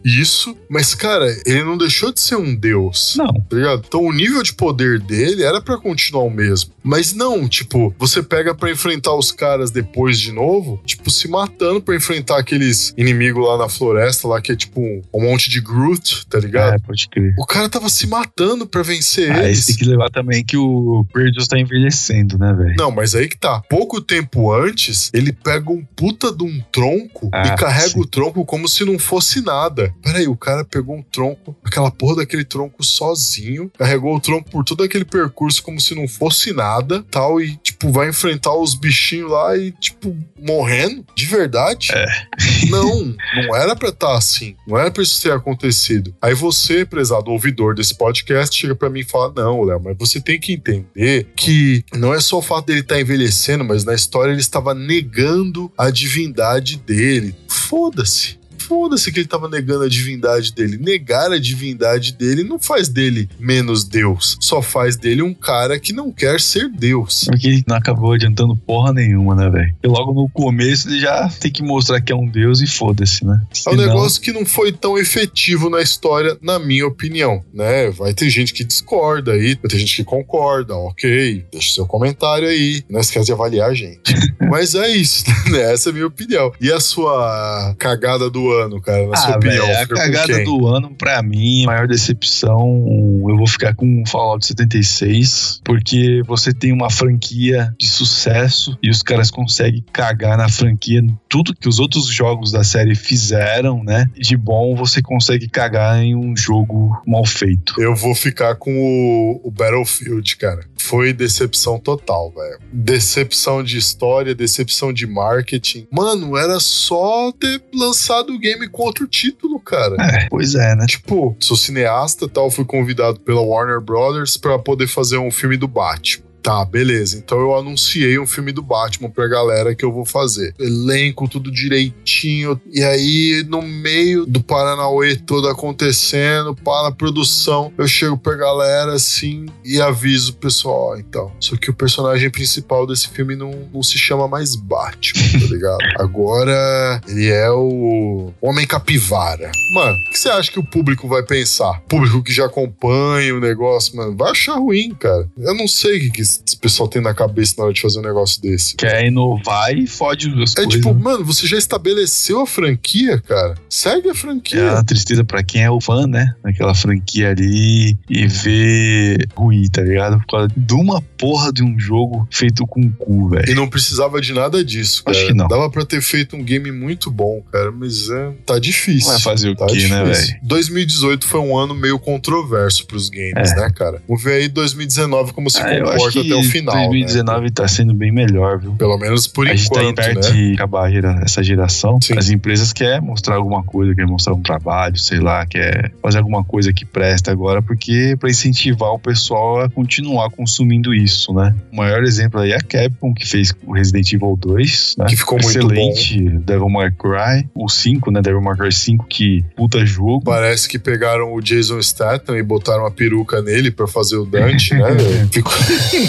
isso, 0.04 0.56
mas, 0.68 0.94
cara, 0.94 1.26
ele 1.46 1.62
não 1.64 1.76
deixou 1.76 2.12
de 2.12 2.20
ser 2.20 2.36
um 2.36 2.54
deus. 2.54 3.14
Não, 3.16 3.32
tá 3.32 3.56
ligado? 3.56 3.82
Então 3.86 4.02
o 4.04 4.12
nível 4.12 4.42
de 4.42 4.52
poder 4.54 5.00
dele 5.00 5.42
era 5.42 5.60
pra 5.60 5.78
continuar 5.78 6.24
o 6.24 6.30
mesmo. 6.30 6.72
Mas 6.82 7.12
não, 7.12 7.48
tipo, 7.48 7.94
você 7.98 8.22
pega 8.22 8.54
pra 8.54 8.70
enfrentar 8.70 9.14
os 9.14 9.30
caras 9.30 9.70
depois 9.70 10.18
de 10.18 10.32
novo, 10.32 10.80
tipo, 10.84 11.10
se 11.10 11.28
matando 11.28 11.80
pra 11.80 11.94
enfrentar 11.94 12.38
aqueles 12.38 12.92
inimigos 12.96 13.46
lá 13.46 13.56
na 13.56 13.68
floresta, 13.68 14.26
lá 14.26 14.40
que 14.40 14.52
é 14.52 14.56
tipo 14.56 14.80
um, 14.80 15.00
um 15.14 15.22
monte 15.22 15.48
de 15.48 15.60
Groot, 15.60 16.26
tá 16.26 16.38
ligado? 16.38 16.74
é, 16.74 16.78
pode 16.78 17.08
crer. 17.08 17.34
O 17.38 17.46
cara 17.46 17.68
tava 17.68 17.88
se 17.88 18.06
matando 18.06 18.66
pra 18.66 18.82
vencer 18.82 19.30
Ah, 19.30 19.44
eles. 19.44 19.66
tem 19.66 19.76
que 19.76 19.84
levar 19.84 20.10
também 20.10 20.44
que 20.44 20.56
o 20.56 21.06
Kratos 21.12 21.46
tá 21.46 21.58
envelhecendo, 21.58 22.36
né, 22.36 22.52
velho? 22.52 22.74
Não, 22.76 22.90
mas 22.90 23.14
aí 23.14 23.28
que 23.28 23.38
tá. 23.38 23.62
Pouco 23.70 24.00
tempo 24.00 24.52
antes, 24.52 25.10
ele 25.14 25.32
pega 25.32 25.70
um 25.70 25.84
puta 25.96 26.32
de 26.32 26.42
um 26.44 26.60
tronco 26.72 27.28
Ah, 27.32 27.46
e 27.46 27.56
carrega 27.56 27.90
sim. 27.90 28.00
o 28.00 28.06
tronco 28.06 28.44
como 28.44 28.68
se 28.68 28.84
não 28.84 28.98
fosse 28.98 29.21
nada. 29.40 29.94
Peraí, 30.02 30.26
o 30.26 30.36
cara 30.36 30.64
pegou 30.64 30.96
um 30.96 31.02
tronco, 31.02 31.56
aquela 31.64 31.90
porra 31.90 32.16
daquele 32.16 32.44
tronco 32.44 32.84
sozinho, 32.84 33.70
carregou 33.78 34.14
o 34.16 34.20
tronco 34.20 34.50
por 34.50 34.64
todo 34.64 34.82
aquele 34.82 35.04
percurso 35.04 35.62
como 35.62 35.80
se 35.80 35.94
não 35.94 36.08
fosse 36.08 36.52
nada, 36.52 37.04
tal, 37.10 37.40
e, 37.40 37.56
tipo, 37.56 37.90
vai 37.90 38.08
enfrentar 38.08 38.54
os 38.54 38.74
bichinhos 38.74 39.30
lá 39.30 39.56
e, 39.56 39.72
tipo, 39.72 40.16
morrendo? 40.38 41.04
De 41.16 41.26
verdade? 41.26 41.90
É. 41.92 42.06
Não, 42.68 43.14
não 43.34 43.56
era 43.56 43.76
pra 43.76 43.88
estar 43.90 44.16
assim. 44.16 44.56
Não 44.66 44.78
era 44.78 44.90
pra 44.90 45.02
isso 45.02 45.20
ter 45.20 45.32
acontecido. 45.32 46.14
Aí 46.22 46.34
você, 46.34 46.86
prezado 46.86 47.30
ouvidor 47.30 47.74
desse 47.74 47.94
podcast, 47.94 48.56
chega 48.56 48.74
pra 48.74 48.88
mim 48.88 49.00
e 49.00 49.04
fala: 49.04 49.32
Não, 49.36 49.62
Léo, 49.62 49.80
mas 49.82 49.96
você 49.98 50.20
tem 50.20 50.40
que 50.40 50.52
entender 50.52 51.26
que 51.36 51.84
não 51.92 52.14
é 52.14 52.20
só 52.20 52.38
o 52.38 52.42
fato 52.42 52.66
dele 52.66 52.80
estar 52.80 53.00
envelhecendo, 53.00 53.64
mas 53.64 53.84
na 53.84 53.94
história 53.94 54.32
ele 54.32 54.40
estava 54.40 54.74
negando 54.74 55.70
a 55.76 55.90
divindade 55.90 56.76
dele. 56.78 57.34
Foda-se. 57.48 58.41
Foda-se 58.72 59.12
que 59.12 59.20
ele 59.20 59.28
tava 59.28 59.50
negando 59.50 59.84
a 59.84 59.88
divindade 59.88 60.50
dele. 60.54 60.78
Negar 60.78 61.30
a 61.30 61.38
divindade 61.38 62.12
dele 62.14 62.42
não 62.42 62.58
faz 62.58 62.88
dele 62.88 63.28
menos 63.38 63.84
Deus. 63.84 64.38
Só 64.40 64.62
faz 64.62 64.96
dele 64.96 65.20
um 65.20 65.34
cara 65.34 65.78
que 65.78 65.92
não 65.92 66.10
quer 66.10 66.40
ser 66.40 66.70
Deus. 66.70 67.24
Porque 67.26 67.48
ele 67.48 67.64
não 67.68 67.76
acabou 67.76 68.12
adiantando 68.12 68.56
porra 68.56 68.94
nenhuma, 68.94 69.34
né, 69.34 69.50
velho? 69.50 69.74
E 69.84 69.86
logo 69.86 70.14
no 70.14 70.26
começo 70.30 70.88
ele 70.88 71.00
já 71.00 71.28
tem 71.28 71.50
que 71.52 71.62
mostrar 71.62 72.00
que 72.00 72.10
é 72.10 72.16
um 72.16 72.26
deus 72.26 72.62
e 72.62 72.66
foda-se, 72.66 73.26
né? 73.26 73.42
É 73.42 73.52
um 73.52 73.54
Senão- 73.72 73.86
negócio 73.86 74.22
que 74.22 74.32
não 74.32 74.46
foi 74.46 74.72
tão 74.72 74.96
efetivo 74.96 75.68
na 75.68 75.82
história, 75.82 76.38
na 76.40 76.58
minha 76.58 76.86
opinião, 76.86 77.44
né? 77.52 77.90
Vai 77.90 78.14
ter 78.14 78.30
gente 78.30 78.54
que 78.54 78.64
discorda 78.64 79.32
aí, 79.32 79.54
vai 79.54 79.70
ter 79.70 79.78
gente 79.78 79.96
que 79.96 80.04
concorda, 80.04 80.74
ok, 80.74 81.44
deixa 81.52 81.74
seu 81.74 81.86
comentário 81.86 82.48
aí, 82.48 82.82
não 82.88 83.00
esquece 83.00 83.26
de 83.26 83.32
avaliar 83.32 83.68
a 83.70 83.74
gente. 83.74 84.14
Mas 84.50 84.74
é 84.74 84.88
isso, 84.88 85.24
né? 85.50 85.72
Essa 85.72 85.88
é 85.88 85.90
a 85.90 85.92
minha 85.92 86.06
opinião. 86.06 86.50
E 86.60 86.72
a 86.72 86.80
sua 86.80 87.74
cagada 87.78 88.30
do 88.30 88.50
ano, 88.52 88.61
cara, 88.80 89.06
na 89.06 89.16
sua 89.16 89.34
Ah, 89.34 89.36
opinião? 89.36 89.66
velho, 89.66 89.80
a 89.82 89.86
cagada 89.86 90.44
do 90.44 90.66
ano, 90.66 90.94
pra 90.96 91.22
mim, 91.22 91.64
a 91.64 91.66
maior 91.66 91.86
decepção, 91.88 92.84
eu 93.28 93.36
vou 93.36 93.46
ficar 93.46 93.74
com 93.74 94.02
o 94.02 94.08
Fallout 94.08 94.44
76, 94.46 95.60
porque 95.64 96.22
você 96.26 96.52
tem 96.52 96.72
uma 96.72 96.90
franquia 96.90 97.74
de 97.78 97.86
sucesso 97.88 98.76
e 98.82 98.90
os 98.90 99.02
caras 99.02 99.30
conseguem 99.30 99.84
cagar 99.92 100.36
na 100.36 100.48
franquia 100.48 101.02
tudo 101.28 101.54
que 101.54 101.68
os 101.68 101.78
outros 101.78 102.06
jogos 102.06 102.52
da 102.52 102.62
série 102.62 102.94
fizeram, 102.94 103.82
né? 103.82 104.06
De 104.16 104.36
bom, 104.36 104.74
você 104.76 105.00
consegue 105.00 105.48
cagar 105.48 106.02
em 106.02 106.14
um 106.14 106.36
jogo 106.36 107.00
mal 107.06 107.24
feito. 107.24 107.74
Eu 107.80 107.94
vou 107.94 108.14
ficar 108.14 108.56
com 108.56 108.70
o, 108.72 109.40
o 109.48 109.50
Battlefield, 109.50 110.36
cara. 110.36 110.60
Foi 110.92 111.10
decepção 111.10 111.78
total, 111.78 112.30
velho. 112.36 112.58
Decepção 112.70 113.62
de 113.62 113.78
história, 113.78 114.34
decepção 114.34 114.92
de 114.92 115.06
marketing. 115.06 115.86
Mano, 115.90 116.36
era 116.36 116.60
só 116.60 117.32
ter 117.32 117.62
lançado 117.72 118.34
o 118.34 118.38
game 118.38 118.68
com 118.68 118.82
outro 118.82 119.06
título, 119.06 119.58
cara. 119.58 119.96
É, 119.98 120.28
pois 120.28 120.54
é, 120.54 120.76
né? 120.76 120.84
Tipo, 120.84 121.34
sou 121.40 121.56
cineasta 121.56 122.28
tal, 122.28 122.50
fui 122.50 122.66
convidado 122.66 123.20
pela 123.20 123.40
Warner 123.40 123.80
Brothers 123.80 124.36
pra 124.36 124.58
poder 124.58 124.86
fazer 124.86 125.16
um 125.16 125.30
filme 125.30 125.56
do 125.56 125.66
Batman. 125.66 126.26
Tá, 126.42 126.64
beleza. 126.64 127.16
Então 127.16 127.38
eu 127.38 127.54
anunciei 127.54 128.18
um 128.18 128.26
filme 128.26 128.50
do 128.50 128.62
Batman 128.62 129.08
pra 129.08 129.28
galera 129.28 129.74
que 129.74 129.84
eu 129.84 129.92
vou 129.92 130.04
fazer. 130.04 130.52
Elenco, 130.58 131.28
tudo 131.28 131.52
direitinho. 131.52 132.60
E 132.72 132.82
aí, 132.82 133.44
no 133.48 133.62
meio 133.62 134.26
do 134.26 134.42
Paranauê 134.42 135.14
todo 135.14 135.48
acontecendo, 135.48 136.54
para 136.54 136.88
a 136.88 136.92
produção, 136.92 137.72
eu 137.78 137.86
chego 137.86 138.18
pra 138.18 138.34
galera 138.34 138.94
assim 138.94 139.46
e 139.64 139.80
aviso 139.80 140.32
o 140.32 140.36
pessoal: 140.36 140.92
ó, 140.92 140.96
então. 140.96 141.32
Só 141.38 141.56
que 141.56 141.70
o 141.70 141.74
personagem 141.74 142.28
principal 142.28 142.86
desse 142.86 143.08
filme 143.08 143.36
não, 143.36 143.68
não 143.72 143.82
se 143.82 143.96
chama 143.96 144.26
mais 144.26 144.56
Batman, 144.56 145.40
tá 145.40 145.46
ligado? 145.46 145.78
Agora 145.98 147.00
ele 147.06 147.28
é 147.28 147.50
o 147.50 148.32
Homem 148.40 148.66
Capivara. 148.66 149.52
Mano, 149.74 149.96
o 149.96 150.10
que 150.10 150.18
você 150.18 150.28
acha 150.28 150.50
que 150.50 150.58
o 150.58 150.64
público 150.64 151.06
vai 151.06 151.22
pensar? 151.22 151.80
Público 151.88 152.22
que 152.22 152.32
já 152.32 152.46
acompanha 152.46 153.34
o 153.34 153.40
negócio, 153.40 153.96
mano, 153.96 154.16
vai 154.16 154.32
achar 154.32 154.56
ruim, 154.56 154.94
cara. 154.98 155.28
Eu 155.38 155.54
não 155.54 155.68
sei 155.68 155.98
o 155.98 156.00
que, 156.00 156.10
que 156.10 156.31
esse 156.46 156.56
pessoal 156.56 156.88
tem 156.88 157.02
na 157.02 157.14
cabeça 157.14 157.54
na 157.58 157.64
hora 157.64 157.72
de 157.72 157.80
fazer 157.80 157.98
um 157.98 158.02
negócio 158.02 158.40
desse. 158.40 158.76
Quer 158.76 159.04
inovar 159.06 159.72
e 159.76 159.86
fode 159.86 160.28
as 160.42 160.52
É 160.52 160.64
coisas. 160.64 160.72
tipo, 160.74 160.92
né? 160.94 161.00
mano, 161.02 161.24
você 161.24 161.46
já 161.46 161.58
estabeleceu 161.58 162.40
a 162.40 162.46
franquia, 162.46 163.20
cara. 163.20 163.54
Segue 163.68 164.08
a 164.08 164.12
É 164.12 164.14
franquia. 164.14 164.72
uma 164.72 164.84
tristeza 164.84 165.24
pra 165.24 165.42
quem 165.42 165.62
é 165.62 165.70
o 165.70 165.80
fã, 165.80 166.06
né? 166.06 166.34
Daquela 166.42 166.74
franquia 166.74 167.30
ali 167.30 167.96
e 168.08 168.26
ver 168.26 169.28
ruim, 169.34 169.64
tá 169.68 169.82
ligado? 169.82 170.18
Por 170.18 170.26
causa 170.26 170.48
de 170.56 170.74
uma 170.74 171.00
porra 171.18 171.52
de 171.52 171.62
um 171.62 171.78
jogo 171.78 172.26
feito 172.30 172.66
com 172.66 172.90
cu, 172.92 173.28
velho. 173.30 173.50
E 173.50 173.54
não 173.54 173.68
precisava 173.68 174.20
de 174.20 174.32
nada 174.32 174.64
disso, 174.64 175.02
cara. 175.04 175.16
Acho 175.16 175.26
que 175.26 175.34
não. 175.34 175.48
Dava 175.48 175.70
pra 175.70 175.84
ter 175.84 176.00
feito 176.02 176.36
um 176.36 176.42
game 176.42 176.70
muito 176.72 177.10
bom, 177.10 177.42
cara, 177.52 177.70
mas 177.72 178.08
é, 178.10 178.32
tá 178.46 178.58
difícil. 178.58 179.10
Vai 179.10 179.20
fazer 179.20 179.50
o 179.50 179.56
tá 179.56 179.66
quê, 179.66 179.74
difícil. 179.74 179.96
né, 179.96 180.04
velho? 180.04 180.36
2018 180.42 181.26
foi 181.26 181.40
um 181.40 181.56
ano 181.56 181.74
meio 181.74 181.98
controverso 181.98 182.86
pros 182.86 183.08
games, 183.08 183.52
É. 183.52 183.56
né, 183.56 183.70
cara? 183.74 184.02
Vamos 184.08 184.22
ver 184.22 184.34
aí 184.34 184.48
2019 184.48 185.32
como 185.32 185.50
se 185.50 185.58
Ah, 185.58 185.78
comporta 185.78 186.10
que 186.12 186.21
até 186.22 186.34
o 186.34 186.42
final. 186.42 186.74
2019 186.74 187.50
tá 187.50 187.68
sendo 187.68 187.94
bem 187.94 188.12
melhor, 188.12 188.58
viu? 188.58 188.70
né? 188.72 188.76
Pelo 188.78 188.98
menos 188.98 189.26
por 189.26 189.46
a 189.48 189.54
gente 189.54 189.70
tá 189.70 189.80
aí 189.80 189.88
enquanto, 189.88 190.04
perto 190.04 190.28
né? 190.28 190.32
de 190.32 190.54
acabar 190.54 190.88
a 190.88 191.22
essa 191.22 191.42
geração. 191.42 192.00
Sim. 192.00 192.18
As 192.18 192.30
empresas 192.30 192.72
querem 192.72 193.00
mostrar 193.00 193.36
alguma 193.36 193.62
coisa, 193.62 193.94
querem 193.94 194.10
mostrar 194.10 194.34
um 194.34 194.42
trabalho, 194.42 194.96
sei 194.96 195.20
lá, 195.20 195.46
quer 195.46 195.92
fazer 196.02 196.18
alguma 196.18 196.44
coisa 196.44 196.72
que 196.72 196.84
presta 196.84 197.30
agora, 197.30 197.62
porque 197.62 198.16
pra 198.18 198.30
incentivar 198.30 198.90
o 198.90 198.98
pessoal 198.98 199.60
a 199.60 199.70
continuar 199.70 200.30
consumindo 200.30 200.94
isso, 200.94 201.32
né? 201.32 201.54
O 201.72 201.76
maior 201.76 202.02
exemplo 202.02 202.40
aí 202.40 202.52
é 202.52 202.56
a 202.56 202.60
Capcom, 202.60 203.14
que 203.14 203.26
fez 203.26 203.52
o 203.66 203.72
Resident 203.72 204.12
Evil 204.12 204.36
2, 204.38 204.96
né? 204.98 205.06
Que 205.06 205.16
ficou 205.16 205.38
muito 205.40 205.58
Excelente, 205.58 206.28
Devil 206.28 206.68
May 206.68 206.90
Cry, 206.90 207.48
o 207.54 207.68
5, 207.68 208.10
né? 208.10 208.22
Devil 208.22 208.40
May 208.40 208.56
Cry 208.56 208.72
5, 208.72 209.06
que 209.06 209.44
puta 209.56 209.84
jogo. 209.84 210.22
Parece 210.24 210.68
que 210.68 210.78
pegaram 210.78 211.34
o 211.34 211.40
Jason 211.40 211.80
Statham 211.80 212.36
e 212.36 212.42
botaram 212.42 212.82
uma 212.82 212.90
peruca 212.90 213.40
nele 213.42 213.70
pra 213.70 213.86
fazer 213.86 214.16
o 214.16 214.24
Dante, 214.24 214.74
né? 214.74 214.88
Ficou... 215.30 215.52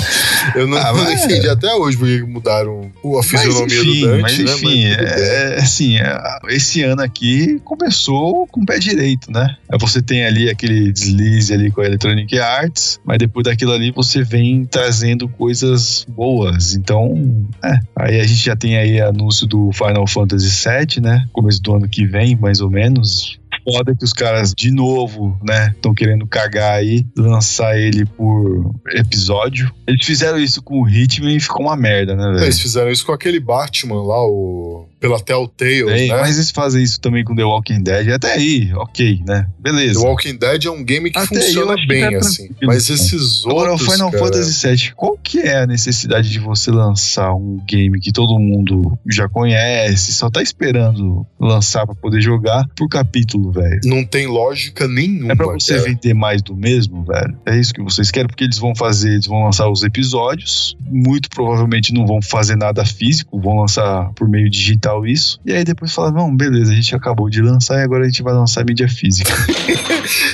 Eu 0.55 0.67
não, 0.67 0.77
Ah, 0.77 0.91
não 0.93 1.03
mas- 1.03 1.23
entendi 1.23 1.47
até 1.49 1.73
hoje 1.73 1.97
porque 1.97 2.19
que 2.19 2.23
mudaram 2.25 2.91
a 3.19 3.23
fisionomia 3.23 3.61
mas 3.63 3.73
enfim, 3.73 3.99
do 4.01 4.07
Dante, 4.07 4.21
mas 4.21 4.37
né? 4.37 4.43
enfim, 4.43 4.57
tudo 4.57 4.69
bem. 4.69 4.85
é, 4.85 5.53
é, 5.53 5.55
assim, 5.59 5.97
é, 5.97 6.19
esse 6.49 6.83
ano 6.83 7.01
aqui 7.01 7.59
começou 7.63 8.45
com 8.47 8.61
o 8.61 8.65
pé 8.65 8.77
direito, 8.79 9.31
né? 9.31 9.55
Aí 9.71 9.77
Você 9.79 10.01
tem 10.01 10.25
ali 10.25 10.49
aquele 10.49 10.91
deslize 10.91 11.53
ali 11.53 11.71
com 11.71 11.81
a 11.81 11.85
Electronic 11.85 12.37
Arts, 12.39 12.99
mas 13.05 13.17
depois 13.17 13.45
daquilo 13.45 13.71
ali 13.73 13.91
você 13.91 14.23
vem 14.23 14.65
trazendo 14.65 15.27
coisas 15.27 16.05
boas. 16.07 16.75
Então, 16.75 17.45
é. 17.63 17.79
Aí 17.95 18.19
a 18.19 18.23
gente 18.27 18.43
já 18.43 18.55
tem 18.55 18.77
aí 18.77 19.01
anúncio 19.01 19.47
do 19.47 19.71
Final 19.71 20.05
Fantasy 20.07 20.49
VII, 20.49 21.01
né? 21.01 21.25
Começo 21.31 21.61
do 21.61 21.75
ano 21.75 21.87
que 21.89 22.05
vem, 22.05 22.35
mais 22.35 22.59
ou 22.61 22.69
menos. 22.69 23.39
Foda 23.63 23.95
que 23.95 24.03
os 24.03 24.13
caras, 24.13 24.53
de 24.53 24.71
novo, 24.71 25.37
né, 25.43 25.71
estão 25.75 25.93
querendo 25.93 26.27
cagar 26.27 26.75
aí, 26.75 27.05
lançar 27.17 27.77
ele 27.77 28.05
por 28.05 28.75
episódio. 28.91 29.73
Eles 29.87 30.05
fizeram 30.05 30.37
isso 30.37 30.61
com 30.61 30.81
o 30.81 30.89
Hitman 30.89 31.35
e 31.35 31.39
ficou 31.39 31.65
uma 31.65 31.75
merda, 31.75 32.15
né, 32.15 32.31
velho? 32.31 32.43
Eles 32.43 32.59
fizeram 32.59 32.91
isso 32.91 33.05
com 33.05 33.11
aquele 33.11 33.39
Batman 33.39 34.03
lá, 34.03 34.25
o 34.25 34.87
pela 35.03 35.19
Telltale, 35.19 35.83
Tem, 35.85 36.07
né? 36.07 36.17
Mas 36.21 36.37
eles 36.37 36.49
fazem 36.49 36.81
isso 36.81 36.97
também 37.01 37.25
com 37.25 37.35
The 37.35 37.43
Walking 37.43 37.83
Dead. 37.83 38.07
Até 38.07 38.35
aí, 38.35 38.71
ok, 38.73 39.21
né? 39.27 39.45
Beleza. 39.59 39.99
The 39.99 40.07
Walking 40.07 40.37
Dead 40.37 40.63
é 40.63 40.71
um 40.71 40.81
game 40.81 41.11
que 41.11 41.19
Até 41.19 41.27
funciona 41.41 41.73
acho 41.73 41.81
que 41.81 41.87
bem, 41.89 42.09
tá 42.09 42.17
assim. 42.19 42.49
Mas 42.63 42.89
esses 42.89 43.45
Agora, 43.45 43.69
o 43.69 43.71
outros, 43.73 43.91
Final 43.91 44.11
cara, 44.11 44.23
Fantasy 44.23 44.67
VII, 44.69 44.93
qual 44.95 45.17
que 45.21 45.39
é 45.39 45.57
a 45.63 45.67
necessidade 45.67 46.29
de 46.29 46.39
você 46.39 46.71
lançar 46.71 47.33
um 47.35 47.59
game 47.67 47.99
que 47.99 48.13
todo 48.13 48.39
mundo 48.39 48.97
já 49.11 49.27
conhece, 49.27 50.13
só 50.13 50.29
tá 50.29 50.41
esperando 50.41 51.27
lançar 51.37 51.85
pra 51.85 51.95
poder 51.95 52.21
jogar 52.21 52.65
por 52.73 52.87
capítulo, 52.87 53.51
velho? 53.51 53.81
não 53.83 54.05
tem 54.05 54.25
lógica 54.25 54.87
nenhuma, 54.87 55.33
É 55.33 55.35
pra 55.35 55.47
você 55.47 55.73
cara. 55.75 55.89
vender 55.89 56.13
mais 56.13 56.41
do 56.41 56.55
mesmo, 56.55 57.03
velho? 57.03 57.37
É 57.45 57.59
isso 57.59 57.73
que 57.73 57.81
vocês 57.83 58.09
querem? 58.09 58.27
Porque 58.27 58.45
eles 58.45 58.57
vão 58.57 58.73
fazer, 58.73 59.11
eles 59.11 59.27
vão 59.27 59.43
lançar 59.43 59.69
os 59.69 59.83
episódios, 59.83 60.77
muito 60.89 61.29
provavelmente 61.29 61.93
não 61.93 62.05
vão 62.05 62.21
fazer 62.21 62.55
nada 62.55 62.85
físico, 62.85 63.37
vão 63.41 63.57
lançar 63.59 64.11
por 64.13 64.29
meio 64.29 64.49
digital 64.49 64.92
isso, 65.05 65.39
e 65.45 65.51
aí 65.51 65.63
depois 65.63 65.91
fala, 65.93 66.11
não, 66.11 66.35
beleza, 66.35 66.71
a 66.71 66.75
gente 66.75 66.95
acabou 66.95 67.29
de 67.29 67.41
lançar 67.41 67.79
e 67.79 67.83
agora 67.83 68.03
a 68.03 68.07
gente 68.07 68.21
vai 68.23 68.33
lançar 68.33 68.63
mídia 68.65 68.87
física. 68.87 69.31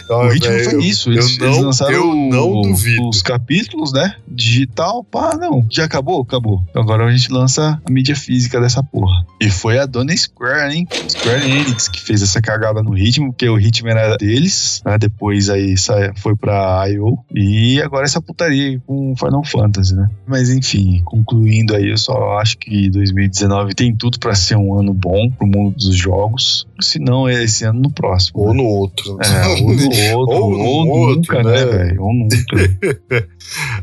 Ah, 0.09 0.25
o 0.25 0.29
ritmo 0.29 0.51
velho, 0.51 0.71
foi 0.71 0.83
isso, 0.83 1.09
eu 1.09 1.13
eles, 1.13 1.37
não- 1.37 1.47
eles 1.47 1.57
lançaram 1.63 1.93
eu 1.93 2.15
não 2.15 2.51
o- 2.51 2.61
duvido. 2.63 3.07
os 3.09 3.21
capítulos, 3.21 3.93
né, 3.93 4.15
digital, 4.27 5.03
pá, 5.03 5.37
não, 5.37 5.63
já 5.69 5.85
acabou, 5.85 6.21
acabou. 6.21 6.63
Agora 6.75 7.05
a 7.05 7.11
gente 7.11 7.31
lança 7.31 7.79
a 7.87 7.91
mídia 7.91 8.15
física 8.15 8.59
dessa 8.59 8.81
porra. 8.81 9.23
E 9.39 9.49
foi 9.51 9.77
a 9.77 9.85
dona 9.85 10.15
Square, 10.17 10.73
hein, 10.75 10.87
Square 11.07 11.45
Enix, 11.47 11.87
que 11.87 12.01
fez 12.01 12.23
essa 12.23 12.41
cagada 12.41 12.81
no 12.81 12.93
ritmo, 12.95 13.27
porque 13.31 13.47
o 13.47 13.55
ritmo 13.55 13.87
era 13.89 14.17
deles, 14.17 14.81
né, 14.83 14.97
depois 14.97 15.47
aí 15.49 15.75
foi 16.17 16.35
pra 16.35 16.89
I.O. 16.89 17.19
E 17.35 17.79
agora 17.81 18.05
essa 18.05 18.19
putaria 18.19 18.69
aí 18.69 18.79
com 18.79 19.13
Final 19.15 19.43
Fantasy, 19.45 19.95
né. 19.95 20.09
Mas 20.27 20.49
enfim, 20.49 21.03
concluindo 21.05 21.75
aí, 21.75 21.89
eu 21.91 21.97
só 21.97 22.39
acho 22.39 22.57
que 22.57 22.89
2019 22.89 23.75
tem 23.75 23.95
tudo 23.95 24.17
pra 24.19 24.33
ser 24.33 24.48
um 24.57 24.77
ano 24.77 24.93
bom 24.93 25.29
pro 25.31 25.47
mundo 25.47 25.75
dos 25.75 25.95
jogos, 25.95 26.67
se 26.79 26.99
não 26.99 27.27
é 27.27 27.43
esse 27.43 27.63
ano 27.63 27.81
no 27.81 27.91
próximo. 27.91 28.41
Ou 28.41 28.53
né? 28.53 28.61
no 28.61 28.69
outro. 28.69 29.17
É, 29.21 29.47
ou 29.47 29.57
no 29.61 30.17
outro, 30.17 30.35
Ou 30.35 30.51
ou, 30.51 30.85
no 30.85 30.91
outro, 30.91 31.33
nunca, 31.35 31.43
né? 31.43 31.51
né, 31.51 31.65
velho? 31.65 32.03
Ou 32.03 32.13
nunca. 32.13 33.27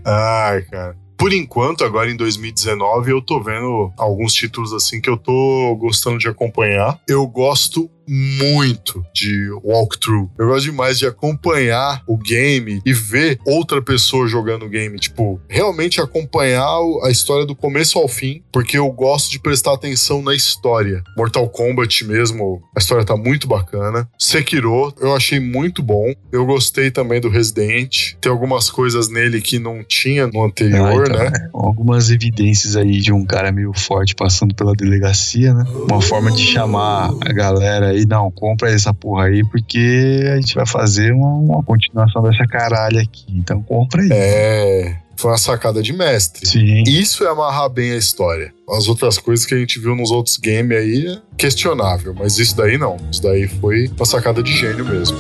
Ai, 0.04 0.62
cara. 0.62 0.96
Por 1.16 1.32
enquanto, 1.32 1.82
agora 1.82 2.10
em 2.10 2.16
2019, 2.16 3.10
eu 3.10 3.22
tô 3.22 3.40
vendo 3.40 3.90
alguns 3.96 4.34
títulos 4.34 4.72
assim 4.74 5.00
que 5.00 5.08
eu 5.08 5.16
tô 5.16 5.74
gostando 5.80 6.18
de 6.18 6.28
acompanhar. 6.28 7.00
Eu 7.08 7.26
gosto 7.26 7.90
muito 8.09 9.04
de 9.14 9.50
walkthrough. 9.64 10.30
Eu 10.38 10.48
gosto 10.48 10.64
demais 10.64 10.98
de 10.98 11.07
acompanhar 11.07 12.02
o 12.07 12.16
game 12.16 12.80
e 12.84 12.92
ver 12.92 13.38
outra 13.46 13.82
pessoa 13.82 14.26
jogando 14.28 14.64
o 14.66 14.68
game. 14.68 14.98
Tipo, 14.98 15.40
realmente 15.48 16.00
acompanhar 16.00 16.66
a 17.04 17.11
história 17.11 17.46
do 17.46 17.54
começo 17.54 17.98
ao 17.98 18.09
fim, 18.09 18.42
porque 18.52 18.78
eu 18.78 18.90
gosto 18.90 19.30
de 19.30 19.38
prestar 19.38 19.74
atenção 19.74 20.22
na 20.22 20.34
história. 20.34 21.02
Mortal 21.16 21.48
Kombat 21.48 22.04
mesmo, 22.04 22.62
a 22.74 22.78
história 22.78 23.04
tá 23.04 23.16
muito 23.16 23.46
bacana. 23.46 24.09
Sekiro, 24.18 24.92
eu 25.00 25.14
achei 25.14 25.40
muito 25.40 25.82
bom. 25.82 26.12
Eu 26.32 26.44
gostei 26.46 26.90
também 26.90 27.20
do 27.20 27.28
Resident. 27.28 28.14
Tem 28.20 28.30
algumas 28.30 28.70
coisas 28.70 29.09
nele 29.09 29.40
que 29.40 29.59
não 29.59 29.82
tinha 29.82 30.26
no 30.26 30.44
anterior, 30.44 31.02
Ah, 31.02 31.07
então, 31.07 31.18
né? 31.18 31.32
é. 31.34 31.48
Algumas 31.52 32.11
evidências 32.11 32.76
aí 32.76 33.00
de 33.00 33.12
um 33.12 33.24
cara 33.24 33.50
meio 33.52 33.72
forte 33.72 34.14
passando 34.14 34.54
pela 34.54 34.72
delegacia, 34.72 35.52
né? 35.54 35.64
Uma 35.90 36.00
forma 36.00 36.30
de 36.32 36.42
chamar 36.42 37.11
a 37.20 37.32
galera 37.32 37.94
aí 37.97 38.07
não, 38.07 38.30
compra 38.30 38.70
essa 38.70 38.92
porra 38.94 39.24
aí, 39.24 39.44
porque 39.44 40.22
a 40.32 40.36
gente 40.36 40.55
vai 40.55 40.66
fazer 40.66 41.12
uma, 41.12 41.28
uma 41.28 41.62
continuação 41.62 42.22
dessa 42.22 42.47
caralho 42.47 43.01
aqui. 43.01 43.24
Então 43.30 43.62
compra 43.62 44.03
aí. 44.03 44.09
É. 44.12 44.97
Foi 45.18 45.30
uma 45.30 45.38
sacada 45.38 45.82
de 45.82 45.94
mestre. 45.94 46.47
Sim. 46.47 46.82
Isso 46.86 47.24
é 47.24 47.30
amarrar 47.30 47.70
bem 47.70 47.92
a 47.92 47.97
história. 47.97 48.53
As 48.68 48.86
outras 48.86 49.16
coisas 49.16 49.47
que 49.47 49.55
a 49.55 49.59
gente 49.59 49.78
viu 49.78 49.97
nos 49.97 50.11
outros 50.11 50.36
games 50.36 50.76
aí 50.76 51.07
é 51.07 51.18
questionável, 51.38 52.14
mas 52.14 52.38
isso 52.38 52.55
daí 52.55 52.76
não. 52.76 52.97
Isso 53.11 53.22
daí 53.22 53.49
foi 53.49 53.90
uma 53.97 54.05
sacada 54.05 54.42
de 54.42 54.53
gênio 54.53 54.84
mesmo. 54.84 55.16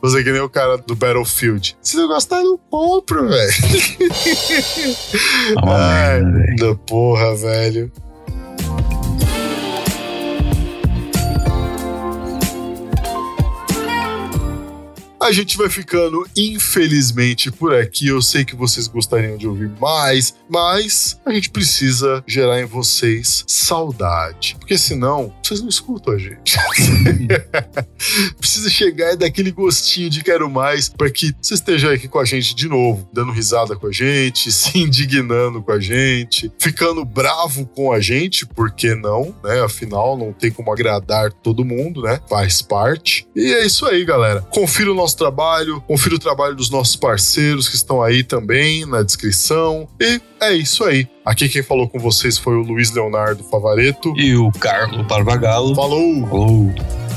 Você 0.00 0.20
é 0.20 0.22
que 0.22 0.30
nem 0.30 0.40
o 0.40 0.48
cara 0.48 0.78
do 0.78 0.94
Battlefield. 0.94 1.76
Se 1.82 1.96
não 1.96 2.06
gostar, 2.06 2.44
não 2.44 2.56
compra, 2.70 3.24
velho. 3.26 3.52
É 5.48 5.60
uma 5.60 5.74
Ai, 5.74 6.20
velho. 6.22 6.56
da 6.56 6.74
porra, 6.76 7.34
velho. 7.34 7.90
A 15.20 15.32
gente 15.32 15.56
vai 15.56 15.68
ficando, 15.68 16.24
infelizmente, 16.36 17.50
por 17.50 17.74
aqui. 17.74 18.06
Eu 18.06 18.22
sei 18.22 18.44
que 18.44 18.54
vocês 18.54 18.86
gostariam 18.86 19.36
de 19.36 19.48
ouvir 19.48 19.68
mais, 19.80 20.34
mas 20.48 21.20
a 21.26 21.32
gente 21.32 21.50
precisa 21.50 22.22
gerar 22.26 22.60
em 22.60 22.64
vocês 22.64 23.44
saudade. 23.46 24.56
Porque 24.60 24.78
senão, 24.78 25.34
vocês 25.42 25.60
não 25.60 25.68
escutam 25.68 26.14
a 26.14 26.18
gente. 26.18 26.56
precisa 28.38 28.70
chegar 28.70 29.12
e 29.12 29.16
dar 29.16 29.26
aquele 29.26 29.50
gostinho 29.50 30.08
de 30.08 30.22
quero 30.22 30.48
mais 30.48 30.88
para 30.88 31.10
que 31.10 31.34
você 31.42 31.54
esteja 31.54 31.92
aqui 31.92 32.06
com 32.06 32.20
a 32.20 32.24
gente 32.24 32.54
de 32.54 32.68
novo, 32.68 33.08
dando 33.12 33.32
risada 33.32 33.74
com 33.74 33.88
a 33.88 33.92
gente, 33.92 34.50
se 34.52 34.78
indignando 34.78 35.60
com 35.60 35.72
a 35.72 35.80
gente, 35.80 36.50
ficando 36.58 37.04
bravo 37.04 37.66
com 37.66 37.92
a 37.92 37.98
gente, 37.98 38.46
por 38.46 38.70
que 38.70 38.94
não, 38.94 39.34
né? 39.42 39.62
Afinal, 39.62 40.16
não 40.16 40.32
tem 40.32 40.52
como 40.52 40.72
agradar 40.72 41.32
todo 41.32 41.64
mundo, 41.64 42.02
né? 42.02 42.20
Faz 42.28 42.62
parte. 42.62 43.26
E 43.34 43.52
é 43.52 43.66
isso 43.66 43.84
aí, 43.84 44.04
galera. 44.04 44.42
Confira 44.42 44.92
o 44.92 44.94
nosso 45.08 45.16
trabalho, 45.16 45.80
confira 45.86 46.14
o 46.14 46.18
trabalho 46.18 46.54
dos 46.54 46.68
nossos 46.68 46.94
parceiros 46.94 47.66
que 47.66 47.74
estão 47.74 48.02
aí 48.02 48.22
também 48.22 48.84
na 48.84 49.02
descrição. 49.02 49.88
E 49.98 50.20
é 50.38 50.52
isso 50.52 50.84
aí. 50.84 51.08
Aqui 51.24 51.48
quem 51.48 51.62
falou 51.62 51.88
com 51.88 51.98
vocês 51.98 52.36
foi 52.36 52.54
o 52.56 52.62
Luiz 52.62 52.92
Leonardo 52.92 53.42
Favareto. 53.44 54.12
E 54.18 54.36
o 54.36 54.52
Carlo 54.52 55.06
Parvagalo. 55.06 55.74
Falou! 55.74 56.26
Falou. 56.28 57.07